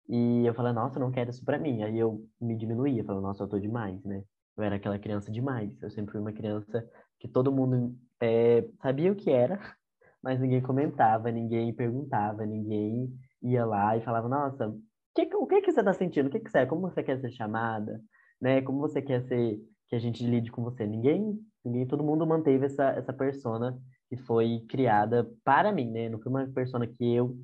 E 0.09 0.45
eu 0.45 0.53
falei, 0.53 0.73
nossa, 0.73 0.97
eu 0.97 1.01
não 1.01 1.11
quero 1.11 1.29
isso 1.29 1.45
pra 1.45 1.59
mim. 1.59 1.83
Aí 1.83 1.97
eu 1.97 2.25
me 2.39 2.55
diminuía, 2.57 3.03
falando, 3.03 3.23
nossa, 3.23 3.43
eu 3.43 3.47
tô 3.47 3.59
demais, 3.59 4.03
né? 4.03 4.23
Eu 4.57 4.63
era 4.63 4.75
aquela 4.75 4.99
criança 4.99 5.31
demais. 5.31 5.81
Eu 5.81 5.91
sempre 5.91 6.11
fui 6.11 6.21
uma 6.21 6.33
criança 6.33 6.83
que 7.19 7.27
todo 7.27 7.51
mundo 7.51 7.95
é, 8.19 8.67
sabia 8.81 9.11
o 9.11 9.15
que 9.15 9.29
era, 9.29 9.59
mas 10.21 10.39
ninguém 10.39 10.61
comentava, 10.61 11.31
ninguém 11.31 11.73
perguntava, 11.73 12.45
ninguém 12.45 13.13
ia 13.41 13.65
lá 13.65 13.95
e 13.95 14.01
falava, 14.01 14.27
nossa, 14.27 14.75
que, 15.13 15.29
o 15.35 15.45
que, 15.45 15.61
que 15.61 15.71
você 15.71 15.79
está 15.79 15.93
sentindo? 15.93 16.27
O 16.27 16.29
que, 16.29 16.39
que 16.39 16.49
você 16.49 16.59
é? 16.59 16.65
Como 16.65 16.81
você 16.81 17.03
quer 17.03 17.19
ser 17.19 17.31
chamada? 17.31 18.01
Né? 18.41 18.61
Como 18.61 18.79
você 18.79 19.01
quer 19.01 19.21
ser 19.27 19.61
que 19.87 19.95
a 19.95 19.99
gente 19.99 20.25
lide 20.25 20.51
com 20.51 20.63
você? 20.63 20.85
Ninguém, 20.87 21.39
ninguém, 21.63 21.85
todo 21.85 22.03
mundo 22.03 22.25
manteve 22.25 22.65
essa 22.65 22.85
essa 22.89 23.13
persona 23.13 23.79
que 24.09 24.17
foi 24.17 24.65
criada 24.67 25.31
para 25.43 25.71
mim, 25.71 25.89
né? 25.91 26.09
Não 26.09 26.19
foi 26.19 26.29
uma 26.29 26.47
persona 26.47 26.87
que 26.87 27.13
eu 27.13 27.37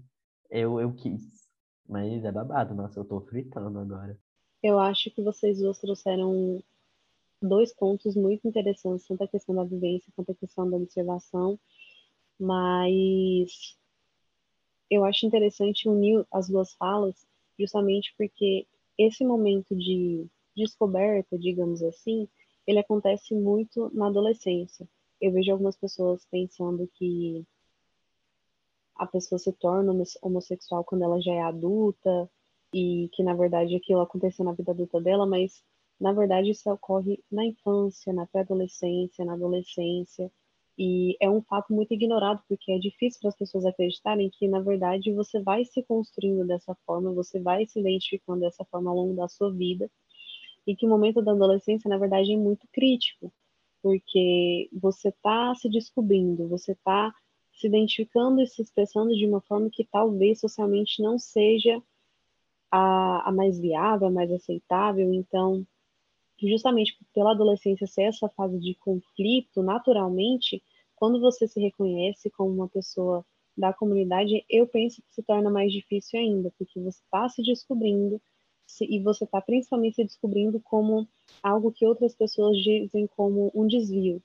eu 0.50 0.80
eu 0.80 0.94
quis. 0.94 1.48
Mas 1.88 2.26
é 2.26 2.32
babado, 2.32 2.74
nossa, 2.76 3.00
eu 3.00 3.06
tô 3.06 3.22
fritando 3.22 3.80
agora. 3.80 4.18
Eu 4.62 4.80
acho 4.80 5.10
que 5.12 5.22
vocês 5.22 5.60
duas 5.60 5.78
trouxeram 5.80 6.62
dois 7.42 7.74
pontos 7.74 8.16
muito 8.16 8.48
interessantes, 8.48 9.08
tanto 9.08 9.24
a 9.24 9.28
questão 9.28 9.56
da 9.56 9.64
vivência 9.64 10.12
quanto 10.16 10.32
a 10.32 10.36
questão 10.36 10.70
da 10.70 10.78
observação, 10.78 11.60
mas 12.40 13.78
eu 14.90 15.06
acho 15.06 15.26
interessante 15.26 15.88
unir 15.88 16.26
as 16.32 16.50
duas 16.50 16.74
falas, 16.74 17.26
justamente 17.60 18.14
porque 18.18 18.66
esse 18.98 19.24
momento 19.24 19.76
de 19.76 20.28
descoberta, 20.58 21.38
digamos 21.38 21.82
assim, 21.84 22.28
ele 22.66 22.80
acontece 22.80 23.34
muito 23.34 23.90
na 23.94 24.08
adolescência. 24.08 24.88
Eu 25.22 25.32
vejo 25.32 25.52
algumas 25.52 25.78
pessoas 25.78 26.26
pensando 26.30 26.90
que 26.96 27.46
a 28.96 29.06
pessoa 29.06 29.40
se 29.40 29.54
torna 29.54 29.94
homossexual 30.22 30.84
quando 30.84 31.04
ela 31.04 31.22
já 31.22 31.32
é 31.32 31.42
adulta 31.42 32.30
e 32.74 33.10
que 33.14 33.24
na 33.24 33.34
verdade 33.34 33.76
aquilo 33.76 34.02
aconteceu 34.02 34.44
na 34.44 34.54
vida 34.54 34.72
adulta 34.72 35.00
dela, 35.00 35.26
mas 35.26 35.64
na 36.00 36.12
verdade 36.12 36.50
isso 36.52 36.70
ocorre 36.70 37.24
na 37.32 37.46
infância, 37.46 38.12
na 38.12 38.26
pré-adolescência, 38.26 39.24
na 39.24 39.34
adolescência. 39.34 40.32
E 40.78 41.18
é 41.20 41.28
um 41.28 41.42
fato 41.42 41.74
muito 41.74 41.94
ignorado, 41.94 42.44
porque 42.48 42.72
é 42.72 42.78
difícil 42.78 43.20
para 43.20 43.30
as 43.30 43.38
pessoas 43.38 43.66
acreditarem 43.66 44.30
que, 44.30 44.48
na 44.48 44.60
verdade, 44.60 45.12
você 45.12 45.42
vai 45.42 45.66
se 45.66 45.82
construindo 45.82 46.46
dessa 46.46 46.76
forma, 46.86 47.12
você 47.14 47.40
vai 47.40 47.66
se 47.66 47.80
identificando 47.80 48.42
dessa 48.42 48.64
forma 48.66 48.92
ao 48.92 48.96
longo 48.96 49.16
da 49.16 49.28
sua 49.28 49.52
vida, 49.52 49.90
e 50.68 50.76
que 50.76 50.86
o 50.86 50.90
momento 50.90 51.22
da 51.22 51.32
adolescência, 51.32 51.90
na 51.90 51.98
verdade, 51.98 52.34
é 52.34 52.38
muito 52.38 52.68
crítico, 52.74 53.32
porque 53.82 54.70
você 54.74 55.08
está 55.08 55.56
se 55.56 55.70
descobrindo, 55.70 56.50
você 56.50 56.74
está 56.74 57.16
se 57.54 57.68
identificando 57.68 58.42
e 58.42 58.48
se 58.48 58.62
expressando 58.62 59.16
de 59.16 59.26
uma 59.26 59.40
forma 59.40 59.70
que 59.72 59.86
talvez 59.86 60.42
socialmente 60.42 61.02
não 61.02 61.18
seja 61.18 61.82
a, 62.70 63.30
a 63.30 63.32
mais 63.32 63.58
viável, 63.58 64.08
a 64.08 64.12
mais 64.12 64.30
aceitável. 64.30 65.12
Então, 65.14 65.66
justamente 66.38 67.00
pela 67.14 67.32
adolescência 67.32 67.88
ser 67.88 68.04
essa 68.04 68.28
fase 68.30 68.60
de 68.60 68.76
conflito, 68.76 69.64
naturalmente, 69.64 70.62
quando 70.96 71.20
você 71.20 71.48
se 71.48 71.60
reconhece 71.62 72.30
como 72.30 72.52
uma 72.52 72.68
pessoa 72.68 73.26
da 73.58 73.74
comunidade, 73.74 74.46
eu 74.50 74.68
penso 74.68 75.02
que 75.02 75.14
se 75.14 75.24
torna 75.24 75.50
mais 75.50 75.72
difícil 75.72 76.20
ainda, 76.20 76.54
porque 76.58 76.80
você 76.80 77.02
está 77.02 77.28
se 77.30 77.42
descobrindo 77.42 78.22
e 78.82 79.00
você 79.02 79.24
está 79.26 79.42
principalmente 79.42 79.96
se 79.96 80.04
descobrindo 80.06 80.60
como 80.62 81.08
algo 81.42 81.72
que 81.72 81.86
outras 81.86 82.16
pessoas 82.16 82.58
dizem 82.58 83.08
como 83.08 83.52
um 83.56 83.68
desvio. 83.68 84.22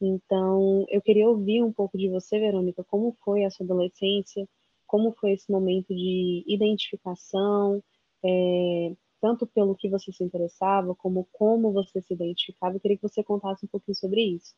Então, 0.00 0.86
eu 0.90 1.00
queria 1.02 1.28
ouvir 1.28 1.62
um 1.62 1.72
pouco 1.72 1.96
de 1.98 2.08
você, 2.08 2.38
Verônica, 2.38 2.84
como 2.84 3.16
foi 3.24 3.44
a 3.44 3.50
sua 3.50 3.64
adolescência, 3.64 4.48
como 4.86 5.12
foi 5.12 5.32
esse 5.32 5.50
momento 5.50 5.94
de 5.94 6.44
identificação, 6.46 7.82
é, 8.24 8.94
tanto 9.20 9.46
pelo 9.46 9.76
que 9.76 9.88
você 9.88 10.12
se 10.12 10.24
interessava, 10.24 10.94
como 10.96 11.26
como 11.32 11.72
você 11.72 12.02
se 12.02 12.14
identificava. 12.14 12.76
Eu 12.76 12.80
queria 12.80 12.96
que 12.98 13.02
você 13.08 13.22
contasse 13.24 13.64
um 13.64 13.68
pouquinho 13.68 13.94
sobre 13.96 14.22
isso. 14.22 14.54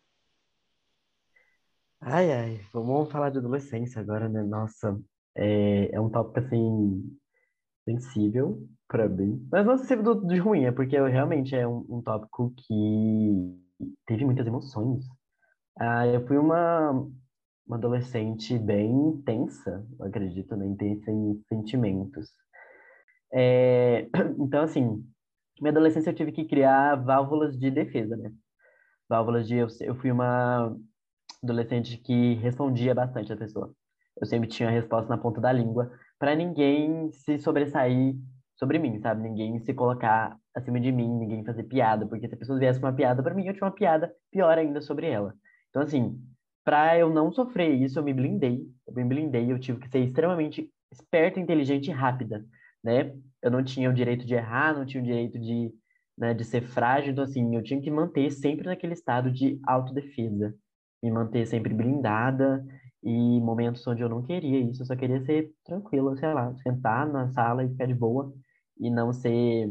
Ai, 2.00 2.30
ai, 2.32 2.60
vamos 2.72 3.10
falar 3.10 3.30
de 3.30 3.38
adolescência 3.38 4.00
agora, 4.00 4.28
né? 4.28 4.42
Nossa, 4.42 5.00
é, 5.34 5.90
é 5.94 6.00
um 6.00 6.10
tópico, 6.10 6.38
assim, 6.40 7.18
sensível 7.84 8.66
para 8.88 9.08
mim. 9.08 9.46
Mas 9.50 9.66
não 9.66 9.76
sensível 9.76 10.02
do, 10.02 10.26
de 10.26 10.38
ruim, 10.38 10.64
é 10.64 10.72
porque 10.72 10.96
realmente 10.96 11.54
é 11.54 11.66
um, 11.66 11.84
um 11.88 12.02
tópico 12.02 12.52
que 12.56 13.60
teve 14.06 14.24
muitas 14.24 14.46
emoções. 14.46 15.04
Ah, 15.78 16.06
eu 16.06 16.26
fui 16.26 16.38
uma, 16.38 16.90
uma 17.66 17.76
adolescente 17.76 18.58
bem 18.58 18.90
intensa, 18.90 19.86
acredito, 20.00 20.56
né? 20.56 20.66
Intensa 20.66 21.10
em 21.10 21.42
sentimentos. 21.48 22.30
É, 23.32 24.08
então, 24.38 24.62
assim, 24.62 25.04
minha 25.60 25.72
adolescência 25.72 26.10
eu 26.10 26.14
tive 26.14 26.32
que 26.32 26.44
criar 26.44 26.96
válvulas 26.96 27.58
de 27.58 27.70
defesa, 27.70 28.16
né? 28.16 28.32
Válvulas 29.08 29.46
de. 29.46 29.56
Eu, 29.56 29.68
eu 29.80 29.94
fui 29.96 30.10
uma 30.10 30.76
adolescente 31.42 31.98
que 31.98 32.34
respondia 32.34 32.94
bastante 32.94 33.32
a 33.32 33.36
pessoa. 33.36 33.72
Eu 34.20 34.26
sempre 34.26 34.48
tinha 34.48 34.68
a 34.68 34.72
resposta 34.72 35.08
na 35.08 35.20
ponta 35.20 35.40
da 35.40 35.52
língua, 35.52 35.90
para 36.18 36.34
ninguém 36.34 37.10
se 37.12 37.38
sobressair 37.38 38.14
sobre 38.56 38.78
mim, 38.78 38.98
sabe? 39.00 39.22
Ninguém 39.22 39.58
se 39.60 39.74
colocar 39.74 40.36
acima 40.54 40.80
de 40.80 40.92
mim, 40.92 41.08
ninguém 41.08 41.44
fazer 41.44 41.64
piada, 41.64 42.06
porque 42.06 42.28
se 42.28 42.34
a 42.34 42.38
pessoa 42.38 42.58
viesse 42.58 42.78
uma 42.78 42.92
piada 42.92 43.22
para 43.22 43.34
mim, 43.34 43.46
eu 43.46 43.52
tinha 43.52 43.64
uma 43.64 43.74
piada 43.74 44.14
pior 44.30 44.56
ainda 44.56 44.80
sobre 44.80 45.08
ela. 45.08 45.34
Então, 45.70 45.82
assim, 45.82 46.18
para 46.64 46.96
eu 46.96 47.10
não 47.10 47.32
sofrer 47.32 47.74
isso, 47.74 47.98
eu 47.98 48.04
me 48.04 48.14
blindei, 48.14 48.64
eu 48.86 48.94
me 48.94 49.04
blindei, 49.04 49.50
eu 49.50 49.58
tive 49.58 49.80
que 49.80 49.88
ser 49.88 50.00
extremamente 50.00 50.70
esperta, 50.92 51.40
inteligente 51.40 51.88
e 51.88 51.92
rápida 51.92 52.44
né? 52.84 53.16
Eu 53.42 53.50
não 53.50 53.64
tinha 53.64 53.88
o 53.88 53.94
direito 53.94 54.26
de 54.26 54.34
errar, 54.34 54.74
não 54.74 54.84
tinha 54.84 55.02
o 55.02 55.06
direito 55.06 55.38
de, 55.38 55.72
né, 56.16 56.34
de 56.34 56.44
ser 56.44 56.60
frágil, 56.60 57.12
então 57.12 57.24
assim, 57.24 57.56
eu 57.56 57.62
tinha 57.62 57.80
que 57.80 57.90
manter 57.90 58.30
sempre 58.30 58.66
naquele 58.66 58.92
estado 58.92 59.32
de 59.32 59.58
autodefesa, 59.66 60.54
me 61.02 61.10
manter 61.10 61.46
sempre 61.46 61.72
blindada 61.72 62.64
e 63.04 63.40
momentos 63.40 63.86
onde 63.86 64.02
eu 64.02 64.08
não 64.08 64.22
queria 64.22 64.60
isso, 64.60 64.82
eu 64.82 64.86
só 64.86 64.96
queria 64.96 65.22
ser 65.24 65.52
tranquila, 65.64 66.16
sei 66.16 66.32
lá, 66.32 66.54
sentar 66.56 67.06
na 67.06 67.28
sala 67.28 67.62
e 67.64 67.68
ficar 67.68 67.86
de 67.86 67.94
boa 67.94 68.32
e 68.78 68.90
não 68.90 69.12
ser 69.12 69.68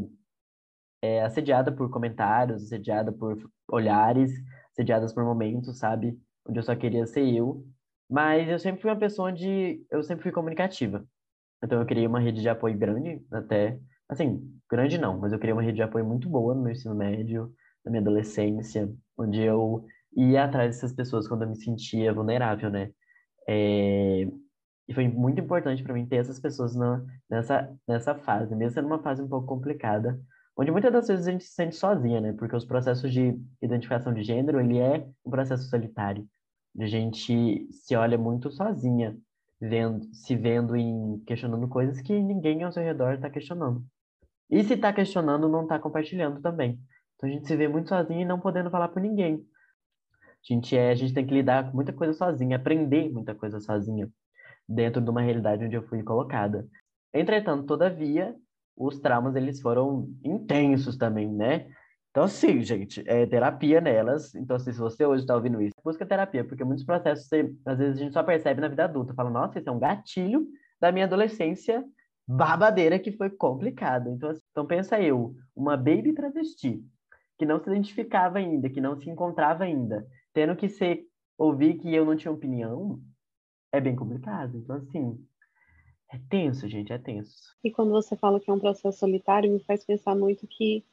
é, 1.01 1.23
assediada 1.23 1.71
por 1.71 1.89
comentários, 1.89 2.63
assediada 2.63 3.11
por 3.11 3.37
olhares, 3.67 4.31
assediadas 4.71 5.13
por 5.13 5.23
momentos, 5.23 5.79
sabe? 5.79 6.17
Onde 6.47 6.59
eu 6.59 6.63
só 6.63 6.75
queria 6.75 7.07
ser 7.07 7.27
eu. 7.27 7.65
Mas 8.09 8.47
eu 8.47 8.59
sempre 8.59 8.81
fui 8.81 8.91
uma 8.91 8.99
pessoa 8.99 9.29
onde 9.31 9.83
eu 9.89 10.03
sempre 10.03 10.23
fui 10.23 10.31
comunicativa. 10.31 11.05
Então 11.63 11.79
eu 11.79 11.85
criei 11.85 12.05
uma 12.05 12.19
rede 12.19 12.41
de 12.41 12.49
apoio 12.49 12.77
grande, 12.77 13.25
até, 13.31 13.79
assim, 14.07 14.59
grande 14.69 14.97
não, 14.97 15.19
mas 15.19 15.33
eu 15.33 15.39
criei 15.39 15.53
uma 15.53 15.61
rede 15.61 15.77
de 15.77 15.83
apoio 15.83 16.05
muito 16.05 16.29
boa 16.29 16.53
no 16.53 16.61
meu 16.61 16.71
ensino 16.71 16.93
médio, 16.93 17.53
na 17.83 17.91
minha 17.91 18.01
adolescência, 18.01 18.91
onde 19.17 19.41
eu 19.41 19.85
ia 20.15 20.43
atrás 20.45 20.75
dessas 20.75 20.93
pessoas 20.93 21.27
quando 21.27 21.43
eu 21.43 21.49
me 21.49 21.55
sentia 21.55 22.13
vulnerável, 22.13 22.69
né? 22.69 22.91
É... 23.47 24.27
E 24.87 24.93
foi 24.93 25.07
muito 25.07 25.39
importante 25.39 25.81
para 25.81 25.93
mim 25.93 26.05
ter 26.05 26.17
essas 26.17 26.39
pessoas 26.39 26.75
na, 26.75 27.03
nessa, 27.29 27.73
nessa 27.87 28.15
fase, 28.15 28.53
mesmo 28.55 28.73
sendo 28.73 28.87
uma 28.87 29.01
fase 29.01 29.21
um 29.21 29.27
pouco 29.29 29.47
complicada, 29.47 30.19
onde 30.57 30.71
muitas 30.71 30.91
das 30.91 31.07
vezes 31.07 31.27
a 31.27 31.31
gente 31.31 31.45
se 31.45 31.53
sente 31.53 31.75
sozinha, 31.75 32.19
né? 32.19 32.33
Porque 32.33 32.55
os 32.55 32.65
processos 32.65 33.11
de 33.11 33.39
identificação 33.61 34.13
de 34.13 34.23
gênero, 34.23 34.59
ele 34.59 34.77
é 34.79 35.07
um 35.25 35.31
processo 35.31 35.69
solitário. 35.69 36.27
A 36.79 36.85
gente 36.85 37.67
se 37.71 37.95
olha 37.95 38.17
muito 38.17 38.51
sozinha 38.51 39.17
vendo, 39.59 40.05
se 40.13 40.35
vendo 40.35 40.75
em 40.75 41.19
questionando 41.25 41.67
coisas 41.67 42.01
que 42.01 42.19
ninguém 42.19 42.63
ao 42.63 42.71
seu 42.71 42.83
redor 42.83 43.13
está 43.13 43.29
questionando. 43.29 43.83
E 44.49 44.63
se 44.63 44.73
está 44.73 44.91
questionando, 44.91 45.47
não 45.47 45.63
está 45.63 45.79
compartilhando 45.79 46.41
também. 46.41 46.79
Então 47.15 47.29
a 47.29 47.31
gente 47.31 47.47
se 47.47 47.55
vê 47.55 47.67
muito 47.67 47.89
sozinho 47.89 48.21
e 48.21 48.25
não 48.25 48.39
podendo 48.39 48.69
falar 48.69 48.89
por 48.89 49.01
ninguém. 49.01 49.45
A 50.49 50.53
gente, 50.53 50.75
é, 50.75 50.91
a 50.91 50.95
gente 50.95 51.13
tem 51.13 51.25
que 51.25 51.33
lidar 51.33 51.69
com 51.69 51.75
muita 51.75 51.93
coisa 51.93 52.13
sozinha, 52.13 52.57
aprender 52.57 53.09
muita 53.09 53.33
coisa 53.33 53.59
sozinha, 53.59 54.09
dentro 54.67 55.01
de 55.01 55.09
uma 55.09 55.21
realidade 55.21 55.65
onde 55.65 55.75
eu 55.75 55.83
fui 55.83 56.03
colocada. 56.03 56.67
Entretanto, 57.13 57.65
todavia, 57.65 58.35
os 58.75 58.99
traumas 58.99 59.35
eles 59.35 59.61
foram 59.61 60.09
intensos 60.23 60.97
também, 60.97 61.31
né? 61.31 61.67
Então, 62.09 62.27
sim, 62.27 62.61
gente, 62.61 63.03
é 63.07 63.25
terapia 63.25 63.81
nelas. 63.81 64.35
Então, 64.35 64.55
assim, 64.55 64.71
se 64.71 64.79
você 64.79 65.05
hoje 65.05 65.23
está 65.23 65.35
ouvindo 65.35 65.61
isso, 65.61 65.73
busca 65.83 66.05
terapia, 66.05 66.43
porque 66.43 66.63
muitos 66.63 66.85
processos, 66.85 67.27
você, 67.27 67.51
às 67.65 67.79
vezes, 67.79 67.97
a 67.97 68.03
gente 68.03 68.13
só 68.13 68.21
percebe 68.21 68.61
na 68.61 68.67
vida 68.67 68.83
adulta. 68.83 69.13
Fala, 69.15 69.29
nossa, 69.29 69.57
esse 69.57 69.67
é 69.67 69.71
um 69.71 69.79
gatilho 69.79 70.47
da 70.79 70.91
minha 70.91 71.05
adolescência 71.05 71.83
babadeira 72.27 72.99
que 72.99 73.11
foi 73.11 73.29
complicado. 73.29 74.09
Então, 74.09 74.29
assim, 74.29 74.41
então, 74.51 74.65
pensa 74.65 75.01
eu, 75.01 75.35
uma 75.55 75.75
baby 75.75 76.13
travesti, 76.13 76.83
que 77.37 77.45
não 77.45 77.59
se 77.59 77.69
identificava 77.69 78.37
ainda, 78.37 78.69
que 78.69 78.79
não 78.79 78.95
se 78.95 79.09
encontrava 79.09 79.63
ainda, 79.63 80.05
tendo 80.33 80.55
que 80.55 80.67
ser, 80.69 81.07
ouvir 81.37 81.77
que 81.79 81.93
eu 81.93 82.05
não 82.05 82.15
tinha 82.15 82.31
opinião, 82.31 83.01
é 83.71 83.79
bem 83.81 83.95
complicado. 83.95 84.57
Então, 84.57 84.75
assim, 84.77 85.25
É 86.09 86.19
tenso, 86.29 86.67
gente, 86.69 86.93
é 86.93 86.97
tenso. 86.97 87.57
E 87.63 87.71
quando 87.71 87.91
você 87.91 88.15
fala 88.15 88.39
que 88.39 88.49
é 88.49 88.53
um 88.53 88.59
processo 88.59 88.99
solitário, 88.99 89.51
me 89.51 89.59
faz 89.63 89.83
pensar 89.83 90.15
muito 90.15 90.45
que 90.47 90.83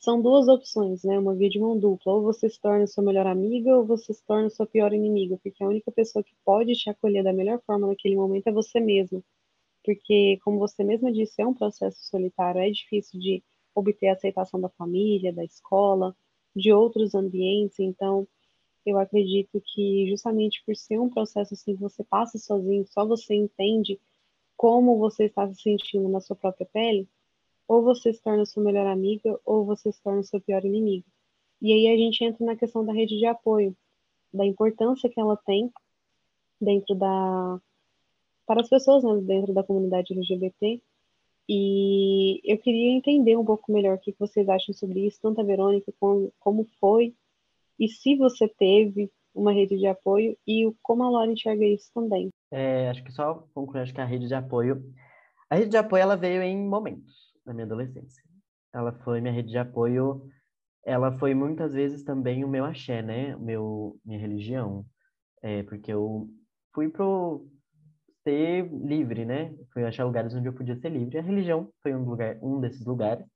são 0.00 0.20
duas 0.20 0.48
opções, 0.48 1.04
né? 1.04 1.18
Uma 1.18 1.34
via 1.34 1.48
de 1.48 1.60
mão 1.60 1.78
dupla. 1.78 2.12
Ou 2.14 2.22
você 2.22 2.48
se 2.48 2.60
torna 2.60 2.86
sua 2.88 3.04
melhor 3.04 3.26
amiga, 3.26 3.76
ou 3.76 3.86
você 3.86 4.12
se 4.12 4.24
torna 4.24 4.50
sua 4.50 4.66
pior 4.66 4.92
inimiga, 4.92 5.38
porque 5.42 5.62
a 5.62 5.68
única 5.68 5.92
pessoa 5.92 6.24
que 6.24 6.34
pode 6.44 6.74
te 6.74 6.90
acolher 6.90 7.22
da 7.22 7.32
melhor 7.32 7.60
forma 7.64 7.86
naquele 7.86 8.16
momento 8.16 8.48
é 8.48 8.52
você 8.52 8.80
mesma. 8.80 9.22
Porque, 9.84 10.38
como 10.44 10.58
você 10.58 10.84
mesma 10.84 11.12
disse, 11.12 11.40
é 11.42 11.46
um 11.46 11.54
processo 11.54 11.98
solitário, 12.04 12.60
é 12.60 12.70
difícil 12.70 13.20
de 13.20 13.42
obter 13.74 14.08
a 14.08 14.12
aceitação 14.14 14.60
da 14.60 14.68
família, 14.70 15.32
da 15.32 15.44
escola, 15.44 16.16
de 16.54 16.72
outros 16.72 17.14
ambientes. 17.14 17.78
Então, 17.80 18.26
eu 18.84 18.98
acredito 18.98 19.60
que 19.64 20.08
justamente 20.08 20.62
por 20.64 20.76
ser 20.76 20.98
um 20.98 21.08
processo 21.08 21.54
assim 21.54 21.74
que 21.74 21.80
você 21.80 22.04
passa 22.04 22.38
sozinho, 22.38 22.86
só 22.86 23.06
você 23.06 23.34
entende 23.34 24.00
como 24.56 24.98
você 24.98 25.24
está 25.24 25.48
se 25.48 25.60
sentindo 25.60 26.08
na 26.08 26.20
sua 26.20 26.36
própria 26.36 26.66
pele, 26.66 27.08
ou 27.66 27.82
você 27.82 28.12
se 28.12 28.22
torna 28.22 28.44
sua 28.46 28.62
melhor 28.62 28.86
amiga, 28.86 29.38
ou 29.44 29.64
você 29.64 29.90
se 29.92 30.02
torna 30.02 30.22
seu 30.22 30.40
pior 30.40 30.64
inimigo. 30.64 31.06
E 31.60 31.72
aí 31.72 31.88
a 31.88 31.96
gente 31.96 32.24
entra 32.24 32.44
na 32.44 32.56
questão 32.56 32.84
da 32.84 32.92
rede 32.92 33.18
de 33.18 33.26
apoio, 33.26 33.76
da 34.32 34.44
importância 34.44 35.08
que 35.08 35.20
ela 35.20 35.36
tem 35.36 35.72
dentro 36.60 36.94
da 36.94 37.60
para 38.46 38.60
as 38.60 38.68
pessoas 38.68 39.02
né, 39.04 39.20
dentro 39.22 39.52
da 39.54 39.62
comunidade 39.62 40.12
LGBT. 40.12 40.82
E 41.48 42.40
eu 42.44 42.58
queria 42.58 42.92
entender 42.92 43.36
um 43.36 43.44
pouco 43.44 43.72
melhor 43.72 43.96
o 43.96 44.00
que 44.00 44.14
vocês 44.18 44.48
acham 44.48 44.74
sobre 44.74 45.06
isso, 45.06 45.20
tanto 45.20 45.40
a 45.40 45.44
Verônica 45.44 45.92
como, 45.98 46.32
como 46.38 46.64
foi, 46.78 47.14
e 47.82 47.88
se 47.88 48.14
você 48.14 48.46
teve 48.46 49.10
uma 49.34 49.52
rede 49.52 49.76
de 49.76 49.86
apoio 49.88 50.36
e 50.46 50.72
como 50.80 51.02
a 51.02 51.10
Laura 51.10 51.32
enxerga 51.32 51.64
isso 51.64 51.90
também. 51.92 52.28
É, 52.52 52.88
acho 52.90 53.02
que 53.02 53.10
só 53.10 53.44
concluir, 53.52 53.80
acho 53.80 53.92
que 53.92 54.00
a 54.00 54.04
rede 54.04 54.28
de 54.28 54.34
apoio. 54.34 54.80
A 55.50 55.56
rede 55.56 55.70
de 55.70 55.76
apoio 55.76 56.02
ela 56.02 56.16
veio 56.16 56.42
em 56.42 56.56
momentos 56.56 57.12
na 57.44 57.52
minha 57.52 57.66
adolescência. 57.66 58.22
Ela 58.72 58.92
foi 59.02 59.20
minha 59.20 59.34
rede 59.34 59.50
de 59.50 59.58
apoio. 59.58 60.28
Ela 60.84 61.18
foi 61.18 61.34
muitas 61.34 61.72
vezes 61.72 62.04
também 62.04 62.44
o 62.44 62.48
meu 62.48 62.64
axé, 62.64 63.02
né? 63.02 63.36
Meu 63.36 63.98
minha 64.04 64.18
religião, 64.18 64.86
é, 65.42 65.64
porque 65.64 65.92
eu 65.92 66.28
fui 66.72 66.88
pro 66.88 67.44
ser 68.22 68.70
livre, 68.72 69.24
né? 69.24 69.52
Fui 69.72 69.84
achar 69.84 70.04
lugares 70.04 70.32
onde 70.34 70.46
eu 70.46 70.52
podia 70.52 70.76
ser 70.76 70.90
livre. 70.90 71.18
A 71.18 71.22
religião 71.22 71.68
foi 71.82 71.92
um 71.92 72.04
lugar, 72.04 72.38
um 72.40 72.60
desses 72.60 72.86
lugares, 72.86 73.26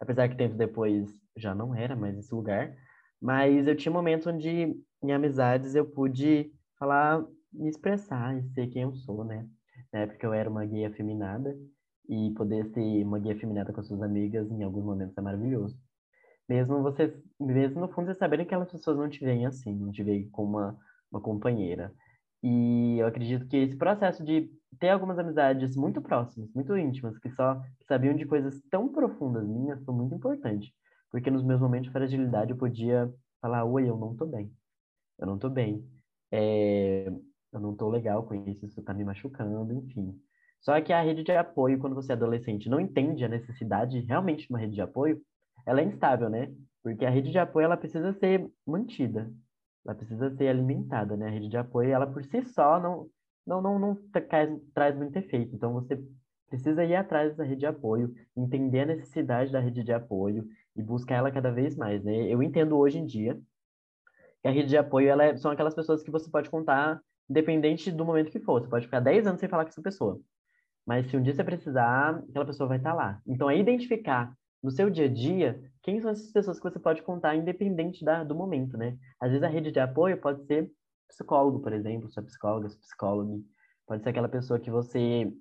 apesar 0.00 0.26
que 0.28 0.36
tempo 0.36 0.54
depois 0.54 1.10
já 1.36 1.54
não 1.54 1.74
era 1.74 1.94
mais 1.94 2.16
esse 2.16 2.34
lugar. 2.34 2.74
Mas 3.20 3.66
eu 3.66 3.76
tinha 3.76 3.92
momentos 3.92 4.26
onde 4.26 4.48
em 5.02 5.12
amizades 5.12 5.74
eu 5.74 5.86
pude 5.86 6.52
falar 6.78 7.24
me 7.52 7.68
expressar 7.68 8.36
e 8.38 8.42
ser 8.42 8.68
quem 8.68 8.82
eu 8.82 8.94
sou, 8.94 9.24
né? 9.24 9.48
Na 9.92 10.00
época 10.00 10.26
eu 10.26 10.32
era 10.32 10.48
uma 10.48 10.64
gay 10.64 10.84
afeminada 10.86 11.56
e 12.08 12.32
poder 12.34 12.66
ser 12.66 13.04
uma 13.04 13.18
gay 13.18 13.32
afeminada 13.32 13.72
com 13.72 13.82
suas 13.82 14.02
amigas 14.02 14.50
em 14.50 14.62
alguns 14.62 14.84
momentos 14.84 15.16
é 15.16 15.20
maravilhoso. 15.20 15.78
Mesmo 16.48 16.82
você, 16.82 17.16
mesmo 17.38 17.80
no 17.80 17.88
fundo 17.88 18.06
você 18.06 18.14
sabendo 18.14 18.40
que 18.40 18.46
aquelas 18.46 18.70
pessoas 18.70 18.96
não 18.98 19.08
te 19.08 19.24
veem 19.24 19.46
assim, 19.46 19.74
não 19.74 19.92
te 19.92 20.02
veem 20.02 20.28
como 20.30 20.58
uma, 20.58 20.78
uma 21.10 21.20
companheira. 21.20 21.94
E 22.42 22.98
eu 22.98 23.06
acredito 23.06 23.46
que 23.46 23.56
esse 23.56 23.76
processo 23.76 24.24
de 24.24 24.50
ter 24.78 24.88
algumas 24.90 25.18
amizades 25.18 25.76
muito 25.76 26.00
próximas, 26.00 26.50
muito 26.54 26.76
íntimas, 26.76 27.18
que 27.18 27.30
só 27.30 27.60
sabiam 27.86 28.14
de 28.16 28.24
coisas 28.26 28.60
tão 28.70 28.88
profundas 28.88 29.46
minhas, 29.46 29.84
foi 29.84 29.94
muito 29.94 30.14
importante. 30.14 30.74
Porque 31.10 31.30
nos 31.30 31.42
meus 31.42 31.60
momentos 31.60 31.86
de 31.86 31.92
fragilidade 31.92 32.52
eu 32.52 32.56
podia 32.56 33.12
falar, 33.40 33.64
oi, 33.64 33.88
eu 33.88 33.96
não 33.96 34.14
tô 34.14 34.26
bem. 34.26 34.52
Eu 35.18 35.26
não 35.26 35.38
tô 35.38 35.48
bem. 35.50 35.84
É, 36.30 37.08
eu 37.52 37.60
não 37.60 37.74
tô 37.74 37.88
legal 37.88 38.24
com 38.24 38.34
isso, 38.48 38.64
isso 38.64 38.82
tá 38.82 38.94
me 38.94 39.04
machucando, 39.04 39.72
enfim. 39.72 40.18
Só 40.60 40.80
que 40.80 40.92
a 40.92 41.02
rede 41.02 41.22
de 41.24 41.32
apoio, 41.32 41.78
quando 41.78 41.94
você 41.94 42.12
é 42.12 42.14
adolescente, 42.14 42.68
não 42.68 42.80
entende 42.80 43.24
a 43.24 43.28
necessidade 43.28 43.98
realmente 44.00 44.46
de 44.46 44.50
uma 44.50 44.58
rede 44.58 44.74
de 44.74 44.82
apoio, 44.82 45.20
ela 45.66 45.80
é 45.80 45.84
instável, 45.84 46.28
né? 46.28 46.52
Porque 46.82 47.04
a 47.04 47.10
rede 47.10 47.30
de 47.30 47.38
apoio, 47.38 47.64
ela 47.64 47.76
precisa 47.76 48.12
ser 48.14 48.48
mantida, 48.66 49.30
ela 49.84 49.94
precisa 49.94 50.30
ser 50.36 50.48
alimentada, 50.48 51.16
né? 51.16 51.26
A 51.26 51.30
rede 51.30 51.48
de 51.48 51.56
apoio, 51.56 51.90
ela 51.90 52.06
por 52.06 52.22
si 52.24 52.42
só 52.44 52.78
não, 52.78 53.08
não, 53.46 53.60
não, 53.60 53.78
não 53.78 53.94
traz, 54.12 54.50
traz 54.74 54.96
muito 54.96 55.16
efeito. 55.16 55.54
Então, 55.54 55.72
você 55.72 55.98
precisa 56.48 56.84
ir 56.84 56.94
atrás 56.94 57.30
dessa 57.30 57.44
rede 57.44 57.60
de 57.60 57.66
apoio, 57.66 58.14
entender 58.36 58.80
a 58.80 58.86
necessidade 58.86 59.52
da 59.52 59.60
rede 59.60 59.82
de 59.82 59.92
apoio 59.92 60.46
e 60.76 60.82
buscar 60.82 61.16
ela 61.16 61.30
cada 61.30 61.50
vez 61.50 61.76
mais, 61.76 62.02
né? 62.02 62.26
Eu 62.28 62.42
entendo 62.42 62.76
hoje 62.78 62.98
em 62.98 63.06
dia 63.06 63.40
que 64.40 64.48
a 64.48 64.50
rede 64.50 64.68
de 64.68 64.76
apoio, 64.76 65.08
ela 65.08 65.24
é, 65.24 65.36
são 65.36 65.50
aquelas 65.50 65.74
pessoas 65.74 66.02
que 66.02 66.10
você 66.10 66.30
pode 66.30 66.48
contar 66.48 67.00
independente 67.28 67.90
do 67.90 68.04
momento 68.04 68.30
que 68.30 68.40
for. 68.40 68.60
Você 68.60 68.68
pode 68.68 68.86
ficar 68.86 69.00
10 69.00 69.26
anos 69.26 69.40
sem 69.40 69.48
falar 69.48 69.64
com 69.64 69.70
essa 69.70 69.82
pessoa. 69.82 70.20
Mas 70.86 71.06
se 71.08 71.16
um 71.16 71.22
dia 71.22 71.34
você 71.34 71.44
precisar, 71.44 72.22
aquela 72.28 72.46
pessoa 72.46 72.68
vai 72.68 72.78
estar 72.78 72.94
lá. 72.94 73.20
Então 73.26 73.50
é 73.50 73.56
identificar 73.58 74.34
no 74.62 74.70
seu 74.70 74.90
dia 74.90 75.06
a 75.06 75.08
dia 75.08 75.62
quem 75.82 76.00
são 76.00 76.10
essas 76.10 76.32
pessoas 76.32 76.58
que 76.58 76.64
você 76.64 76.78
pode 76.78 77.02
contar 77.02 77.36
independente 77.36 78.04
da, 78.04 78.24
do 78.24 78.34
momento, 78.34 78.76
né? 78.76 78.98
Às 79.20 79.30
vezes 79.30 79.42
a 79.42 79.48
rede 79.48 79.70
de 79.70 79.80
apoio 79.80 80.20
pode 80.20 80.44
ser 80.46 80.70
psicólogo, 81.08 81.60
por 81.60 81.72
exemplo, 81.72 82.10
sua 82.10 82.22
psicóloga, 82.22 82.68
seu 82.68 82.80
psicólogo. 82.80 83.44
Pode 83.86 84.02
ser 84.02 84.10
aquela 84.10 84.28
pessoa 84.28 84.58
que 84.58 84.70
você 84.70 85.32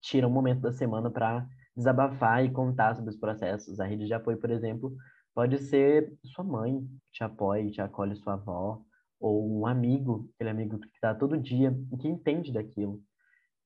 tira 0.00 0.26
um 0.26 0.30
momento 0.30 0.60
da 0.60 0.72
semana 0.72 1.10
para 1.10 1.46
desabafar 1.80 2.44
e 2.44 2.50
contar 2.50 2.94
sobre 2.94 3.10
os 3.10 3.16
processos. 3.16 3.80
A 3.80 3.84
rede 3.84 4.06
de 4.06 4.14
apoio, 4.14 4.38
por 4.38 4.50
exemplo, 4.50 4.94
pode 5.34 5.58
ser 5.58 6.12
sua 6.24 6.44
mãe 6.44 6.80
que 6.80 7.10
te 7.12 7.24
apoia, 7.24 7.70
te 7.70 7.80
acolhe 7.80 8.14
sua 8.16 8.34
avó, 8.34 8.82
ou 9.18 9.60
um 9.60 9.66
amigo, 9.66 10.30
aquele 10.34 10.50
amigo 10.50 10.78
que 10.78 10.88
está 10.94 11.14
todo 11.14 11.36
dia 11.38 11.76
e 11.92 11.96
que 11.96 12.08
entende 12.08 12.52
daquilo. 12.52 13.02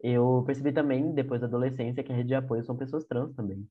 Eu 0.00 0.42
percebi 0.46 0.72
também, 0.72 1.12
depois 1.12 1.40
da 1.40 1.46
adolescência, 1.46 2.02
que 2.02 2.12
a 2.12 2.16
rede 2.16 2.28
de 2.28 2.34
apoio 2.34 2.64
são 2.64 2.76
pessoas 2.76 3.04
trans 3.04 3.34
também. 3.34 3.66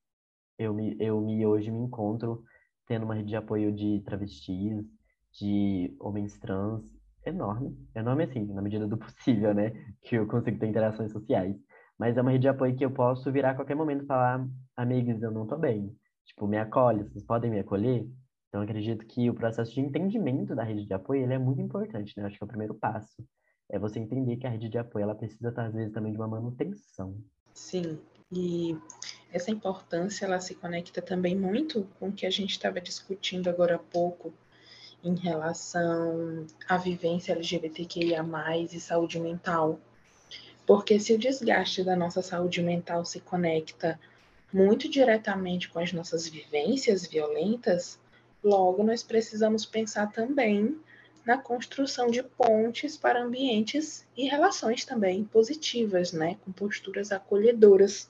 Eu 0.57 0.73
me, 0.73 0.95
eu 0.99 1.19
me 1.21 1.45
hoje 1.45 1.71
me 1.71 1.79
encontro 1.79 2.43
tendo 2.87 3.03
uma 3.05 3.15
rede 3.15 3.29
de 3.29 3.35
apoio 3.35 3.71
de 3.71 4.01
travestis, 4.01 4.85
de 5.31 5.95
homens 5.99 6.37
trans, 6.37 6.83
enorme. 7.25 7.77
Enorme 7.95 8.23
assim, 8.23 8.45
na 8.45 8.61
medida 8.61 8.87
do 8.87 8.97
possível, 8.97 9.53
né? 9.53 9.71
Que 10.01 10.15
eu 10.15 10.27
consigo 10.27 10.59
ter 10.59 10.67
interações 10.67 11.11
sociais. 11.11 11.55
Mas 11.97 12.17
é 12.17 12.21
uma 12.21 12.31
rede 12.31 12.43
de 12.43 12.47
apoio 12.47 12.75
que 12.75 12.85
eu 12.85 12.91
posso 12.91 13.31
virar 13.31 13.51
a 13.51 13.55
qualquer 13.55 13.75
momento 13.75 14.03
e 14.03 14.07
falar, 14.07 14.45
amigos, 14.75 15.21
eu 15.21 15.31
não 15.31 15.45
tô 15.45 15.57
bem. 15.57 15.95
Tipo, 16.25 16.47
me 16.47 16.57
acolhe, 16.57 17.03
vocês 17.03 17.23
podem 17.23 17.51
me 17.51 17.59
acolher? 17.59 18.07
Então, 18.49 18.61
acredito 18.61 19.05
que 19.05 19.29
o 19.29 19.33
processo 19.33 19.73
de 19.73 19.81
entendimento 19.81 20.55
da 20.55 20.63
rede 20.63 20.85
de 20.85 20.93
apoio 20.93 21.23
ele 21.23 21.33
é 21.33 21.39
muito 21.39 21.61
importante, 21.61 22.13
né? 22.17 22.25
Acho 22.25 22.37
que 22.37 22.43
é 22.43 22.45
o 22.45 22.47
primeiro 22.47 22.75
passo. 22.75 23.23
É 23.69 23.79
você 23.79 23.99
entender 23.99 24.37
que 24.37 24.45
a 24.45 24.49
rede 24.49 24.69
de 24.69 24.77
apoio 24.77 25.03
ela 25.03 25.15
precisa, 25.15 25.53
às 25.55 25.73
vezes, 25.73 25.91
também 25.91 26.11
de 26.11 26.17
uma 26.17 26.27
manutenção. 26.27 27.17
Sim, 27.53 27.99
e 28.31 28.77
essa 29.31 29.51
importância 29.51 30.25
ela 30.25 30.39
se 30.39 30.55
conecta 30.55 31.01
também 31.01 31.35
muito 31.35 31.87
com 31.99 32.09
o 32.09 32.11
que 32.11 32.25
a 32.25 32.29
gente 32.29 32.51
estava 32.51 32.79
discutindo 32.79 33.49
agora 33.49 33.75
há 33.75 33.79
pouco 33.79 34.33
em 35.03 35.15
relação 35.15 36.45
à 36.67 36.77
vivência 36.77 37.33
LGBTQIA+, 37.33 38.23
e 38.57 38.79
saúde 38.79 39.19
mental. 39.19 39.79
Porque 40.65 40.99
se 40.99 41.13
o 41.13 41.17
desgaste 41.17 41.83
da 41.83 41.95
nossa 41.95 42.21
saúde 42.21 42.61
mental 42.61 43.03
se 43.05 43.19
conecta 43.19 43.99
muito 44.51 44.87
diretamente 44.87 45.69
com 45.69 45.79
as 45.79 45.91
nossas 45.91 46.27
vivências 46.27 47.05
violentas, 47.05 47.99
Logo, 48.43 48.83
nós 48.83 49.01
precisamos 49.01 49.65
pensar 49.65 50.11
também 50.11 50.77
na 51.25 51.37
construção 51.37 52.11
de 52.11 52.21
pontes 52.21 52.97
para 52.97 53.23
ambientes 53.23 54.05
e 54.17 54.27
relações 54.27 54.83
também 54.83 55.23
positivas, 55.23 56.11
né, 56.11 56.37
com 56.43 56.51
posturas 56.51 57.13
acolhedoras. 57.13 58.09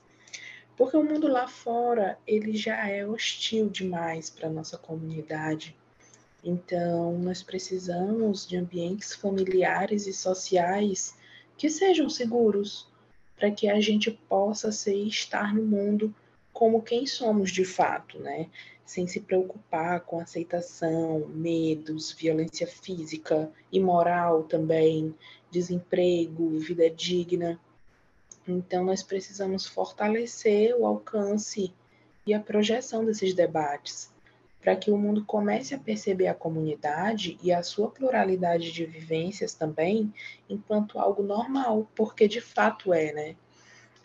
Porque 0.75 0.97
o 0.97 1.03
mundo 1.03 1.27
lá 1.27 1.47
fora, 1.47 2.17
ele 2.25 2.57
já 2.57 2.89
é 2.89 3.05
hostil 3.05 3.69
demais 3.69 4.31
para 4.31 4.49
nossa 4.49 4.75
comunidade. 4.75 5.75
Então, 6.43 7.19
nós 7.19 7.43
precisamos 7.43 8.47
de 8.47 8.57
ambientes 8.57 9.13
familiares 9.13 10.07
e 10.07 10.13
sociais 10.13 11.13
que 11.57 11.69
sejam 11.69 12.09
seguros, 12.09 12.87
para 13.35 13.51
que 13.51 13.69
a 13.69 13.79
gente 13.79 14.11
possa 14.11 14.71
ser 14.71 14.95
estar 14.95 15.53
no 15.53 15.63
mundo 15.63 16.13
como 16.51 16.81
quem 16.81 17.05
somos 17.05 17.51
de 17.51 17.65
fato, 17.65 18.19
né? 18.19 18.49
sem 18.85 19.07
se 19.07 19.21
preocupar 19.21 20.01
com 20.01 20.19
aceitação, 20.19 21.27
medos, 21.29 22.11
violência 22.11 22.67
física 22.67 23.51
e 23.71 23.79
moral 23.79 24.43
também, 24.43 25.15
desemprego, 25.49 26.59
vida 26.59 26.89
digna. 26.89 27.59
Então, 28.47 28.83
nós 28.83 29.01
precisamos 29.01 29.65
fortalecer 29.65 30.75
o 30.77 30.85
alcance 30.85 31.73
e 32.25 32.33
a 32.33 32.39
projeção 32.39 33.03
desses 33.03 33.33
debates, 33.33 34.12
para 34.63 34.75
que 34.75 34.89
o 34.89 34.97
mundo 34.97 35.25
comece 35.25 35.75
a 35.75 35.79
perceber 35.79 36.27
a 36.27 36.33
comunidade 36.33 37.37
e 37.43 37.51
a 37.51 37.61
sua 37.61 37.89
pluralidade 37.89 38.71
de 38.71 38.85
vivências 38.85 39.53
também 39.53 40.13
enquanto 40.49 40.97
algo 40.97 41.21
normal, 41.21 41.87
porque 41.93 42.27
de 42.27 42.39
fato 42.39 42.93
é, 42.93 43.11
né? 43.11 43.35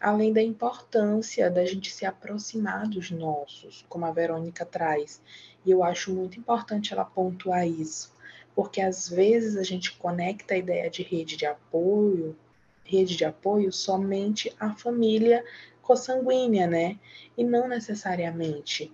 além 0.01 0.33
da 0.33 0.43
importância 0.43 1.51
da 1.51 1.65
gente 1.65 1.93
se 1.93 2.05
aproximar 2.05 2.89
dos 2.89 3.11
nossos, 3.11 3.85
como 3.89 4.05
a 4.05 4.13
Verônica 4.13 4.65
traz. 4.65 5.21
E 5.65 5.71
eu 5.71 5.83
acho 5.83 6.13
muito 6.13 6.39
importante 6.39 6.93
ela 6.93 7.05
pontuar 7.05 7.67
isso, 7.67 8.13
porque 8.55 8.81
às 8.81 9.09
vezes 9.09 9.57
a 9.57 9.63
gente 9.63 9.97
conecta 9.97 10.55
a 10.55 10.59
ideia 10.59 10.89
de 10.89 11.03
rede 11.03 11.37
de 11.37 11.47
apoio 11.47 12.37
rede 12.89 13.17
de 13.17 13.25
apoio 13.25 13.71
somente 13.71 14.51
a 14.59 14.71
família 14.71 15.45
consanguínea, 15.83 16.67
né? 16.67 16.99
E 17.37 17.45
não 17.45 17.69
necessariamente. 17.69 18.91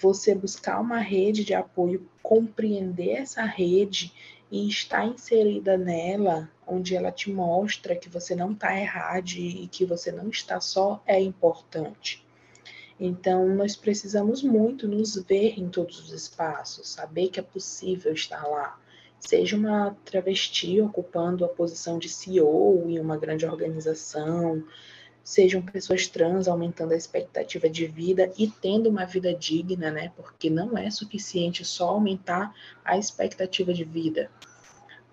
Você 0.00 0.34
buscar 0.34 0.80
uma 0.80 0.98
rede 0.98 1.44
de 1.44 1.52
apoio, 1.52 2.08
compreender 2.22 3.18
essa 3.18 3.42
rede 3.44 4.12
e 4.50 4.66
estar 4.66 5.06
inserida 5.06 5.76
nela, 5.76 6.50
onde 6.66 6.96
ela 6.96 7.12
te 7.12 7.30
mostra 7.30 7.94
que 7.94 8.08
você 8.08 8.34
não 8.34 8.52
está 8.52 8.78
errado 8.78 9.30
e 9.30 9.68
que 9.68 9.84
você 9.84 10.10
não 10.10 10.28
está 10.30 10.60
só, 10.60 11.02
é 11.06 11.20
importante. 11.20 12.26
Então, 12.98 13.48
nós 13.48 13.76
precisamos 13.76 14.42
muito 14.42 14.88
nos 14.88 15.16
ver 15.16 15.58
em 15.58 15.68
todos 15.68 15.98
os 16.00 16.12
espaços, 16.12 16.88
saber 16.88 17.28
que 17.28 17.40
é 17.40 17.42
possível 17.42 18.12
estar 18.12 18.46
lá. 18.46 18.78
Seja 19.18 19.56
uma 19.56 19.96
travesti 20.04 20.80
ocupando 20.80 21.44
a 21.44 21.48
posição 21.48 21.98
de 21.98 22.08
CEO 22.08 22.84
em 22.88 22.98
uma 22.98 23.16
grande 23.18 23.46
organização, 23.46 24.62
sejam 25.22 25.62
pessoas 25.62 26.06
trans 26.06 26.48
aumentando 26.48 26.92
a 26.92 26.96
expectativa 26.96 27.68
de 27.68 27.86
vida 27.86 28.32
e 28.38 28.48
tendo 28.48 28.88
uma 28.88 29.04
vida 29.04 29.34
digna, 29.34 29.90
né? 29.90 30.12
Porque 30.16 30.50
não 30.50 30.76
é 30.76 30.90
suficiente 30.90 31.64
só 31.64 31.88
aumentar 31.90 32.54
a 32.84 32.96
expectativa 32.96 33.72
de 33.72 33.84
vida. 33.84 34.30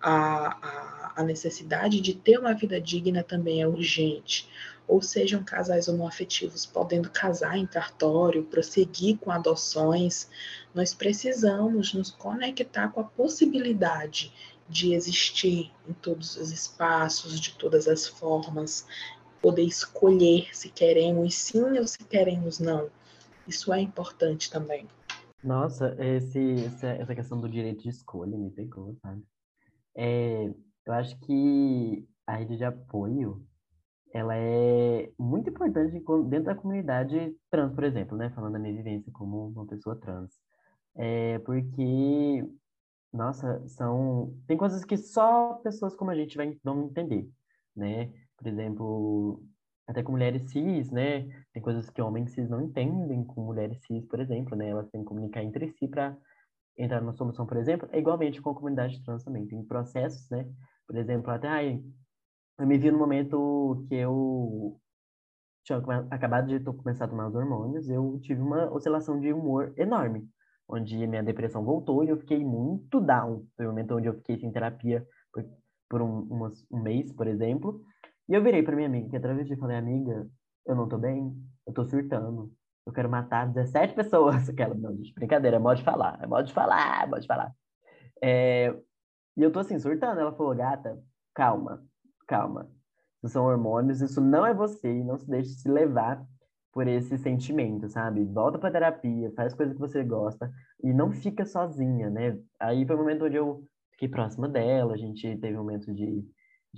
A, 0.02 0.48
a, 0.68 1.14
a 1.18 1.24
necessidade 1.24 2.00
de 2.00 2.14
ter 2.14 2.40
uma 2.40 2.54
vida 2.54 2.80
digna 2.80 3.24
também 3.24 3.62
é 3.62 3.68
urgente. 3.68 4.50
Ou 4.88 5.02
sejam 5.02 5.44
casais 5.44 5.90
homoafetivos 5.90 6.66
podendo 6.66 7.10
casar 7.10 7.58
em 7.58 7.66
cartório, 7.66 8.46
prosseguir 8.46 9.18
com 9.18 9.30
adoções, 9.32 10.30
nós 10.74 10.94
precisamos 10.94 11.94
nos 11.94 12.10
conectar 12.10 12.88
com 12.90 13.02
a 13.02 13.04
possibilidade 13.04 14.32
de 14.70 14.94
existir 14.94 15.72
em 15.88 15.94
todos 15.94 16.36
os 16.36 16.52
espaços, 16.52 17.40
de 17.40 17.54
todas 17.54 17.88
as 17.88 18.08
formas, 18.08 18.86
poder 19.42 19.64
escolher 19.64 20.56
se 20.56 20.70
queremos 20.70 21.36
sim 21.36 21.78
ou 21.78 21.88
se 21.88 22.00
queremos 22.00 22.60
não. 22.60 22.90
Isso 23.48 23.72
é 23.74 23.82
importante 23.82 24.52
também. 24.52 24.88
Nossa, 25.44 25.96
esse, 26.00 26.66
essa 26.66 27.16
questão 27.16 27.40
do 27.40 27.48
direito 27.48 27.84
de 27.84 27.90
escolha 27.90 28.38
me 28.38 28.50
pegou, 28.52 28.96
sabe? 29.02 29.24
É, 29.96 30.54
eu 30.86 30.94
acho 30.94 31.18
que 31.20 32.08
a 32.26 32.36
rede 32.36 32.58
de 32.58 32.66
apoio 32.66 33.46
ela 34.14 34.36
é 34.36 35.12
muito 35.18 35.50
importante 35.50 36.04
dentro 36.28 36.46
da 36.46 36.56
comunidade 36.56 37.36
trans, 37.50 37.74
por 37.74 37.84
exemplo, 37.84 38.18
né? 38.18 38.30
Falando 38.32 38.54
da 38.54 38.60
minha 38.60 38.74
vivência 38.74 39.12
como 39.12 39.50
uma 39.50 39.66
pessoa 39.66 39.96
trans. 39.96 40.32
É 40.96 41.40
porque, 41.40 42.46
nossa, 43.14 43.66
são... 43.68 44.34
Tem 44.48 44.58
coisas 44.58 44.84
que 44.84 44.98
só 44.98 45.54
pessoas 45.56 45.96
como 45.96 46.12
a 46.12 46.16
gente 46.16 46.36
vai, 46.36 46.58
vão 46.64 46.86
entender, 46.86 47.30
né? 47.76 48.12
Por 48.38 48.48
exemplo, 48.48 49.44
até 49.88 50.04
com 50.04 50.12
mulheres 50.12 50.50
cis, 50.52 50.92
né? 50.92 51.28
Tem 51.54 51.62
coisas 51.62 51.90
que 51.90 52.02
homens 52.02 52.32
cis 52.32 52.50
não 52.50 52.62
entendem 52.62 53.24
com 53.24 53.42
mulheres 53.46 53.80
cis, 53.86 54.06
por 54.06 54.20
exemplo, 54.20 54.56
né? 54.56 54.70
Elas 54.70 54.90
têm 54.90 55.02
que 55.02 55.08
comunicar 55.08 55.44
entre 55.44 55.72
si 55.74 55.88
para 55.88 56.18
entrar 56.78 57.02
numa 57.02 57.14
solução, 57.14 57.46
por 57.46 57.58
exemplo. 57.58 57.90
É 57.92 58.00
igualmente 58.00 58.42
com 58.42 58.52
a 58.52 58.56
comunidade 58.56 59.04
trans 59.04 59.24
também. 59.24 59.48
Tem 59.48 59.64
processos, 59.64 60.30
né? 60.30 60.48
Por 60.86 60.98
exemplo, 60.98 61.32
até 61.32 61.48
ai, 61.48 61.84
eu 62.60 62.68
me 62.68 62.78
vi 62.78 62.92
no 62.92 62.98
momento 62.98 63.86
que 63.88 63.96
eu 63.96 64.80
tinha 65.64 65.80
acabado 66.10 66.48
de 66.48 66.64
começar 66.64 67.06
a 67.06 67.08
tomar 67.08 67.28
os 67.28 67.36
hormônios, 67.36 67.90
eu 67.90 68.20
tive 68.22 68.42
uma 68.42 68.72
oscilação 68.72 69.20
de 69.20 69.34
humor 69.34 69.74
enorme, 69.78 70.26
onde 70.68 71.06
minha 71.06 71.22
depressão 71.22 71.64
voltou 71.64 72.04
e 72.04 72.10
eu 72.10 72.18
fiquei 72.18 72.44
muito 72.44 73.02
down. 73.02 73.46
Foi 73.56 73.66
o 73.66 73.70
momento 73.70 73.96
onde 73.96 74.08
eu 74.08 74.14
fiquei 74.16 74.40
sem 74.40 74.52
terapia 74.52 75.06
por, 75.32 75.46
por 75.90 76.02
um, 76.02 76.52
um 76.72 76.82
mês, 76.82 77.12
por 77.12 77.28
exemplo. 77.28 77.82
E 78.30 78.34
eu 78.34 78.44
virei 78.44 78.62
para 78.62 78.76
minha 78.76 78.88
amiga, 78.88 79.10
que 79.10 79.18
através 79.18 79.48
de 79.48 79.56
falei, 79.56 79.78
amiga, 79.78 80.28
eu 80.66 80.76
não 80.76 80.88
tô 80.88 80.98
bem, 80.98 81.34
eu 81.66 81.74
tô 81.74 81.86
surtando, 81.86 82.52
eu 82.86 82.92
quero 82.92 83.10
matar 83.10 83.48
17 83.48 83.94
pessoas. 83.94 84.48
Aquela, 84.50 84.76
não, 84.76 84.96
gente, 84.96 85.14
brincadeira, 85.14 85.58
é 85.58 85.60
modo 85.60 85.78
de 85.78 85.84
falar, 85.84 86.20
é 86.22 86.28
modo 86.28 86.46
de 86.46 86.54
falar, 86.54 87.04
é 87.04 87.08
modo 87.08 87.22
de 87.22 87.28
falar. 87.28 87.54
É, 88.22 88.76
e 89.36 89.44
eu 89.44 89.52
tô 89.52 89.60
assim, 89.60 89.80
surtando. 89.80 90.20
Ela 90.20 90.34
falou, 90.34 90.56
gata, 90.56 90.98
calma, 91.34 91.84
calma. 92.28 92.70
Isso 93.24 93.34
são 93.34 93.46
hormônios, 93.46 94.02
isso 94.02 94.22
não 94.22 94.46
é 94.46 94.54
você, 94.54 94.90
e 94.90 95.04
não 95.04 95.18
se 95.18 95.28
deixe 95.28 95.50
se 95.50 95.70
levar 95.70 96.26
por 96.72 96.88
esse 96.88 97.18
sentimento, 97.18 97.90
sabe? 97.90 98.24
Volta 98.24 98.60
pra 98.60 98.72
terapia, 98.72 99.32
faz 99.36 99.54
coisa 99.54 99.74
que 99.74 99.80
você 99.80 100.04
gosta 100.04 100.52
e 100.84 100.94
não 100.94 101.12
fica 101.12 101.46
sozinha, 101.46 102.10
né? 102.10 102.38
Aí 102.60 102.86
foi 102.86 102.96
o 102.96 103.00
momento 103.00 103.26
onde 103.26 103.36
eu 103.36 103.68
fiquei 103.92 104.08
próxima 104.08 104.48
dela, 104.48 104.94
a 104.94 104.98
gente 104.98 105.38
teve 105.38 105.56
um 105.56 105.64
momento 105.64 105.92
de, 105.92 106.24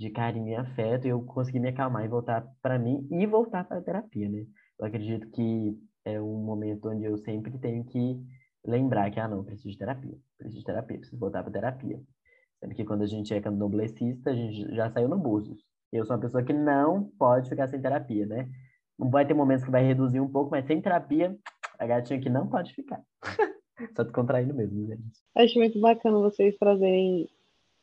de 0.00 0.08
carinho 0.08 0.48
e 0.48 0.54
afeto, 0.56 1.06
e 1.06 1.10
eu 1.10 1.20
consegui 1.22 1.60
me 1.60 1.68
acalmar 1.68 2.02
e 2.02 2.08
voltar 2.08 2.42
para 2.62 2.78
mim 2.78 3.06
e 3.10 3.26
voltar 3.26 3.64
para 3.64 3.76
a 3.76 3.82
terapia, 3.82 4.30
né? 4.30 4.46
Eu 4.78 4.86
acredito 4.86 5.28
que 5.28 5.78
é 6.06 6.18
um 6.18 6.42
momento 6.42 6.88
onde 6.88 7.04
eu 7.04 7.18
sempre 7.18 7.58
tenho 7.58 7.84
que 7.84 8.18
lembrar 8.64 9.10
que, 9.10 9.20
ah, 9.20 9.28
não, 9.28 9.44
preciso 9.44 9.68
de 9.68 9.76
terapia, 9.76 10.16
preciso 10.38 10.60
de 10.60 10.64
terapia, 10.64 10.96
preciso 10.96 11.20
voltar 11.20 11.42
para 11.42 11.52
terapia. 11.52 12.00
Sendo 12.58 12.74
que 12.74 12.82
quando 12.82 13.02
a 13.02 13.06
gente 13.06 13.34
é 13.34 13.42
candomblessista, 13.42 14.30
a 14.30 14.34
gente 14.34 14.74
já 14.74 14.90
saiu 14.90 15.06
no 15.06 15.18
Búzios. 15.18 15.60
Eu 15.92 16.06
sou 16.06 16.16
uma 16.16 16.22
pessoa 16.22 16.42
que 16.42 16.54
não 16.54 17.10
pode 17.18 17.50
ficar 17.50 17.68
sem 17.68 17.82
terapia, 17.82 18.24
né? 18.24 18.48
Não 18.98 19.10
vai 19.10 19.26
ter 19.26 19.34
momentos 19.34 19.66
que 19.66 19.70
vai 19.70 19.84
reduzir 19.84 20.20
um 20.20 20.32
pouco, 20.32 20.50
mas 20.50 20.64
sem 20.64 20.80
terapia, 20.80 21.36
a 21.78 21.86
gatinha 21.86 22.18
que 22.18 22.30
não 22.30 22.48
pode 22.48 22.72
ficar. 22.72 23.02
Só 23.94 24.02
te 24.02 24.12
contraindo 24.12 24.54
mesmo, 24.54 24.86
gente. 24.86 25.20
Acho 25.36 25.58
muito 25.58 25.78
bacana 25.78 26.18
vocês 26.20 26.56
trazerem 26.56 27.28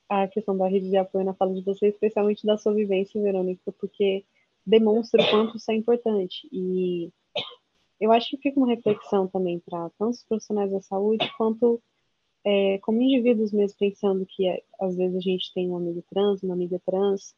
a 0.10 0.28
questão 0.28 0.58
da 0.58 0.68
rede 0.68 0.90
de 0.90 0.98
apoio 0.98 1.26
na 1.26 1.34
fala 1.34 1.54
de 1.54 1.62
vocês, 1.62 1.94
especialmente 1.94 2.46
da 2.46 2.58
sua 2.58 2.74
vivência, 2.74 3.22
Verônica, 3.22 3.72
porque 3.74 4.24
demonstra 4.66 5.22
o 5.22 5.30
quanto 5.30 5.58
isso 5.58 5.72
é 5.72 5.76
importante. 5.76 6.48
E 6.52 7.12
eu 8.00 8.12
acho 8.12 8.30
que 8.30 8.38
fica 8.38 8.60
uma 8.60 8.68
reflexão 8.68 9.28
também 9.28 9.60
para 9.60 9.90
tanto 9.98 10.12
os 10.12 10.24
profissionais 10.24 10.72
da 10.72 10.82
saúde 10.82 11.30
quanto 11.38 11.82
é, 12.46 12.78
como 12.80 13.02
indivíduos 13.02 13.52
mesmo 13.52 13.78
pensando 13.78 14.26
que 14.26 14.48
é, 14.48 14.64
às 14.80 14.96
vezes 14.96 15.18
a 15.18 15.20
gente 15.20 15.54
tem 15.54 15.70
um 15.70 15.76
amigo 15.78 16.04
trans, 16.10 16.42
uma 16.44 16.54
amiga 16.54 16.80
trans, 16.86 17.36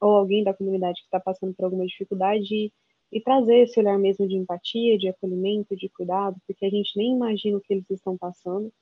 ou 0.00 0.16
alguém 0.16 0.44
da 0.44 0.54
comunidade 0.54 1.00
que 1.00 1.06
está 1.06 1.18
passando 1.18 1.54
por 1.54 1.64
alguma 1.64 1.86
dificuldade 1.86 2.54
e, 2.54 2.72
e, 3.10 3.20
trazer 3.20 3.58
esse 3.58 3.78
olhar 3.80 3.98
mesmo 3.98 4.28
de 4.28 4.36
empatia, 4.36 4.98
de 4.98 5.08
acolhimento, 5.08 5.76
de 5.76 5.88
cuidado, 5.88 6.36
porque 6.46 6.64
a 6.66 6.70
gente 6.70 6.96
nem 6.96 7.12
imagina 7.12 7.56
o 7.56 7.60
que 7.60 7.72
eles 7.72 7.90
estão 7.90 8.16
passando. 8.16 8.72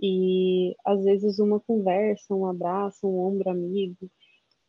E 0.00 0.76
às 0.84 1.04
vezes 1.04 1.38
uma 1.38 1.60
conversa, 1.60 2.34
um 2.34 2.46
abraço, 2.46 3.06
um 3.06 3.18
ombro 3.18 3.50
amigo, 3.50 4.10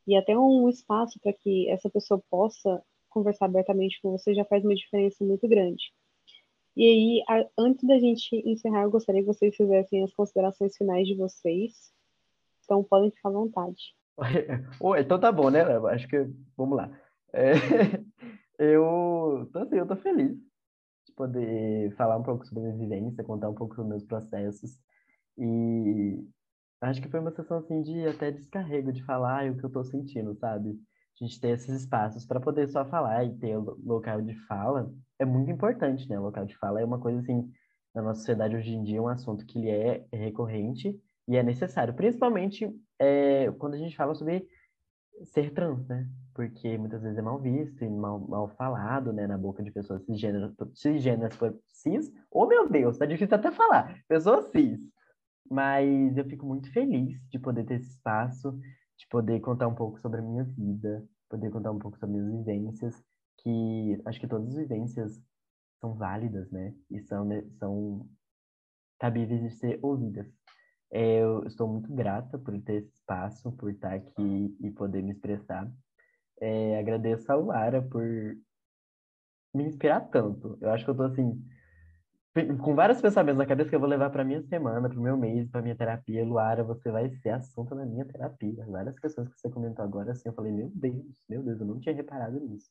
e 0.07 0.15
até 0.15 0.37
um 0.37 0.67
espaço 0.69 1.19
para 1.19 1.33
que 1.33 1.69
essa 1.69 1.89
pessoa 1.89 2.21
possa 2.29 2.81
conversar 3.09 3.45
abertamente 3.45 3.99
com 4.01 4.11
você 4.11 4.33
já 4.33 4.45
faz 4.45 4.63
uma 4.63 4.75
diferença 4.75 5.23
muito 5.23 5.47
grande. 5.47 5.83
E 6.75 6.83
aí, 6.83 7.23
a, 7.27 7.45
antes 7.57 7.87
da 7.87 7.99
gente 7.99 8.35
encerrar, 8.45 8.83
eu 8.83 8.91
gostaria 8.91 9.21
que 9.21 9.27
vocês 9.27 9.55
fizessem 9.55 10.03
as 10.03 10.13
considerações 10.13 10.77
finais 10.77 11.07
de 11.07 11.15
vocês. 11.15 11.91
Então, 12.63 12.83
podem 12.83 13.11
ficar 13.11 13.29
à 13.29 13.33
vontade. 13.33 13.95
Então 14.99 15.19
tá 15.19 15.31
bom, 15.31 15.49
né? 15.49 15.61
Acho 15.91 16.07
que 16.07 16.27
vamos 16.57 16.77
lá. 16.77 16.91
É, 17.33 17.53
eu 18.59 19.49
assim, 19.53 19.75
eu 19.77 19.87
tô 19.87 19.95
feliz 19.95 20.35
de 21.05 21.13
poder 21.15 21.95
falar 21.95 22.17
um 22.17 22.23
pouco 22.23 22.45
sobre 22.45 22.63
a 22.63 22.73
minha 22.73 22.77
vivência, 22.77 23.23
contar 23.23 23.49
um 23.49 23.55
pouco 23.55 23.75
sobre 23.75 23.91
meus 23.91 24.03
processos. 24.03 24.79
E 25.39 26.27
acho 26.81 27.01
que 27.01 27.09
foi 27.09 27.19
uma 27.19 27.31
sessão 27.31 27.57
assim 27.57 27.81
de 27.81 28.05
até 28.07 28.31
descarrego 28.31 28.91
de 28.91 29.03
falar 29.03 29.49
o 29.49 29.57
que 29.57 29.63
eu 29.63 29.69
tô 29.69 29.83
sentindo, 29.83 30.35
sabe? 30.35 30.77
A 31.19 31.25
gente 31.25 31.39
ter 31.39 31.49
esses 31.49 31.81
espaços 31.81 32.25
para 32.25 32.39
poder 32.39 32.67
só 32.67 32.85
falar 32.85 33.23
e 33.25 33.37
ter 33.37 33.57
local 33.57 34.21
de 34.21 34.35
fala 34.45 34.91
é 35.17 35.25
muito 35.25 35.49
importante, 35.49 36.07
né? 36.09 36.19
O 36.19 36.23
local 36.23 36.45
de 36.45 36.57
fala 36.57 36.81
é 36.81 36.85
uma 36.85 36.99
coisa 36.99 37.19
assim, 37.19 37.49
na 37.93 38.01
nossa 38.01 38.19
sociedade 38.19 38.55
hoje 38.55 38.73
em 38.73 38.83
dia, 38.83 38.97
é 38.97 39.01
um 39.01 39.07
assunto 39.07 39.45
que 39.45 39.59
ele 39.59 39.69
é 39.69 40.05
recorrente 40.13 40.97
e 41.27 41.35
é 41.35 41.43
necessário, 41.43 41.93
principalmente 41.93 42.69
é, 42.97 43.51
quando 43.59 43.75
a 43.75 43.77
gente 43.77 43.95
fala 43.95 44.15
sobre 44.15 44.47
ser 45.25 45.51
trans, 45.53 45.85
né? 45.87 46.07
Porque 46.33 46.77
muitas 46.77 47.01
vezes 47.01 47.17
é 47.17 47.21
mal 47.21 47.39
visto 47.39 47.83
e 47.83 47.89
mal, 47.89 48.19
mal 48.19 48.47
falado, 48.49 49.11
né? 49.11 49.27
Na 49.27 49.37
boca 49.37 49.61
de 49.61 49.71
pessoas 49.71 50.03
cisgêneras, 50.05 50.53
cisgêneras 50.73 51.37
cis. 51.67 52.11
Oh, 52.31 52.45
meu 52.45 52.69
Deus, 52.69 52.97
tá 52.97 53.05
difícil 53.05 53.35
até 53.35 53.51
falar. 53.51 54.01
Pessoas 54.07 54.49
cis. 54.51 54.79
Mas 55.49 56.17
eu 56.17 56.25
fico 56.25 56.45
muito 56.45 56.71
feliz 56.71 57.19
de 57.29 57.39
poder 57.39 57.65
ter 57.65 57.75
esse 57.75 57.91
espaço, 57.91 58.51
de 58.97 59.07
poder 59.09 59.39
contar 59.41 59.67
um 59.67 59.75
pouco 59.75 59.99
sobre 59.99 60.19
a 60.19 60.23
minha 60.23 60.43
vida, 60.43 61.07
poder 61.29 61.51
contar 61.51 61.71
um 61.71 61.79
pouco 61.79 61.97
sobre 61.97 62.19
as 62.19 62.27
vivências 62.27 63.03
que 63.41 64.01
acho 64.05 64.19
que 64.19 64.27
todas 64.27 64.49
as 64.49 64.55
vivências 64.55 65.21
são 65.79 65.95
válidas, 65.95 66.51
né? 66.51 66.73
E 66.89 66.99
são, 67.01 67.25
né, 67.25 67.43
são 67.57 68.07
cabíveis 68.99 69.41
de 69.41 69.51
ser 69.51 69.79
ouvidas. 69.81 70.27
É, 70.91 71.19
eu 71.21 71.45
estou 71.45 71.67
muito 71.67 71.93
grata 71.93 72.37
por 72.37 72.59
ter 72.61 72.75
esse 72.75 72.93
espaço, 72.93 73.51
por 73.53 73.71
estar 73.71 73.93
aqui 73.93 74.57
e 74.59 74.71
poder 74.71 75.01
me 75.03 75.11
expressar. 75.11 75.71
É, 76.41 76.79
agradeço 76.79 77.31
ao 77.31 77.45
Lara 77.45 77.81
por 77.81 78.03
me 79.53 79.63
inspirar 79.63 80.01
tanto. 80.09 80.57
Eu 80.61 80.71
acho 80.71 80.83
que 80.83 80.89
eu 80.89 80.93
estou 80.93 81.07
assim, 81.07 81.45
com 82.57 82.75
vários 82.75 83.01
pensamentos 83.01 83.37
na 83.37 83.45
cabeça 83.45 83.69
que 83.69 83.75
eu 83.75 83.79
vou 83.79 83.89
levar 83.89 84.09
para 84.09 84.23
minha 84.23 84.41
semana, 84.43 84.89
para 84.89 84.99
o 84.99 85.01
meu 85.01 85.17
mês, 85.17 85.49
para 85.49 85.61
minha 85.61 85.75
terapia. 85.75 86.25
Luara, 86.25 86.63
você 86.63 86.91
vai 86.91 87.09
ser 87.17 87.29
assunto 87.29 87.73
na 87.75 87.85
minha 87.85 88.05
terapia. 88.05 88.65
Várias 88.67 88.97
questões 88.99 89.29
que 89.29 89.39
você 89.39 89.49
comentou 89.49 89.83
agora, 89.83 90.11
assim, 90.11 90.29
eu 90.29 90.33
falei, 90.33 90.51
meu 90.51 90.71
Deus, 90.73 91.23
meu 91.27 91.43
Deus, 91.43 91.59
eu 91.59 91.65
não 91.65 91.79
tinha 91.79 91.95
reparado 91.95 92.39
nisso. 92.39 92.69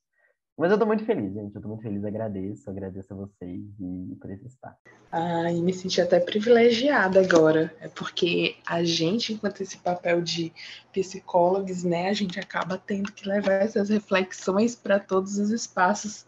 Mas 0.59 0.71
eu 0.71 0.77
tô 0.77 0.85
muito 0.85 1.05
feliz, 1.05 1.33
gente. 1.33 1.55
Eu 1.55 1.61
tô 1.61 1.69
muito 1.69 1.83
feliz, 1.83 2.03
agradeço, 2.03 2.69
agradeço 2.69 3.13
a 3.13 3.15
vocês 3.15 3.61
e 3.79 4.17
por 4.19 4.29
esse 4.29 4.45
espaço. 4.45 4.77
Ai, 5.09 5.61
me 5.61 5.71
senti 5.71 6.01
até 6.01 6.19
privilegiada 6.19 7.21
agora. 7.21 7.73
É 7.79 7.87
porque 7.87 8.57
a 8.67 8.83
gente, 8.83 9.31
enquanto 9.31 9.61
esse 9.61 9.77
papel 9.77 10.21
de 10.21 10.51
psicólogos, 10.91 11.85
né, 11.85 12.09
a 12.09 12.13
gente 12.13 12.37
acaba 12.41 12.77
tendo 12.77 13.09
que 13.09 13.25
levar 13.25 13.53
essas 13.53 13.87
reflexões 13.87 14.75
para 14.75 14.99
todos 14.99 15.37
os 15.37 15.49
espaços 15.49 16.25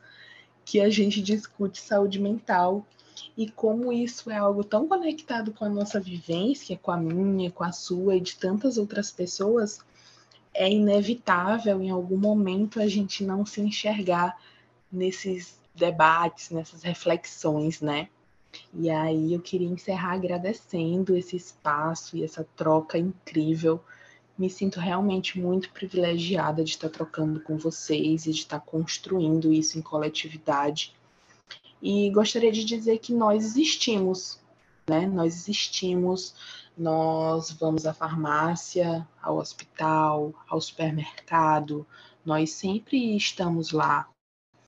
que 0.63 0.79
a 0.79 0.89
gente 0.89 1.21
discute 1.21 1.81
saúde 1.81 2.17
mental 2.17 2.85
e 3.37 3.49
como 3.49 3.91
isso 3.91 4.29
é 4.29 4.37
algo 4.37 4.63
tão 4.63 4.87
conectado 4.87 5.51
com 5.51 5.65
a 5.65 5.69
nossa 5.69 5.99
vivência, 5.99 6.77
com 6.77 6.91
a 6.91 6.97
minha, 6.97 7.51
com 7.51 7.63
a 7.63 7.71
sua 7.71 8.15
e 8.15 8.21
de 8.21 8.35
tantas 8.35 8.77
outras 8.77 9.11
pessoas, 9.11 9.79
é 10.53 10.69
inevitável 10.69 11.81
em 11.81 11.89
algum 11.89 12.17
momento 12.17 12.81
a 12.81 12.87
gente 12.87 13.23
não 13.23 13.45
se 13.45 13.61
enxergar 13.61 14.37
nesses 14.91 15.57
debates, 15.73 16.49
nessas 16.49 16.83
reflexões, 16.83 17.81
né? 17.81 18.09
E 18.73 18.89
aí 18.89 19.33
eu 19.33 19.39
queria 19.39 19.67
encerrar 19.67 20.13
agradecendo 20.13 21.15
esse 21.15 21.37
espaço 21.37 22.17
e 22.17 22.23
essa 22.23 22.45
troca 22.55 22.97
incrível. 22.97 23.81
Me 24.37 24.49
sinto 24.49 24.79
realmente 24.79 25.39
muito 25.39 25.71
privilegiada 25.71 26.63
de 26.63 26.71
estar 26.71 26.89
trocando 26.89 27.39
com 27.39 27.57
vocês 27.57 28.25
e 28.25 28.31
de 28.31 28.39
estar 28.39 28.59
construindo 28.59 29.53
isso 29.53 29.79
em 29.79 29.81
coletividade. 29.81 30.93
E 31.81 32.09
gostaria 32.11 32.51
de 32.51 32.63
dizer 32.63 32.99
que 32.99 33.13
nós 33.13 33.43
existimos, 33.43 34.39
né? 34.87 35.07
Nós 35.07 35.33
existimos 35.35 36.35
nós 36.77 37.51
vamos 37.51 37.85
à 37.85 37.93
farmácia, 37.93 39.07
ao 39.21 39.37
hospital, 39.37 40.33
ao 40.47 40.59
supermercado, 40.61 41.85
nós 42.25 42.51
sempre 42.51 43.15
estamos 43.15 43.71
lá. 43.71 44.07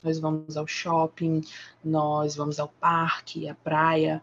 Nós 0.03 0.19
vamos 0.19 0.57
ao 0.57 0.67
shopping, 0.67 1.41
nós 1.83 2.35
vamos 2.35 2.59
ao 2.59 2.67
parque, 2.67 3.47
à 3.47 3.55
praia. 3.55 4.21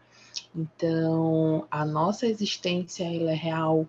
Então, 0.54 1.66
a 1.70 1.84
nossa 1.84 2.26
existência 2.26 3.04
ela 3.04 3.32
é 3.32 3.34
real. 3.34 3.86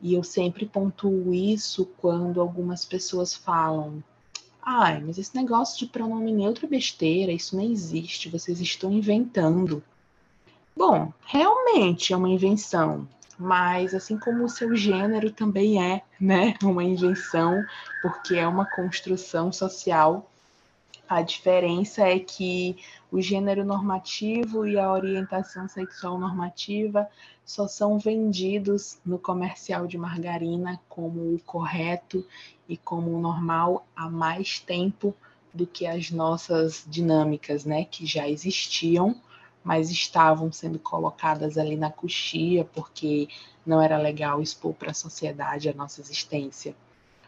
E 0.00 0.14
eu 0.14 0.22
sempre 0.22 0.66
pontuo 0.66 1.34
isso 1.34 1.86
quando 1.98 2.40
algumas 2.40 2.84
pessoas 2.84 3.34
falam: 3.34 4.04
ai, 4.66 5.00
mas 5.00 5.16
esse 5.16 5.36
negócio 5.36 5.78
de 5.78 5.86
pronome 5.86 6.32
neutro 6.32 6.66
é 6.66 6.68
besteira, 6.68 7.30
isso 7.30 7.56
não 7.56 7.62
existe, 7.62 8.28
vocês 8.28 8.60
estão 8.60 8.90
inventando. 8.90 9.80
Bom, 10.76 11.12
realmente 11.24 12.12
é 12.12 12.16
uma 12.16 12.28
invenção, 12.28 13.08
mas 13.38 13.94
assim 13.94 14.18
como 14.18 14.44
o 14.44 14.48
seu 14.48 14.74
gênero 14.74 15.30
também 15.30 15.80
é, 15.80 16.02
né, 16.20 16.54
uma 16.64 16.82
invenção, 16.82 17.64
porque 18.02 18.34
é 18.34 18.46
uma 18.46 18.66
construção 18.66 19.52
social. 19.52 20.28
A 21.08 21.22
diferença 21.22 22.02
é 22.02 22.18
que 22.18 22.76
o 23.12 23.22
gênero 23.22 23.64
normativo 23.64 24.66
e 24.66 24.76
a 24.76 24.92
orientação 24.92 25.68
sexual 25.68 26.18
normativa 26.18 27.08
só 27.46 27.66
são 27.66 27.98
vendidos 27.98 28.98
no 29.06 29.18
comercial 29.18 29.86
de 29.86 29.96
margarina 29.96 30.78
como 30.88 31.34
o 31.34 31.40
correto 31.46 32.26
e 32.68 32.76
como 32.76 33.16
o 33.16 33.20
normal 33.20 33.86
há 33.96 34.10
mais 34.10 34.58
tempo 34.58 35.14
do 35.54 35.66
que 35.66 35.86
as 35.86 36.10
nossas 36.10 36.84
dinâmicas, 36.86 37.64
né, 37.64 37.86
que 37.86 38.04
já 38.04 38.28
existiam 38.28 39.16
mas 39.66 39.90
estavam 39.90 40.52
sendo 40.52 40.78
colocadas 40.78 41.58
ali 41.58 41.76
na 41.76 41.90
coxia 41.90 42.64
porque 42.64 43.26
não 43.66 43.82
era 43.82 43.98
legal 43.98 44.40
expor 44.40 44.72
para 44.72 44.92
a 44.92 44.94
sociedade 44.94 45.68
a 45.68 45.74
nossa 45.74 46.00
existência. 46.00 46.72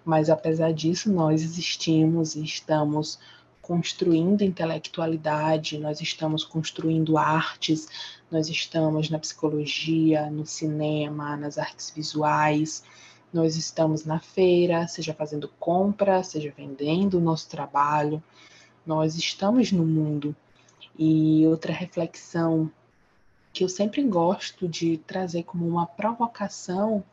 Mas 0.04 0.30
apesar 0.30 0.72
disso, 0.72 1.12
nós 1.12 1.42
existimos 1.42 2.36
e 2.36 2.44
estamos 2.44 3.18
construindo 3.68 4.40
intelectualidade, 4.40 5.76
nós 5.76 6.00
estamos 6.00 6.42
construindo 6.42 7.18
artes, 7.18 7.86
nós 8.30 8.48
estamos 8.48 9.10
na 9.10 9.18
psicologia, 9.18 10.30
no 10.30 10.46
cinema, 10.46 11.36
nas 11.36 11.58
artes 11.58 11.90
visuais, 11.94 12.82
nós 13.30 13.56
estamos 13.56 14.06
na 14.06 14.18
feira, 14.18 14.88
seja 14.88 15.12
fazendo 15.12 15.50
compra, 15.60 16.22
seja 16.22 16.50
vendendo 16.56 17.18
o 17.18 17.20
nosso 17.20 17.46
trabalho, 17.50 18.22
nós 18.86 19.16
estamos 19.16 19.70
no 19.70 19.84
mundo 19.84 20.34
e 20.98 21.46
outra 21.46 21.70
reflexão 21.70 22.70
que 23.52 23.62
eu 23.62 23.68
sempre 23.68 24.02
gosto 24.02 24.66
de 24.66 24.96
trazer 24.96 25.42
como 25.42 25.68
uma 25.68 25.86
provocação 25.86 27.04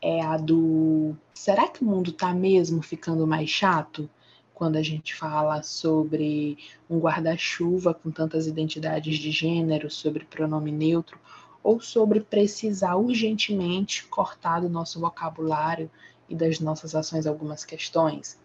é 0.00 0.22
a 0.22 0.38
do 0.38 1.14
será 1.34 1.68
que 1.68 1.82
o 1.82 1.84
mundo 1.84 2.12
está 2.12 2.32
mesmo 2.32 2.80
ficando 2.80 3.26
mais 3.26 3.50
chato? 3.50 4.08
Quando 4.56 4.76
a 4.76 4.82
gente 4.82 5.14
fala 5.14 5.62
sobre 5.62 6.56
um 6.88 6.98
guarda-chuva 6.98 7.92
com 7.92 8.10
tantas 8.10 8.46
identidades 8.46 9.18
de 9.18 9.30
gênero, 9.30 9.90
sobre 9.90 10.24
pronome 10.24 10.72
neutro, 10.72 11.18
ou 11.62 11.78
sobre 11.78 12.20
precisar 12.20 12.96
urgentemente 12.96 14.06
cortar 14.06 14.60
do 14.60 14.70
nosso 14.70 14.98
vocabulário 14.98 15.90
e 16.26 16.34
das 16.34 16.58
nossas 16.58 16.94
ações 16.94 17.26
algumas 17.26 17.66
questões. 17.66 18.38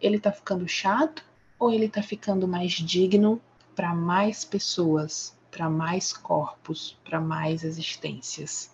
Ele 0.00 0.16
está 0.16 0.32
ficando 0.32 0.66
chato 0.66 1.22
ou 1.58 1.70
ele 1.70 1.84
está 1.84 2.02
ficando 2.02 2.48
mais 2.48 2.72
digno 2.72 3.38
para 3.76 3.94
mais 3.94 4.46
pessoas, 4.46 5.36
para 5.50 5.68
mais 5.68 6.10
corpos, 6.10 6.96
para 7.04 7.20
mais 7.20 7.64
existências. 7.64 8.70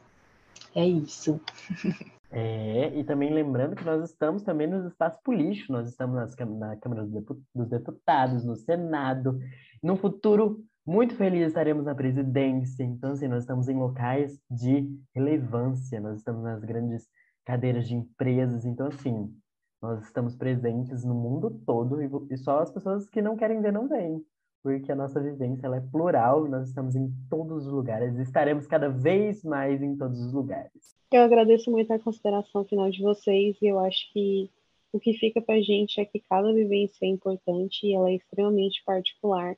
É 0.72 0.87
isso. 0.87 1.41
É, 2.31 2.99
e 2.99 3.05
também 3.05 3.33
lembrando 3.33 3.77
que 3.77 3.85
nós 3.85 4.03
estamos 4.11 4.43
também 4.43 4.66
nos 4.66 4.85
espaços 4.85 5.20
políticos, 5.22 5.70
nós 5.70 5.89
estamos 5.89 6.16
nas, 6.16 6.35
na 6.37 6.77
Câmara 6.77 7.07
dos 7.55 7.68
Deputados, 7.68 8.45
no 8.45 8.57
Senado. 8.57 9.39
No 9.83 9.97
futuro, 9.97 10.64
muito 10.85 11.14
feliz 11.14 11.49
estaremos 11.49 11.85
na 11.85 11.95
presidência. 11.95 12.83
Então, 12.85 13.12
assim, 13.12 13.29
nós 13.29 13.43
estamos 13.43 13.68
em 13.68 13.77
locais 13.77 14.41
de 14.51 14.89
relevância, 15.14 16.01
nós 16.01 16.18
estamos 16.18 16.43
nas 16.43 16.62
grandes 16.64 17.09
cadeiras 17.45 17.87
de 17.87 17.95
empresas. 17.95 18.64
Então, 18.64 18.89
assim, 18.89 19.33
nós 19.81 20.05
estamos 20.05 20.35
presentes 20.35 21.05
no 21.05 21.14
mundo 21.14 21.51
todo 21.64 22.01
e, 22.03 22.37
só 22.37 22.61
as 22.61 22.70
pessoas 22.70 23.09
que 23.09 23.22
não 23.22 23.37
querem 23.37 23.61
ver 23.61 23.72
não 23.72 23.89
vêm 23.89 24.24
porque 24.66 24.90
a 24.90 24.96
nossa 24.96 25.20
vivência 25.20 25.64
ela 25.64 25.76
é 25.76 25.80
plural, 25.80 26.48
nós 26.48 26.66
estamos 26.66 26.96
em 26.96 27.08
todos 27.30 27.68
os 27.68 27.72
lugares, 27.72 28.18
estaremos 28.18 28.66
cada 28.66 28.88
vez 28.88 29.44
mais 29.44 29.80
em 29.80 29.96
todos 29.96 30.18
os 30.18 30.32
lugares. 30.32 30.96
Eu 31.12 31.22
agradeço 31.22 31.70
muito 31.70 31.92
a 31.92 32.00
consideração 32.00 32.64
final 32.64 32.90
de 32.90 33.00
vocês 33.00 33.56
e 33.62 33.66
eu 33.66 33.78
acho 33.78 34.12
que 34.12 34.50
o 34.92 34.98
que 34.98 35.12
fica 35.12 35.40
para 35.40 35.54
a 35.54 35.60
gente 35.60 36.00
é 36.00 36.04
que 36.04 36.18
cada 36.18 36.52
vivência 36.52 37.06
é 37.06 37.08
importante 37.08 37.86
e 37.86 37.94
ela 37.94 38.10
é 38.10 38.16
extremamente 38.16 38.82
particular 38.84 39.56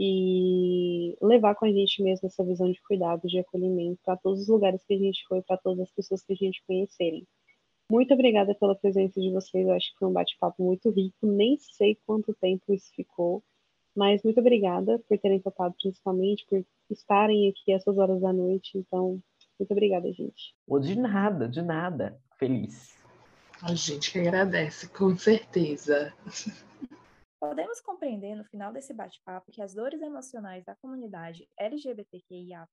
e 0.00 1.14
levar 1.20 1.54
com 1.54 1.66
a 1.66 1.70
gente 1.70 2.02
mesmo 2.02 2.26
essa 2.26 2.42
visão 2.42 2.72
de 2.72 2.80
cuidado, 2.80 3.28
de 3.28 3.38
acolhimento 3.38 4.00
para 4.02 4.16
todos 4.16 4.40
os 4.40 4.48
lugares 4.48 4.82
que 4.86 4.94
a 4.94 4.98
gente 4.98 5.22
foi, 5.28 5.42
para 5.42 5.58
todas 5.58 5.80
as 5.80 5.92
pessoas 5.92 6.24
que 6.24 6.32
a 6.32 6.36
gente 6.36 6.64
conhecerem. 6.66 7.26
Muito 7.90 8.14
obrigada 8.14 8.54
pela 8.54 8.74
presença 8.74 9.20
de 9.20 9.30
vocês, 9.30 9.66
eu 9.66 9.74
acho 9.74 9.92
que 9.92 9.98
foi 9.98 10.08
um 10.08 10.14
bate-papo 10.14 10.64
muito 10.64 10.88
rico, 10.88 11.26
nem 11.26 11.58
sei 11.58 11.98
quanto 12.06 12.32
tempo 12.32 12.72
isso 12.72 12.90
ficou, 12.96 13.44
mas 13.94 14.22
muito 14.22 14.40
obrigada 14.40 14.98
por 15.08 15.18
terem 15.18 15.40
topado, 15.40 15.74
principalmente 15.80 16.44
por 16.48 16.64
estarem 16.90 17.48
aqui 17.48 17.72
essas 17.72 17.96
horas 17.96 18.20
da 18.20 18.32
noite. 18.32 18.76
Então, 18.76 19.20
muito 19.58 19.70
obrigada, 19.70 20.12
gente. 20.12 20.54
De 20.80 20.96
nada, 20.96 21.48
de 21.48 21.62
nada. 21.62 22.18
Feliz. 22.38 22.98
A 23.62 23.74
gente 23.74 24.12
que 24.12 24.18
agradece, 24.18 24.88
com 24.88 25.16
certeza. 25.16 26.12
Podemos 27.44 27.78
compreender 27.82 28.34
no 28.34 28.44
final 28.44 28.72
desse 28.72 28.94
bate-papo 28.94 29.52
que 29.52 29.60
as 29.60 29.74
dores 29.74 30.00
emocionais 30.00 30.64
da 30.64 30.74
comunidade 30.76 31.46
LGBTQIA+, 31.58 32.66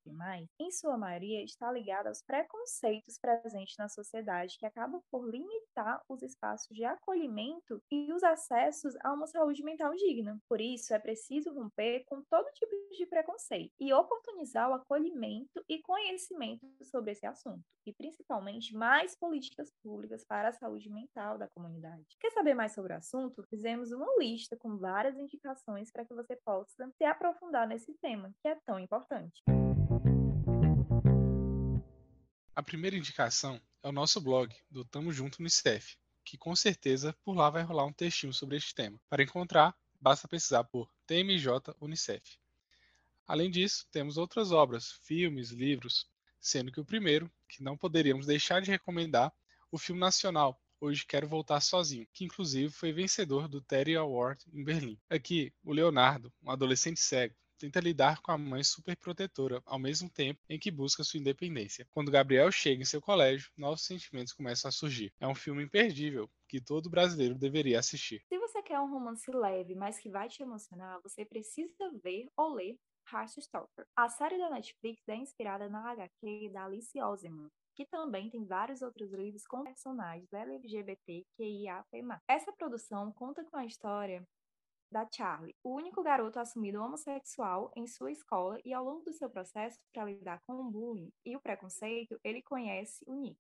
em 0.57 0.72
sua 0.72 0.97
maioria, 0.97 1.43
está 1.43 1.69
ligada 1.69 2.07
aos 2.07 2.22
preconceitos 2.22 3.19
presentes 3.19 3.76
na 3.78 3.89
sociedade 3.89 4.57
que 4.57 4.65
acabam 4.65 5.01
por 5.11 5.30
limitar 5.30 6.01
os 6.07 6.22
espaços 6.22 6.74
de 6.74 6.86
acolhimento 6.86 7.84
e 7.91 8.13
os 8.13 8.24
acessos 8.24 8.95
a 9.03 9.11
uma 9.11 9.28
saúde 9.28 9.61
mental 9.61 9.93
digna. 9.93 10.39
Por 10.47 10.61
isso, 10.61 10.93
é 10.93 10.99
preciso 10.99 11.53
romper 11.53 12.05
com 12.05 12.22
todo 12.30 12.49
tipo 12.53 12.72
de 12.91 13.05
preconceito 13.05 13.74
e 13.78 13.93
oportunizar 13.93 14.69
o 14.69 14.74
acolhimento 14.74 15.61
e 15.67 15.82
conhecimento 15.82 16.65
sobre 16.82 17.11
esse 17.11 17.26
assunto, 17.26 17.63
e 17.86 17.93
principalmente 17.93 18.74
mais 18.74 19.17
políticas 19.17 19.69
públicas 19.84 20.24
para 20.24 20.49
a 20.49 20.53
saúde 20.53 20.89
mental 20.89 21.38
da 21.38 21.49
comunidade. 21.49 22.05
Quer 22.19 22.32
saber 22.32 22.53
mais 22.53 22.74
sobre 22.74 22.93
o 22.93 22.97
assunto? 22.97 23.43
Fizemos 23.49 23.91
uma 23.91 24.07
lista 24.17 24.57
com 24.62 24.78
várias 24.78 25.18
indicações 25.18 25.91
para 25.91 26.05
que 26.05 26.14
você 26.14 26.36
possa 26.36 26.88
se 26.95 27.03
aprofundar 27.03 27.68
nesse 27.68 27.93
tema, 27.95 28.32
que 28.41 28.47
é 28.47 28.55
tão 28.66 28.80
importante. 28.80 29.41
A 32.55 32.62
primeira 32.62 32.95
indicação 32.95 33.59
é 33.82 33.89
o 33.89 33.91
nosso 33.91 34.22
blog 34.22 34.55
do 34.70 34.86
Tamo 34.86 35.12
Junto 35.12 35.39
Unicef, 35.39 35.97
que 36.24 36.38
com 36.38 36.55
certeza 36.55 37.16
por 37.24 37.36
lá 37.36 37.49
vai 37.49 37.64
rolar 37.64 37.86
um 37.86 37.93
textinho 37.93 38.34
sobre 38.34 38.57
este 38.57 38.76
tema. 38.76 38.99
Para 39.09 39.24
encontrar, 39.24 39.76
basta 39.99 40.28
pesquisar 40.28 40.64
por 40.66 40.91
TMJ 41.07 41.76
Unicef. 41.80 42.38
Além 43.28 43.49
disso, 43.49 43.88
temos 43.91 44.18
outras 44.18 44.51
obras, 44.51 44.91
filmes, 45.03 45.49
livros, 45.49 46.07
sendo 46.39 46.72
que 46.72 46.80
o 46.80 46.86
primeiro, 46.86 47.32
que 47.47 47.64
não 47.64 47.76
poderíamos 47.76 48.28
deixar 48.28 48.62
de 48.62 48.70
recomendar, 48.70 49.34
o 49.72 49.78
filme 49.78 49.99
nacional 49.99 50.62
Hoje 50.84 51.05
Quero 51.05 51.27
Voltar 51.27 51.61
Sozinho, 51.61 52.07
que 52.11 52.25
inclusive 52.25 52.73
foi 52.73 52.91
vencedor 52.91 53.47
do 53.47 53.61
Teddy 53.61 53.95
Award 53.95 54.43
em 54.51 54.63
Berlim. 54.63 54.99
Aqui, 55.07 55.53
o 55.63 55.71
Leonardo, 55.71 56.34
um 56.41 56.49
adolescente 56.49 56.99
cego, 56.99 57.36
tenta 57.59 57.79
lidar 57.79 58.19
com 58.19 58.32
a 58.32 58.38
mãe 58.38 58.63
superprotetora 58.63 59.61
ao 59.63 59.77
mesmo 59.77 60.09
tempo 60.09 60.41
em 60.49 60.57
que 60.57 60.71
busca 60.71 61.03
sua 61.03 61.19
independência. 61.19 61.88
Quando 61.91 62.09
Gabriel 62.09 62.51
chega 62.51 62.82
em 62.82 62.86
seu 62.86 62.99
colégio, 62.99 63.51
novos 63.55 63.86
sentimentos 63.86 64.34
começam 64.34 64.69
a 64.69 64.71
surgir. 64.71 65.13
É 65.19 65.27
um 65.27 65.36
filme 65.36 65.63
imperdível 65.63 66.27
que 66.47 66.59
todo 66.59 66.89
brasileiro 66.89 67.36
deveria 67.36 67.77
assistir. 67.77 68.23
Se 68.27 68.39
você 68.39 68.63
quer 68.63 68.79
um 68.79 68.89
romance 68.89 69.29
leve, 69.29 69.75
mas 69.75 69.99
que 69.99 70.09
vai 70.09 70.29
te 70.29 70.41
emocionar, 70.41 70.99
você 71.03 71.23
precisa 71.23 71.91
ver 72.03 72.27
ou 72.36 72.55
ler 72.55 72.75
Heartstopper. 73.13 73.86
A 73.95 74.09
série 74.09 74.39
da 74.39 74.49
Netflix 74.49 75.07
é 75.07 75.15
inspirada 75.15 75.69
na 75.69 75.91
HQ 75.91 76.49
da 76.51 76.65
Alice 76.65 76.99
Oseman, 76.99 77.51
que 77.76 77.86
também 77.86 78.30
tem 78.30 78.45
vários 78.45 78.82
outros 78.82 79.11
livros 79.11 79.45
com 79.45 79.63
personagens 79.63 80.32
LGBTQIAP+. 80.32 82.03
Essa 82.28 82.51
produção 82.53 83.11
conta 83.11 83.43
com 83.45 83.57
a 83.57 83.65
história 83.65 84.26
da 84.91 85.07
Charlie, 85.09 85.55
o 85.63 85.74
único 85.74 86.03
garoto 86.03 86.38
assumido 86.38 86.82
homossexual 86.82 87.72
em 87.78 87.88
sua 87.88 88.11
escola 88.11 88.59
e 88.65 88.74
ao 88.74 88.84
longo 88.84 89.05
do 89.05 89.13
seu 89.13 89.30
processo 89.30 89.80
para 89.93 90.03
lidar 90.03 90.41
com 90.45 90.53
o 90.53 90.69
bullying 90.69 91.11
e 91.26 91.36
o 91.36 91.39
preconceito, 91.39 92.19
ele 92.24 92.41
conhece 92.41 93.01
o 93.07 93.15
Nick. 93.15 93.39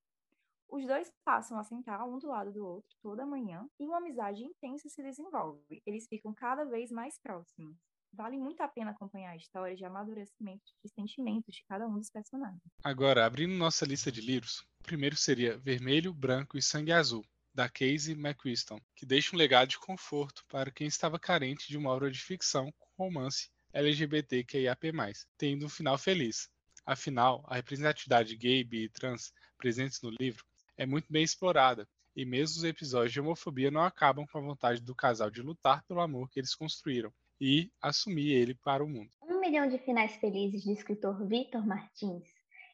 Os 0.69 0.87
dois 0.87 1.11
passam 1.25 1.59
a 1.59 1.63
sentar 1.65 2.07
um 2.07 2.17
do 2.17 2.27
lado 2.27 2.53
do 2.53 2.65
outro 2.65 2.95
toda 3.01 3.25
manhã 3.25 3.67
e 3.77 3.85
uma 3.85 3.97
amizade 3.97 4.45
intensa 4.45 4.87
se 4.87 5.03
desenvolve. 5.03 5.83
Eles 5.85 6.07
ficam 6.07 6.33
cada 6.33 6.63
vez 6.63 6.89
mais 6.89 7.19
próximos. 7.19 7.90
Vale 8.13 8.37
muito 8.37 8.61
a 8.61 8.67
pena 8.67 8.91
acompanhar 8.91 9.31
a 9.31 9.37
história 9.37 9.75
de 9.75 9.85
amadurecimento 9.85 10.73
de 10.83 10.91
sentimentos 10.91 11.55
de 11.55 11.63
cada 11.63 11.87
um 11.87 11.97
dos 11.97 12.09
personagens. 12.09 12.61
Agora, 12.83 13.25
abrindo 13.25 13.53
nossa 13.53 13.85
lista 13.85 14.11
de 14.11 14.19
livros, 14.19 14.59
o 14.81 14.83
primeiro 14.83 15.15
seria 15.15 15.57
Vermelho, 15.57 16.13
Branco 16.13 16.57
e 16.57 16.61
Sangue 16.61 16.91
Azul, 16.91 17.25
da 17.53 17.69
Casey 17.69 18.13
McQuiston, 18.13 18.79
que 18.95 19.05
deixa 19.05 19.33
um 19.33 19.39
legado 19.39 19.69
de 19.69 19.79
conforto 19.79 20.43
para 20.49 20.71
quem 20.71 20.87
estava 20.87 21.17
carente 21.17 21.69
de 21.69 21.77
uma 21.77 21.89
obra 21.89 22.11
de 22.11 22.19
ficção 22.19 22.71
com 22.77 23.05
romance 23.05 23.49
LGBTQIAP+, 23.73 24.91
tendo 25.37 25.65
um 25.65 25.69
final 25.69 25.97
feliz. 25.97 26.49
Afinal, 26.85 27.45
a 27.47 27.55
representatividade 27.55 28.35
gay, 28.35 28.63
bi 28.63 28.83
e 28.83 28.89
trans 28.89 29.31
presentes 29.57 30.01
no 30.01 30.09
livro 30.09 30.43
é 30.75 30.85
muito 30.85 31.11
bem 31.11 31.23
explorada, 31.23 31.87
e 32.13 32.25
mesmo 32.25 32.57
os 32.57 32.63
episódios 32.65 33.13
de 33.13 33.21
homofobia 33.21 33.71
não 33.71 33.81
acabam 33.81 34.25
com 34.27 34.37
a 34.37 34.41
vontade 34.41 34.81
do 34.81 34.93
casal 34.93 35.31
de 35.31 35.41
lutar 35.41 35.83
pelo 35.85 36.01
amor 36.01 36.29
que 36.29 36.39
eles 36.39 36.53
construíram 36.53 37.13
e 37.41 37.71
assumir 37.81 38.31
ele 38.31 38.53
para 38.53 38.83
o 38.83 38.87
mundo. 38.87 39.09
Um 39.23 39.39
Milhão 39.39 39.67
de 39.67 39.79
Finais 39.79 40.15
Felizes, 40.17 40.63
do 40.63 40.71
escritor 40.71 41.27
Victor 41.27 41.65
Martins, 41.65 42.29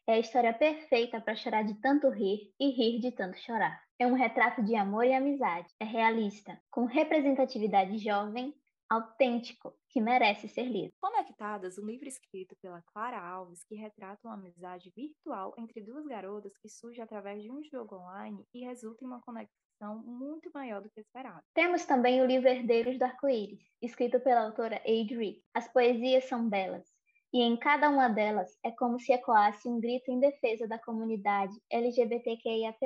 é 0.06 0.16
a 0.16 0.20
história 0.20 0.54
perfeita 0.54 1.22
para 1.22 1.36
chorar 1.36 1.64
de 1.64 1.74
tanto 1.82 2.10
rir 2.10 2.54
e 2.60 2.70
rir 2.72 3.00
de 3.00 3.12
tanto 3.12 3.38
chorar. 3.40 3.82
É 3.98 4.06
um 4.06 4.14
retrato 4.14 4.62
de 4.62 4.76
amor 4.76 5.06
e 5.06 5.14
amizade. 5.14 5.74
É 5.80 5.86
realista, 5.86 6.60
com 6.70 6.86
representatividade 6.86 7.98
jovem, 7.98 8.54
autêntico, 8.90 9.74
que 9.90 10.02
merece 10.02 10.48
ser 10.48 10.64
lido. 10.64 10.94
Conectadas, 11.00 11.78
um 11.78 11.86
livro 11.86 12.08
escrito 12.08 12.56
pela 12.62 12.82
Clara 12.94 13.20
Alves 13.20 13.64
que 13.64 13.76
retrata 13.76 14.28
uma 14.28 14.36
amizade 14.36 14.92
virtual 14.96 15.54
entre 15.58 15.82
duas 15.82 16.06
garotas 16.06 16.58
que 16.58 16.70
surge 16.70 17.02
através 17.02 17.42
de 17.42 17.52
um 17.52 17.64
jogo 17.64 17.96
online 17.96 18.46
e 18.54 18.66
resulta 18.66 19.04
em 19.04 19.08
uma 19.08 19.22
conexão 19.22 19.67
muito 19.86 20.52
maior 20.54 20.82
do 20.82 20.90
que 20.90 21.00
esperado. 21.00 21.44
Temos 21.54 21.86
também 21.86 22.22
o 22.22 22.26
livro 22.26 22.48
Herdeiros 22.48 22.98
do 22.98 23.04
Arco-Íris, 23.04 23.60
escrito 23.82 24.20
pela 24.20 24.42
autora 24.42 24.82
Adri. 24.86 25.44
As 25.54 25.68
poesias 25.68 26.26
são 26.26 26.50
belas, 26.50 26.86
e 27.34 27.42
em 27.42 27.58
cada 27.58 27.90
uma 27.90 28.08
delas 28.08 28.58
é 28.64 28.72
como 28.72 29.00
se 29.00 29.14
ecoasse 29.14 29.68
um 29.68 29.80
grito 29.80 30.12
em 30.12 30.20
defesa 30.20 30.68
da 30.68 30.80
comunidade 30.80 31.54
LGBTQIAP+. 31.70 32.80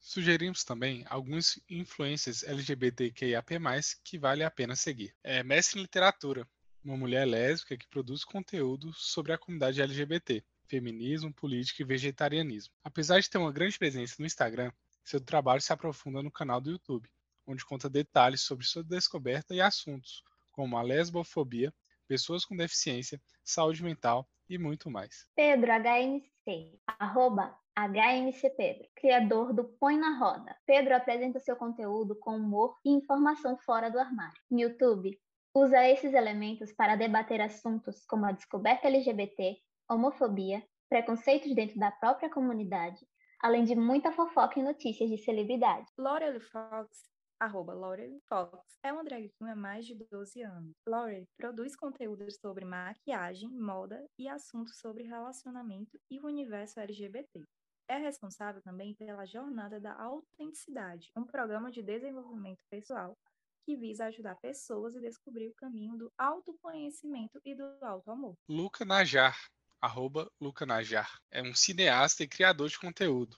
Sugerimos 0.00 0.64
também 0.64 1.04
alguns 1.08 1.60
influências 1.68 2.42
LGBTQIAP+, 2.42 3.60
que 4.02 4.18
vale 4.18 4.42
a 4.42 4.50
pena 4.50 4.74
seguir. 4.74 5.14
É 5.22 5.42
Mestre 5.42 5.78
em 5.78 5.82
Literatura, 5.82 6.48
uma 6.82 6.96
mulher 6.96 7.26
lésbica 7.26 7.76
que 7.76 7.86
produz 7.86 8.24
conteúdo 8.24 8.92
sobre 8.94 9.32
a 9.32 9.38
comunidade 9.38 9.82
LGBT, 9.82 10.42
feminismo, 10.70 11.34
política 11.34 11.82
e 11.82 11.84
vegetarianismo. 11.84 12.72
Apesar 12.84 13.18
de 13.18 13.28
ter 13.28 13.38
uma 13.38 13.52
grande 13.52 13.76
presença 13.76 14.14
no 14.20 14.26
Instagram, 14.26 14.70
seu 15.04 15.20
trabalho 15.20 15.60
se 15.60 15.72
aprofunda 15.72 16.22
no 16.22 16.30
canal 16.30 16.60
do 16.60 16.70
YouTube, 16.70 17.10
onde 17.44 17.64
conta 17.64 17.90
detalhes 17.90 18.42
sobre 18.42 18.64
sua 18.64 18.84
descoberta 18.84 19.52
e 19.52 19.60
assuntos 19.60 20.22
como 20.52 20.78
a 20.78 20.82
lesbofobia, 20.82 21.74
pessoas 22.06 22.44
com 22.44 22.56
deficiência, 22.56 23.20
saúde 23.42 23.82
mental 23.82 24.28
e 24.48 24.58
muito 24.58 24.90
mais. 24.90 25.26
Pedro 25.34 25.70
HMC, 25.72 26.78
arroba 26.86 27.56
HMC 27.76 28.50
Pedro, 28.50 28.88
criador 28.94 29.52
do 29.52 29.64
Põe 29.64 29.96
na 29.96 30.18
Roda. 30.18 30.56
Pedro 30.66 30.94
apresenta 30.94 31.40
seu 31.40 31.56
conteúdo 31.56 32.14
com 32.14 32.36
humor 32.36 32.76
e 32.84 32.90
informação 32.90 33.56
fora 33.58 33.90
do 33.90 33.98
armário. 33.98 34.40
No 34.50 34.60
YouTube, 34.60 35.18
usa 35.54 35.88
esses 35.88 36.12
elementos 36.12 36.72
para 36.72 36.96
debater 36.96 37.40
assuntos 37.40 38.04
como 38.06 38.26
a 38.26 38.32
descoberta 38.32 38.86
LGBT, 38.86 39.56
homofobia, 39.90 40.62
preconceitos 40.88 41.54
dentro 41.54 41.78
da 41.78 41.90
própria 41.90 42.30
comunidade, 42.30 43.04
além 43.42 43.64
de 43.64 43.74
muita 43.74 44.12
fofoca 44.12 44.60
e 44.60 44.62
notícias 44.62 45.10
de 45.10 45.18
celebridade. 45.18 45.86
Laurel 45.98 46.40
Fox 46.40 47.10
arroba 47.40 47.72
Laurel 47.72 48.20
Fox, 48.28 48.78
é 48.82 48.92
uma 48.92 49.02
drag 49.02 49.30
queen 49.30 49.50
há 49.50 49.56
mais 49.56 49.86
de 49.86 49.94
12 49.94 50.42
anos. 50.42 50.74
Laurel 50.86 51.24
produz 51.38 51.74
conteúdos 51.74 52.36
sobre 52.36 52.66
maquiagem, 52.66 53.48
moda 53.48 54.06
e 54.18 54.28
assuntos 54.28 54.78
sobre 54.78 55.04
relacionamento 55.04 55.98
e 56.10 56.20
o 56.20 56.26
universo 56.26 56.78
LGBT. 56.78 57.42
É 57.88 57.96
responsável 57.96 58.60
também 58.62 58.94
pela 58.94 59.24
Jornada 59.24 59.80
da 59.80 59.98
Autenticidade, 60.00 61.10
um 61.16 61.24
programa 61.24 61.70
de 61.70 61.82
desenvolvimento 61.82 62.60
pessoal 62.70 63.16
que 63.64 63.74
visa 63.76 64.06
ajudar 64.06 64.36
pessoas 64.36 64.94
a 64.94 65.00
descobrir 65.00 65.48
o 65.48 65.54
caminho 65.54 65.96
do 65.96 66.12
autoconhecimento 66.18 67.40
e 67.44 67.54
do 67.54 67.64
autoamor. 67.82 68.34
Luca 68.48 68.84
Najar, 68.84 69.36
arroba 69.80 70.30
Luca 70.40 70.66
Najar, 70.66 71.20
é 71.30 71.42
um 71.42 71.54
cineasta 71.54 72.22
e 72.22 72.28
criador 72.28 72.68
de 72.68 72.78
conteúdo. 72.78 73.36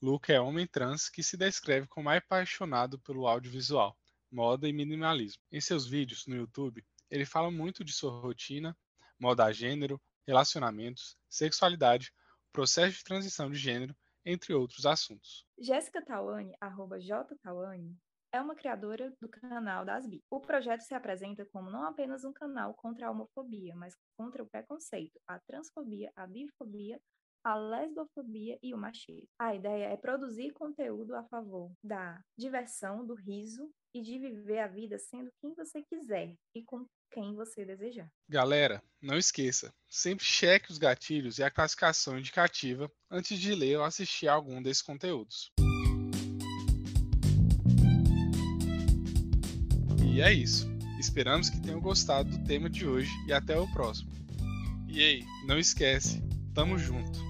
Luca 0.00 0.32
é 0.32 0.40
homem 0.40 0.66
trans 0.66 1.08
que 1.08 1.22
se 1.22 1.36
descreve 1.36 1.86
como 1.86 2.10
apaixonado 2.10 2.98
pelo 2.98 3.26
audiovisual, 3.26 3.96
moda 4.30 4.68
e 4.68 4.72
minimalismo. 4.72 5.42
Em 5.50 5.60
seus 5.60 5.86
vídeos 5.86 6.26
no 6.26 6.36
YouTube, 6.36 6.84
ele 7.10 7.24
fala 7.24 7.50
muito 7.50 7.82
de 7.82 7.92
sua 7.92 8.20
rotina, 8.20 8.76
moda 9.18 9.50
gênero, 9.50 10.00
relacionamentos, 10.26 11.16
sexualidade, 11.28 12.12
processo 12.52 12.98
de 12.98 13.04
transição 13.04 13.50
de 13.50 13.58
gênero, 13.58 13.96
entre 14.24 14.52
outros 14.52 14.84
assuntos. 14.84 15.46
Jéssica 15.58 16.04
Tawane, 16.04 16.54
arroba 16.60 17.00
jtawane, 17.00 17.96
é 18.32 18.40
uma 18.40 18.54
criadora 18.54 19.12
do 19.20 19.28
canal 19.28 19.84
das 19.84 20.06
Bi. 20.06 20.22
O 20.30 20.40
projeto 20.40 20.82
se 20.82 20.94
apresenta 20.94 21.46
como 21.46 21.70
não 21.70 21.84
apenas 21.84 22.24
um 22.24 22.32
canal 22.32 22.74
contra 22.74 23.06
a 23.06 23.10
homofobia, 23.10 23.74
mas 23.74 23.94
contra 24.16 24.42
o 24.42 24.48
preconceito, 24.48 25.18
a 25.26 25.38
transfobia, 25.40 26.10
a 26.14 26.26
bifobia, 26.26 27.00
a 27.44 27.54
lesbofobia 27.54 28.58
e 28.62 28.74
o 28.74 28.78
machismo. 28.78 29.28
A 29.38 29.54
ideia 29.54 29.86
é 29.86 29.96
produzir 29.96 30.52
conteúdo 30.52 31.14
a 31.14 31.24
favor 31.24 31.72
da 31.82 32.20
diversão, 32.36 33.06
do 33.06 33.14
riso 33.14 33.70
e 33.94 34.02
de 34.02 34.18
viver 34.18 34.58
a 34.58 34.66
vida 34.66 34.98
sendo 34.98 35.30
quem 35.40 35.54
você 35.54 35.82
quiser 35.82 36.34
e 36.54 36.62
com 36.64 36.84
quem 37.10 37.34
você 37.34 37.64
desejar. 37.64 38.10
Galera, 38.28 38.82
não 39.00 39.16
esqueça, 39.16 39.72
sempre 39.88 40.24
cheque 40.24 40.70
os 40.70 40.76
gatilhos 40.76 41.38
e 41.38 41.42
a 41.42 41.50
classificação 41.50 42.18
indicativa 42.18 42.90
antes 43.10 43.38
de 43.38 43.54
ler 43.54 43.78
ou 43.78 43.84
assistir 43.84 44.28
algum 44.28 44.60
desses 44.60 44.82
conteúdos. 44.82 45.50
E 50.18 50.20
é 50.20 50.32
isso. 50.32 50.68
Esperamos 50.98 51.48
que 51.48 51.60
tenham 51.60 51.80
gostado 51.80 52.28
do 52.28 52.44
tema 52.44 52.68
de 52.68 52.84
hoje 52.84 53.08
e 53.28 53.32
até 53.32 53.56
o 53.56 53.68
próximo. 53.68 54.10
E 54.88 55.00
aí, 55.00 55.24
não 55.46 55.56
esquece, 55.56 56.20
tamo 56.52 56.76
junto! 56.76 57.27